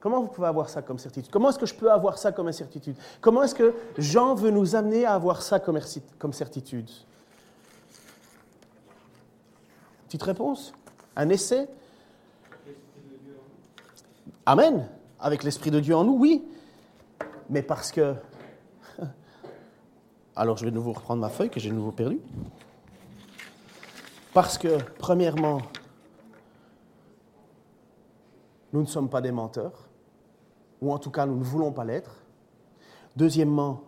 Comment 0.00 0.20
vous 0.20 0.26
pouvez 0.26 0.48
avoir 0.48 0.68
ça 0.68 0.82
comme 0.82 0.98
certitude? 0.98 1.30
Comment 1.30 1.50
est-ce 1.50 1.58
que 1.60 1.66
je 1.66 1.74
peux 1.74 1.92
avoir 1.92 2.18
ça 2.18 2.32
comme 2.32 2.48
incertitude? 2.48 2.96
Comment 3.20 3.44
est-ce 3.44 3.54
que 3.54 3.72
Jean 3.96 4.34
veut 4.34 4.50
nous 4.50 4.74
amener 4.74 5.04
à 5.04 5.14
avoir 5.14 5.40
ça 5.40 5.60
comme 5.60 6.32
certitude? 6.32 6.90
Petite 10.08 10.22
réponse? 10.24 10.74
Un 11.14 11.28
essai? 11.28 11.68
Amen. 14.46 14.88
Avec 15.20 15.42
l'Esprit 15.42 15.70
de 15.70 15.80
Dieu 15.80 15.96
en 15.96 16.04
nous, 16.04 16.16
oui. 16.18 16.44
Mais 17.48 17.62
parce 17.62 17.92
que... 17.92 18.14
Alors 20.36 20.56
je 20.56 20.64
vais 20.64 20.70
de 20.70 20.76
nouveau 20.76 20.92
reprendre 20.92 21.20
ma 21.20 21.30
feuille 21.30 21.50
que 21.50 21.60
j'ai 21.60 21.70
de 21.70 21.74
nouveau 21.74 21.92
perdue. 21.92 22.20
Parce 24.34 24.58
que, 24.58 24.78
premièrement, 24.98 25.58
nous 28.72 28.80
ne 28.80 28.86
sommes 28.86 29.08
pas 29.08 29.20
des 29.20 29.30
menteurs, 29.30 29.88
ou 30.82 30.92
en 30.92 30.98
tout 30.98 31.10
cas 31.10 31.24
nous 31.24 31.36
ne 31.36 31.44
voulons 31.44 31.72
pas 31.72 31.84
l'être. 31.84 32.16
Deuxièmement, 33.16 33.82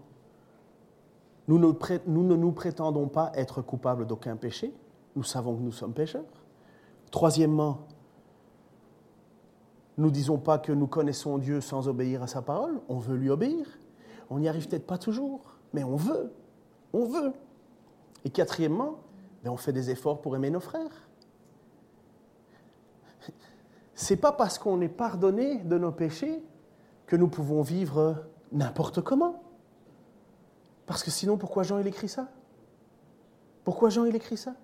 nous 1.48 1.58
ne, 1.58 2.36
nous 2.36 2.52
prétendons 2.52 3.08
pas 3.08 3.32
être 3.34 3.60
coupables 3.60 4.06
d'aucun 4.06 4.36
péché. 4.36 4.72
Nous 5.16 5.24
savons 5.24 5.56
que 5.56 5.62
nous 5.62 5.72
sommes 5.72 5.92
pécheurs. 5.92 6.24
Troisièmement, 7.10 7.86
nous 9.98 10.06
ne 10.06 10.10
disons 10.10 10.38
pas 10.38 10.58
que 10.58 10.72
nous 10.72 10.86
connaissons 10.86 11.38
Dieu 11.38 11.60
sans 11.60 11.88
obéir 11.88 12.22
à 12.22 12.26
sa 12.26 12.42
parole, 12.42 12.80
on 12.88 12.98
veut 12.98 13.16
lui 13.16 13.30
obéir. 13.30 13.66
On 14.28 14.38
n'y 14.38 14.48
arrive 14.48 14.68
peut-être 14.68 14.86
pas 14.86 14.98
toujours, 14.98 15.56
mais 15.72 15.84
on 15.84 15.96
veut. 15.96 16.32
On 16.92 17.04
veut. 17.04 17.32
Et 18.24 18.30
quatrièmement, 18.30 18.98
ben, 19.42 19.50
on 19.50 19.56
fait 19.56 19.72
des 19.72 19.90
efforts 19.90 20.20
pour 20.20 20.36
aimer 20.36 20.50
nos 20.50 20.60
frères. 20.60 21.08
C'est 23.94 24.16
pas 24.16 24.32
parce 24.32 24.58
qu'on 24.58 24.80
est 24.80 24.88
pardonné 24.88 25.58
de 25.58 25.78
nos 25.78 25.92
péchés 25.92 26.42
que 27.06 27.16
nous 27.16 27.28
pouvons 27.28 27.62
vivre 27.62 28.26
n'importe 28.52 29.00
comment. 29.00 29.42
Parce 30.84 31.02
que 31.02 31.10
sinon, 31.10 31.38
pourquoi 31.38 31.62
Jean 31.62 31.78
il 31.78 31.86
écrit 31.86 32.08
ça? 32.08 32.28
Pourquoi 33.64 33.88
Jean 33.88 34.04
il 34.04 34.14
écrit 34.14 34.36
ça? 34.36 34.54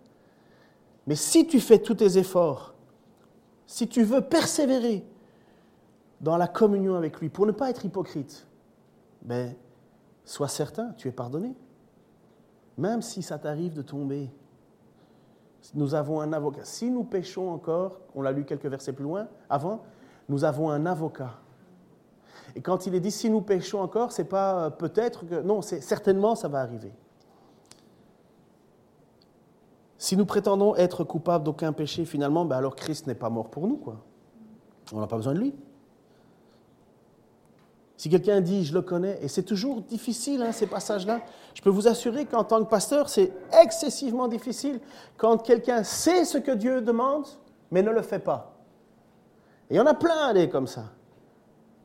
Mais 1.06 1.16
si 1.16 1.46
tu 1.46 1.60
fais 1.60 1.78
tous 1.78 1.94
tes 1.94 2.18
efforts, 2.18 2.74
si 3.66 3.88
tu 3.88 4.02
veux 4.02 4.20
persévérer, 4.20 5.04
dans 6.22 6.36
la 6.36 6.46
communion 6.46 6.94
avec 6.94 7.20
lui, 7.20 7.28
pour 7.28 7.46
ne 7.46 7.52
pas 7.52 7.68
être 7.68 7.84
hypocrite, 7.84 8.46
ben, 9.22 9.54
sois 10.24 10.48
certain, 10.48 10.92
tu 10.96 11.08
es 11.08 11.12
pardonné. 11.12 11.54
Même 12.78 13.02
si 13.02 13.22
ça 13.22 13.38
t'arrive 13.38 13.74
de 13.74 13.82
tomber. 13.82 14.30
Nous 15.74 15.94
avons 15.94 16.20
un 16.20 16.32
avocat. 16.32 16.64
Si 16.64 16.90
nous 16.90 17.04
péchons 17.04 17.50
encore, 17.50 18.00
on 18.14 18.22
l'a 18.22 18.32
lu 18.32 18.44
quelques 18.44 18.66
versets 18.66 18.92
plus 18.92 19.04
loin, 19.04 19.28
avant, 19.50 19.82
nous 20.28 20.44
avons 20.44 20.70
un 20.70 20.86
avocat. 20.86 21.34
Et 22.54 22.62
quand 22.62 22.86
il 22.86 22.94
est 22.94 23.00
dit 23.00 23.10
si 23.10 23.28
nous 23.28 23.42
péchons 23.42 23.80
encore, 23.80 24.12
c'est 24.12 24.24
pas 24.24 24.66
euh, 24.66 24.70
peut-être 24.70 25.26
que. 25.26 25.40
Non, 25.42 25.62
c'est 25.62 25.80
certainement 25.80 26.34
ça 26.34 26.48
va 26.48 26.60
arriver. 26.60 26.92
Si 29.98 30.16
nous 30.16 30.26
prétendons 30.26 30.74
être 30.74 31.04
coupables 31.04 31.44
d'aucun 31.44 31.72
péché, 31.72 32.04
finalement, 32.04 32.44
ben 32.44 32.56
alors 32.56 32.74
Christ 32.74 33.06
n'est 33.06 33.14
pas 33.14 33.30
mort 33.30 33.50
pour 33.50 33.68
nous, 33.68 33.76
quoi. 33.76 34.04
On 34.92 35.00
n'a 35.00 35.06
pas 35.06 35.16
besoin 35.16 35.34
de 35.34 35.38
lui. 35.38 35.54
Si 38.02 38.08
quelqu'un 38.08 38.40
dit 38.40 38.64
je 38.64 38.74
le 38.74 38.82
connais, 38.82 39.16
et 39.22 39.28
c'est 39.28 39.44
toujours 39.44 39.80
difficile 39.80 40.42
hein, 40.42 40.50
ces 40.50 40.66
passages-là, 40.66 41.20
je 41.54 41.62
peux 41.62 41.70
vous 41.70 41.86
assurer 41.86 42.26
qu'en 42.26 42.42
tant 42.42 42.58
que 42.58 42.68
pasteur, 42.68 43.08
c'est 43.08 43.30
excessivement 43.62 44.26
difficile 44.26 44.80
quand 45.16 45.38
quelqu'un 45.38 45.84
sait 45.84 46.24
ce 46.24 46.36
que 46.36 46.50
Dieu 46.50 46.80
demande, 46.80 47.28
mais 47.70 47.80
ne 47.80 47.92
le 47.92 48.02
fait 48.02 48.18
pas. 48.18 48.56
Et 49.70 49.74
il 49.74 49.76
y 49.76 49.80
en 49.80 49.86
a 49.86 49.94
plein 49.94 50.34
des 50.34 50.48
comme 50.48 50.66
ça. 50.66 50.86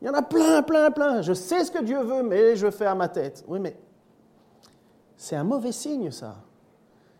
Il 0.02 0.08
y 0.08 0.10
en 0.10 0.16
a 0.16 0.24
plein, 0.24 0.64
plein, 0.64 0.90
plein. 0.90 1.22
Je 1.22 1.34
sais 1.34 1.64
ce 1.64 1.70
que 1.70 1.84
Dieu 1.84 2.02
veut, 2.02 2.24
mais 2.24 2.56
je 2.56 2.72
fais 2.72 2.88
à 2.88 2.96
ma 2.96 3.10
tête. 3.10 3.46
Oui, 3.48 3.60
mais 3.60 3.78
c'est 5.18 5.36
un 5.36 5.44
mauvais 5.44 5.72
signe, 5.72 6.10
ça. 6.10 6.38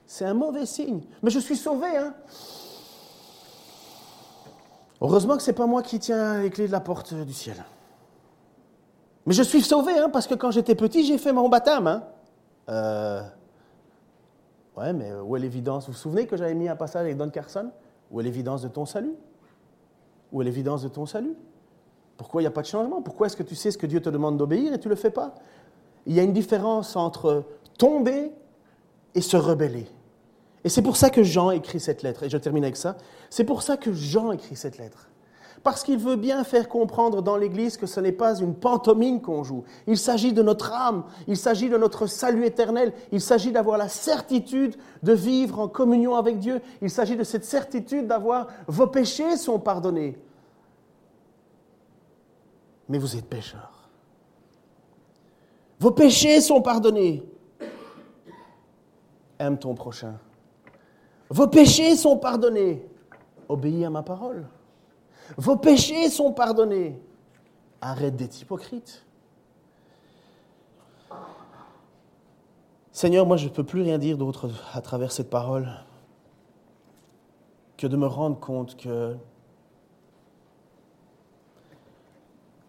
C'est 0.08 0.26
un 0.26 0.34
mauvais 0.34 0.66
signe. 0.66 1.02
Mais 1.22 1.30
je 1.30 1.38
suis 1.38 1.56
sauvé, 1.56 1.96
hein. 1.98 2.16
Heureusement 5.00 5.38
que 5.38 5.44
ce 5.44 5.52
n'est 5.52 5.56
pas 5.56 5.68
moi 5.68 5.84
qui 5.84 6.00
tiens 6.00 6.42
les 6.42 6.50
clés 6.50 6.66
de 6.66 6.72
la 6.72 6.80
porte 6.80 7.14
du 7.14 7.34
ciel. 7.34 7.64
Mais 9.28 9.34
je 9.34 9.44
suis 9.44 9.62
sauvé, 9.62 9.92
hein, 10.00 10.10
parce 10.10 10.26
que 10.26 10.36
quand 10.36 10.52
j'étais 10.52 10.74
petit, 10.74 11.06
j'ai 11.06 11.18
fait 11.18 11.34
mon 11.34 11.50
baptême. 11.50 11.86
Hein. 11.86 12.04
Euh, 12.70 13.22
ouais, 14.78 14.94
mais 14.94 15.12
où 15.14 15.36
est 15.36 15.40
l'évidence? 15.40 15.86
Vous 15.86 15.92
vous 15.92 15.98
souvenez 15.98 16.26
que 16.28 16.38
j'avais 16.38 16.56
mis 16.56 16.70
un 16.70 16.78
passage 16.78 17.02
avec 17.02 17.18
Don 17.18 17.30
Carson? 17.30 17.70
Où 18.10 18.22
est 18.22 18.24
l'évidence 18.24 18.62
de 18.62 18.70
ton 18.70 18.86
salut? 18.86 19.16
Où 20.32 20.42
est 20.42 20.46
l'évidence 20.46 20.82
de 20.82 20.88
ton 20.88 21.06
salut? 21.06 21.36
Pourquoi 22.16 22.42
il 22.42 22.46
n'y 22.46 22.48
a 22.48 22.52
pas 22.52 22.62
de 22.62 22.68
changement? 22.68 23.02
Pourquoi 23.02 23.28
est-ce 23.28 23.36
que 23.36 23.44
tu 23.44 23.54
sais 23.54 23.70
ce 23.70 23.78
que 23.78 23.86
Dieu 23.86 24.02
te 24.02 24.10
demande 24.10 24.38
d'obéir 24.38 24.74
et 24.74 24.80
tu 24.80 24.88
ne 24.88 24.94
le 24.94 24.96
fais 24.96 25.12
pas? 25.12 25.36
Il 26.06 26.14
y 26.14 26.22
a 26.22 26.24
une 26.24 26.32
différence 26.32 26.96
entre 26.96 27.44
tomber 27.78 28.32
et 29.14 29.20
se 29.20 29.36
rebeller. 29.36 29.88
Et 30.64 30.70
c'est 30.70 30.82
pour 30.82 30.96
ça 30.96 31.10
que 31.10 31.24
Jean 31.24 31.52
écrit 31.52 31.82
cette 31.82 32.02
lettre. 32.02 32.24
Et 32.24 32.30
je 32.30 32.38
termine 32.38 32.64
avec 32.64 32.78
ça. 32.78 32.96
C'est 33.30 33.44
pour 33.44 33.62
ça 33.62 33.76
que 33.76 33.92
Jean 33.92 34.32
écrit 34.32 34.56
cette 34.56 34.78
lettre 34.78 35.10
parce 35.64 35.84
qu'il 35.84 35.98
veut 35.98 36.16
bien 36.16 36.44
faire 36.44 36.70
comprendre 36.70 37.22
dans 37.22 37.38
l'Église 37.38 37.78
que 37.78 37.86
ce 37.86 38.00
n'est 38.00 38.12
pas 38.12 38.40
une 38.40 38.56
pantomime 38.56 39.22
qu'on 39.22 39.44
joue. 39.44 39.64
Il 39.86 39.98
s'agit 39.98 40.34
de 40.34 40.42
notre 40.42 40.72
âme, 40.72 41.04
il 41.28 41.38
s'agit 41.38 41.70
de 41.70 41.78
notre 41.78 42.08
salut 42.08 42.46
éternel, 42.46 42.94
il 43.12 43.22
s'agit 43.22 43.52
d'avoir 43.52 43.78
la 43.78 43.90
certitude 43.90 44.76
de 45.04 45.14
vivre 45.14 45.60
en 45.60 45.68
communion 45.68 46.16
avec 46.16 46.40
Dieu, 46.40 46.62
il 46.82 46.90
s'agit 46.90 47.16
de 47.16 47.24
cette 47.24 47.46
certitude 47.46 48.08
d'avoir 48.08 48.48
vos 48.68 48.88
péchés 48.88 49.38
sont 49.38 49.60
pardonnés. 49.60 50.18
Mais 52.90 52.98
vous 52.98 53.16
êtes 53.16 53.26
pécheurs. 53.26 53.90
Vos 55.80 55.92
péchés 55.92 56.42
sont 56.42 56.62
pardonnés. 56.62 57.24
Aime 59.40 59.58
ton 59.58 59.76
prochain. 59.76 60.16
Vos 61.30 61.48
péchés 61.48 61.96
sont 61.96 62.18
pardonnés. 62.18 62.88
Obéis 63.50 63.86
à 63.86 63.90
ma 63.90 64.02
parole. 64.02 64.48
Vos 65.36 65.58
péchés 65.58 66.10
sont 66.10 66.32
pardonnés. 66.32 67.00
Arrête 67.82 68.16
d'être 68.16 68.42
hypocrite. 68.42 69.04
Seigneur, 72.92 73.28
moi 73.28 73.38
je 73.38 73.46
ne 73.46 73.50
peux 73.50 73.64
plus 73.64 73.82
rien 73.82 74.00
dire 74.00 74.18
d'autre 74.18 74.50
à 74.74 74.82
travers 74.82 75.12
cette 75.12 75.30
parole 75.30 75.70
que 77.78 77.86
de 77.86 77.96
me 77.96 78.08
rendre 78.08 78.40
compte 78.40 78.76
que 78.76 79.16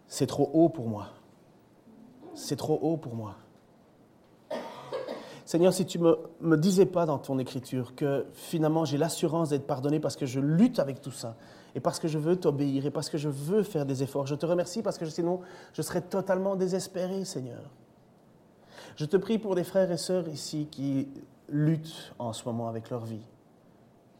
c'est 0.07 0.27
trop 0.27 0.51
haut 0.53 0.69
pour 0.69 0.87
moi. 0.87 1.07
C'est 2.35 2.57
trop 2.57 2.77
haut 2.79 2.97
pour 2.97 3.15
moi. 3.15 3.35
Seigneur, 5.45 5.73
si 5.73 5.87
tu 5.87 5.97
ne 5.97 6.03
me, 6.03 6.17
me, 6.41 6.57
disais 6.57 6.85
pas 6.85 7.07
dans 7.07 7.17
ton 7.17 7.39
écriture 7.39 7.95
que 7.95 8.27
finalement 8.33 8.85
j'ai 8.85 8.99
l'assurance 8.99 9.49
d'être 9.49 9.65
pardonné 9.65 9.99
parce 9.99 10.15
que 10.15 10.27
je 10.27 10.39
lutte 10.39 10.77
avec 10.77 11.01
tout 11.01 11.09
ça 11.09 11.37
et 11.79 11.81
parce 11.81 11.97
que 11.97 12.09
je 12.09 12.17
veux 12.17 12.35
t'obéir 12.35 12.85
et 12.85 12.91
parce 12.91 13.09
que 13.09 13.17
je 13.17 13.29
veux 13.29 13.63
faire 13.63 13.85
des 13.85 14.03
efforts, 14.03 14.27
je 14.27 14.35
te 14.35 14.45
remercie 14.45 14.81
parce 14.81 14.97
que 14.97 15.05
sinon 15.05 15.39
je 15.71 15.81
serais 15.81 16.01
totalement 16.01 16.57
désespéré, 16.57 17.23
Seigneur. 17.23 17.61
Je 18.97 19.05
te 19.05 19.15
prie 19.15 19.39
pour 19.39 19.55
des 19.55 19.63
frères 19.63 19.89
et 19.89 19.95
sœurs 19.95 20.27
ici 20.27 20.67
qui 20.69 21.07
luttent 21.47 22.13
en 22.19 22.33
ce 22.33 22.43
moment 22.43 22.67
avec 22.67 22.89
leur 22.89 23.05
vie, 23.05 23.25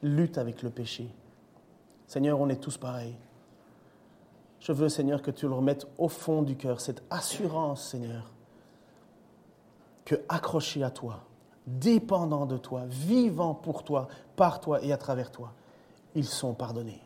luttent 0.01 0.38
avec 0.38 0.64
le 0.64 0.70
péché. 0.70 1.14
Seigneur, 2.07 2.39
on 2.39 2.47
est 2.47 2.64
tous 2.64 2.78
pareils. 2.78 3.18
Je 4.62 4.72
veux, 4.72 4.88
Seigneur, 4.88 5.22
que 5.22 5.32
tu 5.32 5.45
leur 5.45 5.62
mettes 5.62 5.86
au 5.97 6.07
fond 6.07 6.43
du 6.43 6.55
cœur 6.55 6.80
cette 6.80 7.03
assurance, 7.10 7.89
Seigneur, 7.89 8.32
que 10.05 10.16
accroché 10.30 10.82
à 10.82 10.91
toi, 10.91 11.26
dépendant 11.68 12.45
de 12.45 12.55
toi, 12.55 12.84
vivant 12.88 13.53
pour 13.53 13.84
toi, 13.84 14.07
par 14.38 14.62
toi 14.62 14.82
et 14.82 14.93
à 14.93 14.97
travers 14.97 15.30
toi, 15.30 15.51
ils 16.16 16.24
sont 16.24 16.53
pardonnés. 16.53 17.01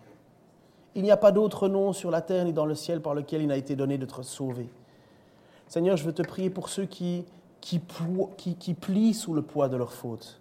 Il 0.95 1.03
n'y 1.03 1.11
a 1.11 1.17
pas 1.17 1.31
d'autre 1.31 1.67
nom 1.67 1.93
sur 1.93 2.11
la 2.11 2.21
terre 2.21 2.45
ni 2.45 2.53
dans 2.53 2.65
le 2.65 2.75
ciel 2.75 3.01
par 3.01 3.15
lequel 3.15 3.41
il 3.41 3.47
n'a 3.47 3.57
été 3.57 3.75
donné 3.75 3.97
d'être 3.97 4.23
sauvé. 4.23 4.69
Seigneur, 5.67 5.97
je 5.97 6.03
veux 6.03 6.13
te 6.13 6.21
prier 6.21 6.49
pour 6.49 6.69
ceux 6.69 6.85
qui 6.85 7.25
plient 8.79 9.13
sous 9.13 9.33
le 9.33 9.41
poids 9.41 9.69
de 9.69 9.77
leurs 9.77 9.93
fautes. 9.93 10.39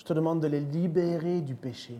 Je 0.00 0.04
te 0.04 0.14
demande 0.14 0.40
de 0.40 0.46
les 0.46 0.60
libérer 0.60 1.42
du 1.42 1.54
péché, 1.54 1.98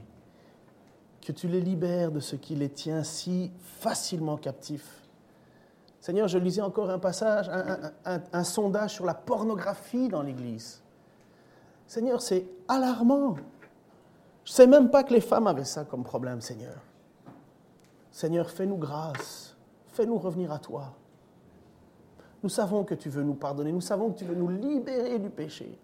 que 1.21 1.33
tu 1.33 1.49
les 1.49 1.61
libères 1.61 2.11
de 2.11 2.21
ce 2.21 2.35
qui 2.35 2.55
les 2.55 2.71
tient 2.71 3.05
si 3.05 3.53
facilement 3.63 4.39
captifs. 4.39 5.03
Seigneur, 6.01 6.27
je 6.27 6.39
lisais 6.39 6.63
encore 6.63 6.89
un 6.89 6.99
passage, 6.99 7.51
un, 8.07 8.45
sondage 8.45 8.95
sur 8.95 9.05
la 9.05 9.13
pornographie 9.13 10.09
dans 10.09 10.23
l'Église. 10.23 10.81
Seigneur, 11.87 12.23
c'est 12.23 12.47
alarmant. 12.69 13.35
Je 14.45 14.53
ne 14.53 14.55
sais 14.55 14.67
même 14.67 14.89
pas 14.89 15.05
que 15.05 15.13
les 15.13 15.21
femmes 15.21 15.47
avaient 15.47 15.65
ça 15.65 15.85
comme 15.85 16.03
problème, 16.03 16.41
Seigneur. 16.41 16.79
Seigneur, 18.11 18.51
fais-nous 18.51 18.77
grâce, 18.77 19.57
fais-nous 19.89 20.19
revenir 20.19 20.53
à 20.53 20.59
toi. 20.59 20.95
Nous 22.43 22.49
savons 22.49 22.85
que 22.85 22.95
tu 22.95 23.09
veux 23.09 23.23
nous 23.23 23.35
pardonner. 23.35 23.73
Nous 23.73 23.81
savons 23.81 24.11
que 24.11 24.19
tu 24.19 24.25
veux 24.25 24.35
nous 24.35 24.49
libérer 24.49 25.19
du 25.19 25.31
péché. 25.31 25.79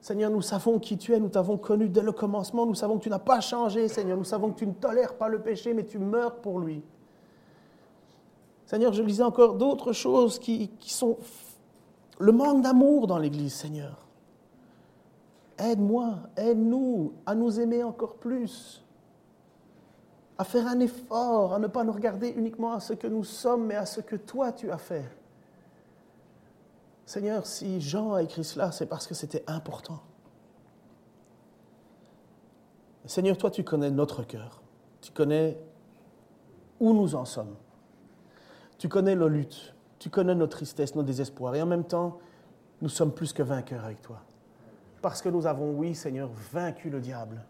Seigneur, 0.00 0.30
nous 0.30 0.42
savons 0.42 0.78
qui 0.78 0.98
tu 0.98 1.14
es. 1.14 1.20
Nous 1.20 1.28
t'avons 1.28 1.56
connu 1.56 1.88
dès 1.88 2.02
le 2.02 2.12
commencement. 2.12 2.66
Nous 2.66 2.74
savons 2.74 2.98
que 2.98 3.04
tu 3.04 3.10
n'as 3.10 3.18
pas 3.18 3.40
changé, 3.40 3.88
Seigneur. 3.88 4.18
Nous 4.18 4.24
savons 4.24 4.50
que 4.50 4.58
tu 4.58 4.66
ne 4.66 4.72
tolères 4.72 5.14
pas 5.14 5.28
le 5.28 5.40
péché, 5.40 5.72
mais 5.72 5.86
tu 5.86 5.98
meurs 5.98 6.36
pour 6.36 6.58
lui. 6.58 6.82
Seigneur, 8.66 8.92
je 8.92 9.02
lisais 9.02 9.22
encore 9.22 9.54
d'autres 9.54 9.92
choses 9.92 10.38
qui, 10.38 10.68
qui 10.80 10.92
sont 10.92 11.18
le 12.18 12.32
manque 12.32 12.62
d'amour 12.62 13.06
dans 13.06 13.18
l'Église, 13.18 13.54
Seigneur. 13.54 14.06
Aide-moi, 15.58 16.16
aide-nous 16.36 17.12
à 17.24 17.34
nous 17.34 17.60
aimer 17.60 17.82
encore 17.82 18.16
plus 18.16 18.81
à 20.42 20.44
faire 20.44 20.66
un 20.66 20.80
effort, 20.80 21.54
à 21.54 21.60
ne 21.60 21.68
pas 21.68 21.84
nous 21.84 21.92
regarder 21.92 22.30
uniquement 22.30 22.72
à 22.72 22.80
ce 22.80 22.94
que 22.94 23.06
nous 23.06 23.22
sommes, 23.22 23.64
mais 23.64 23.76
à 23.76 23.86
ce 23.86 24.00
que 24.00 24.16
toi 24.16 24.50
tu 24.50 24.72
as 24.72 24.76
fait. 24.76 25.08
Seigneur, 27.06 27.46
si 27.46 27.80
Jean 27.80 28.14
a 28.14 28.24
écrit 28.24 28.42
cela, 28.42 28.72
c'est 28.72 28.86
parce 28.86 29.06
que 29.06 29.14
c'était 29.14 29.44
important. 29.46 30.00
Seigneur, 33.06 33.38
toi 33.38 33.52
tu 33.52 33.62
connais 33.62 33.92
notre 33.92 34.24
cœur, 34.24 34.62
tu 35.00 35.12
connais 35.12 35.60
où 36.80 36.92
nous 36.92 37.14
en 37.14 37.24
sommes, 37.24 37.54
tu 38.78 38.88
connais 38.88 39.14
nos 39.14 39.28
luttes, 39.28 39.76
tu 40.00 40.10
connais 40.10 40.34
nos 40.34 40.48
tristesses, 40.48 40.96
nos 40.96 41.04
désespoirs, 41.04 41.54
et 41.54 41.62
en 41.62 41.66
même 41.66 41.84
temps, 41.84 42.18
nous 42.80 42.88
sommes 42.88 43.14
plus 43.14 43.32
que 43.32 43.44
vainqueurs 43.44 43.84
avec 43.84 44.02
toi. 44.02 44.22
Parce 45.02 45.22
que 45.22 45.28
nous 45.28 45.46
avons, 45.46 45.70
oui 45.70 45.94
Seigneur, 45.94 46.28
vaincu 46.52 46.90
le 46.90 47.00
diable 47.00 47.44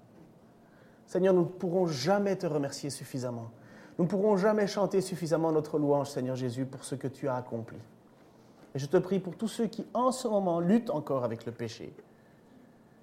Seigneur, 1.13 1.35
nous 1.35 1.43
ne 1.43 1.47
pourrons 1.47 1.87
jamais 1.89 2.37
te 2.37 2.47
remercier 2.47 2.89
suffisamment. 2.89 3.51
Nous 3.99 4.07
ne 4.07 4.09
pourrons 4.09 4.39
jamais 4.39 4.67
chanter 4.67 5.03
suffisamment 5.03 5.53
notre 5.53 5.79
louange, 5.79 6.09
Seigneur 6.09 6.37
Jésus, 6.37 6.65
pour 6.65 6.85
ce 6.85 6.95
que 6.95 7.07
tu 7.07 7.29
as 7.29 7.37
accompli. 7.37 7.77
Et 8.75 8.79
je 8.79 8.87
te 8.87 8.97
prie 8.97 9.19
pour 9.19 9.37
tous 9.37 9.49
ceux 9.49 9.67
qui, 9.67 9.85
en 9.93 10.11
ce 10.11 10.27
moment, 10.27 10.59
luttent 10.59 10.89
encore 10.89 11.23
avec 11.23 11.45
le 11.45 11.53
péché, 11.53 11.95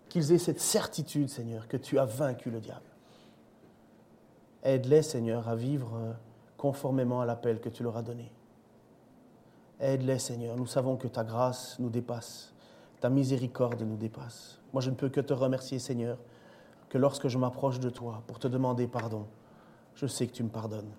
qu'ils 0.09 0.31
aient 0.31 0.39
cette 0.39 0.59
certitude, 0.59 1.29
Seigneur, 1.29 1.67
que 1.67 1.77
tu 1.77 1.99
as 1.99 2.05
vaincu 2.05 2.49
le 2.49 2.59
diable. 2.59 2.81
Aide-les, 4.63 5.03
Seigneur, 5.03 5.47
à 5.47 5.55
vivre 5.55 6.15
conformément 6.57 7.21
à 7.21 7.27
l'appel 7.27 7.61
que 7.61 7.69
tu 7.69 7.83
leur 7.83 7.95
as 7.95 8.01
donné. 8.01 8.31
Aide-les, 9.79 10.17
Seigneur. 10.17 10.57
Nous 10.57 10.65
savons 10.65 10.97
que 10.97 11.07
ta 11.07 11.23
grâce 11.23 11.77
nous 11.77 11.89
dépasse, 11.89 12.55
ta 13.01 13.09
miséricorde 13.11 13.83
nous 13.83 13.97
dépasse. 13.97 14.59
Moi, 14.73 14.81
je 14.81 14.89
ne 14.89 14.95
peux 14.95 15.09
que 15.09 15.21
te 15.21 15.33
remercier, 15.33 15.77
Seigneur, 15.77 16.17
que 16.89 16.97
lorsque 16.97 17.27
je 17.27 17.37
m'approche 17.37 17.79
de 17.79 17.89
toi 17.89 18.23
pour 18.27 18.39
te 18.39 18.47
demander 18.47 18.87
pardon, 18.87 19.27
je 19.95 20.07
sais 20.07 20.27
que 20.27 20.33
tu 20.33 20.43
me 20.43 20.49
pardonnes. 20.49 20.91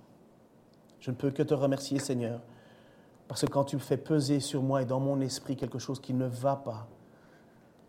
Je 1.00 1.10
ne 1.10 1.16
peux 1.16 1.30
que 1.30 1.42
te 1.42 1.54
remercier, 1.54 1.98
Seigneur, 1.98 2.40
parce 3.28 3.42
que 3.42 3.46
quand 3.46 3.64
tu 3.64 3.78
fais 3.78 3.96
peser 3.96 4.40
sur 4.40 4.62
moi 4.62 4.82
et 4.82 4.84
dans 4.84 5.00
mon 5.00 5.20
esprit 5.20 5.56
quelque 5.56 5.78
chose 5.78 6.00
qui 6.00 6.14
ne 6.14 6.26
va 6.26 6.56
pas, 6.56 6.88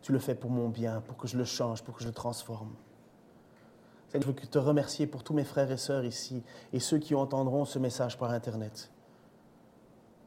tu 0.02 0.12
le 0.12 0.20
fais 0.20 0.36
pour 0.36 0.50
mon 0.50 0.70
bien, 0.70 1.02
pour 1.02 1.18
que 1.18 1.28
je 1.28 1.38
le 1.38 1.46
change, 1.46 1.84
pour 1.84 1.96
que 1.96 2.02
je 2.02 2.08
le 2.08 2.14
transforme. 2.14 2.74
Seigneur, 4.10 4.30
je 4.30 4.42
veux 4.42 4.48
te 4.48 4.58
remercier 4.58 5.08
pour 5.08 5.24
tous 5.24 5.34
mes 5.34 5.44
frères 5.44 5.72
et 5.72 5.78
sœurs 5.78 6.06
ici 6.06 6.44
et 6.74 6.80
ceux 6.80 6.98
qui 6.98 7.16
entendront 7.16 7.66
ce 7.66 7.80
message 7.80 8.18
par 8.18 8.32
Internet. 8.32 8.92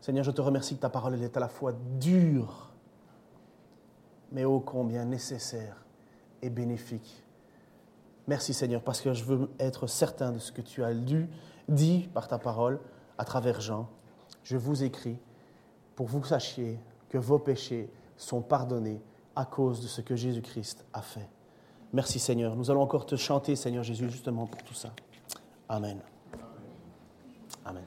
Seigneur, 0.00 0.24
je 0.24 0.30
te 0.30 0.40
remercie 0.40 0.76
que 0.76 0.80
ta 0.80 0.90
parole 0.90 1.20
est 1.22 1.36
à 1.36 1.40
la 1.40 1.48
fois 1.48 1.72
dure, 1.98 2.70
mais 4.32 4.44
ô 4.44 4.60
combien 4.60 5.04
nécessaire 5.04 5.84
et 6.42 6.50
bénéfique 6.50 7.23
Merci 8.26 8.54
Seigneur, 8.54 8.82
parce 8.82 9.00
que 9.00 9.12
je 9.12 9.24
veux 9.24 9.50
être 9.58 9.86
certain 9.86 10.32
de 10.32 10.38
ce 10.38 10.50
que 10.52 10.62
tu 10.62 10.82
as 10.82 10.92
lu, 10.92 11.28
dit 11.68 12.08
par 12.14 12.28
ta 12.28 12.38
parole 12.38 12.80
à 13.18 13.24
travers 13.24 13.60
Jean. 13.60 13.88
Je 14.42 14.56
vous 14.56 14.82
écris 14.82 15.18
pour 15.94 16.06
vous 16.06 16.24
sachiez 16.24 16.78
que 17.08 17.18
vos 17.18 17.38
péchés 17.38 17.90
sont 18.16 18.42
pardonnés 18.42 19.00
à 19.36 19.44
cause 19.44 19.80
de 19.80 19.86
ce 19.86 20.00
que 20.00 20.16
Jésus-Christ 20.16 20.84
a 20.92 21.02
fait. 21.02 21.28
Merci 21.92 22.18
Seigneur. 22.18 22.56
Nous 22.56 22.70
allons 22.70 22.82
encore 22.82 23.06
te 23.06 23.16
chanter, 23.16 23.56
Seigneur 23.56 23.84
Jésus, 23.84 24.10
justement 24.10 24.46
pour 24.46 24.62
tout 24.62 24.74
ça. 24.74 24.90
Amen. 25.68 26.00
Amen. 27.64 27.84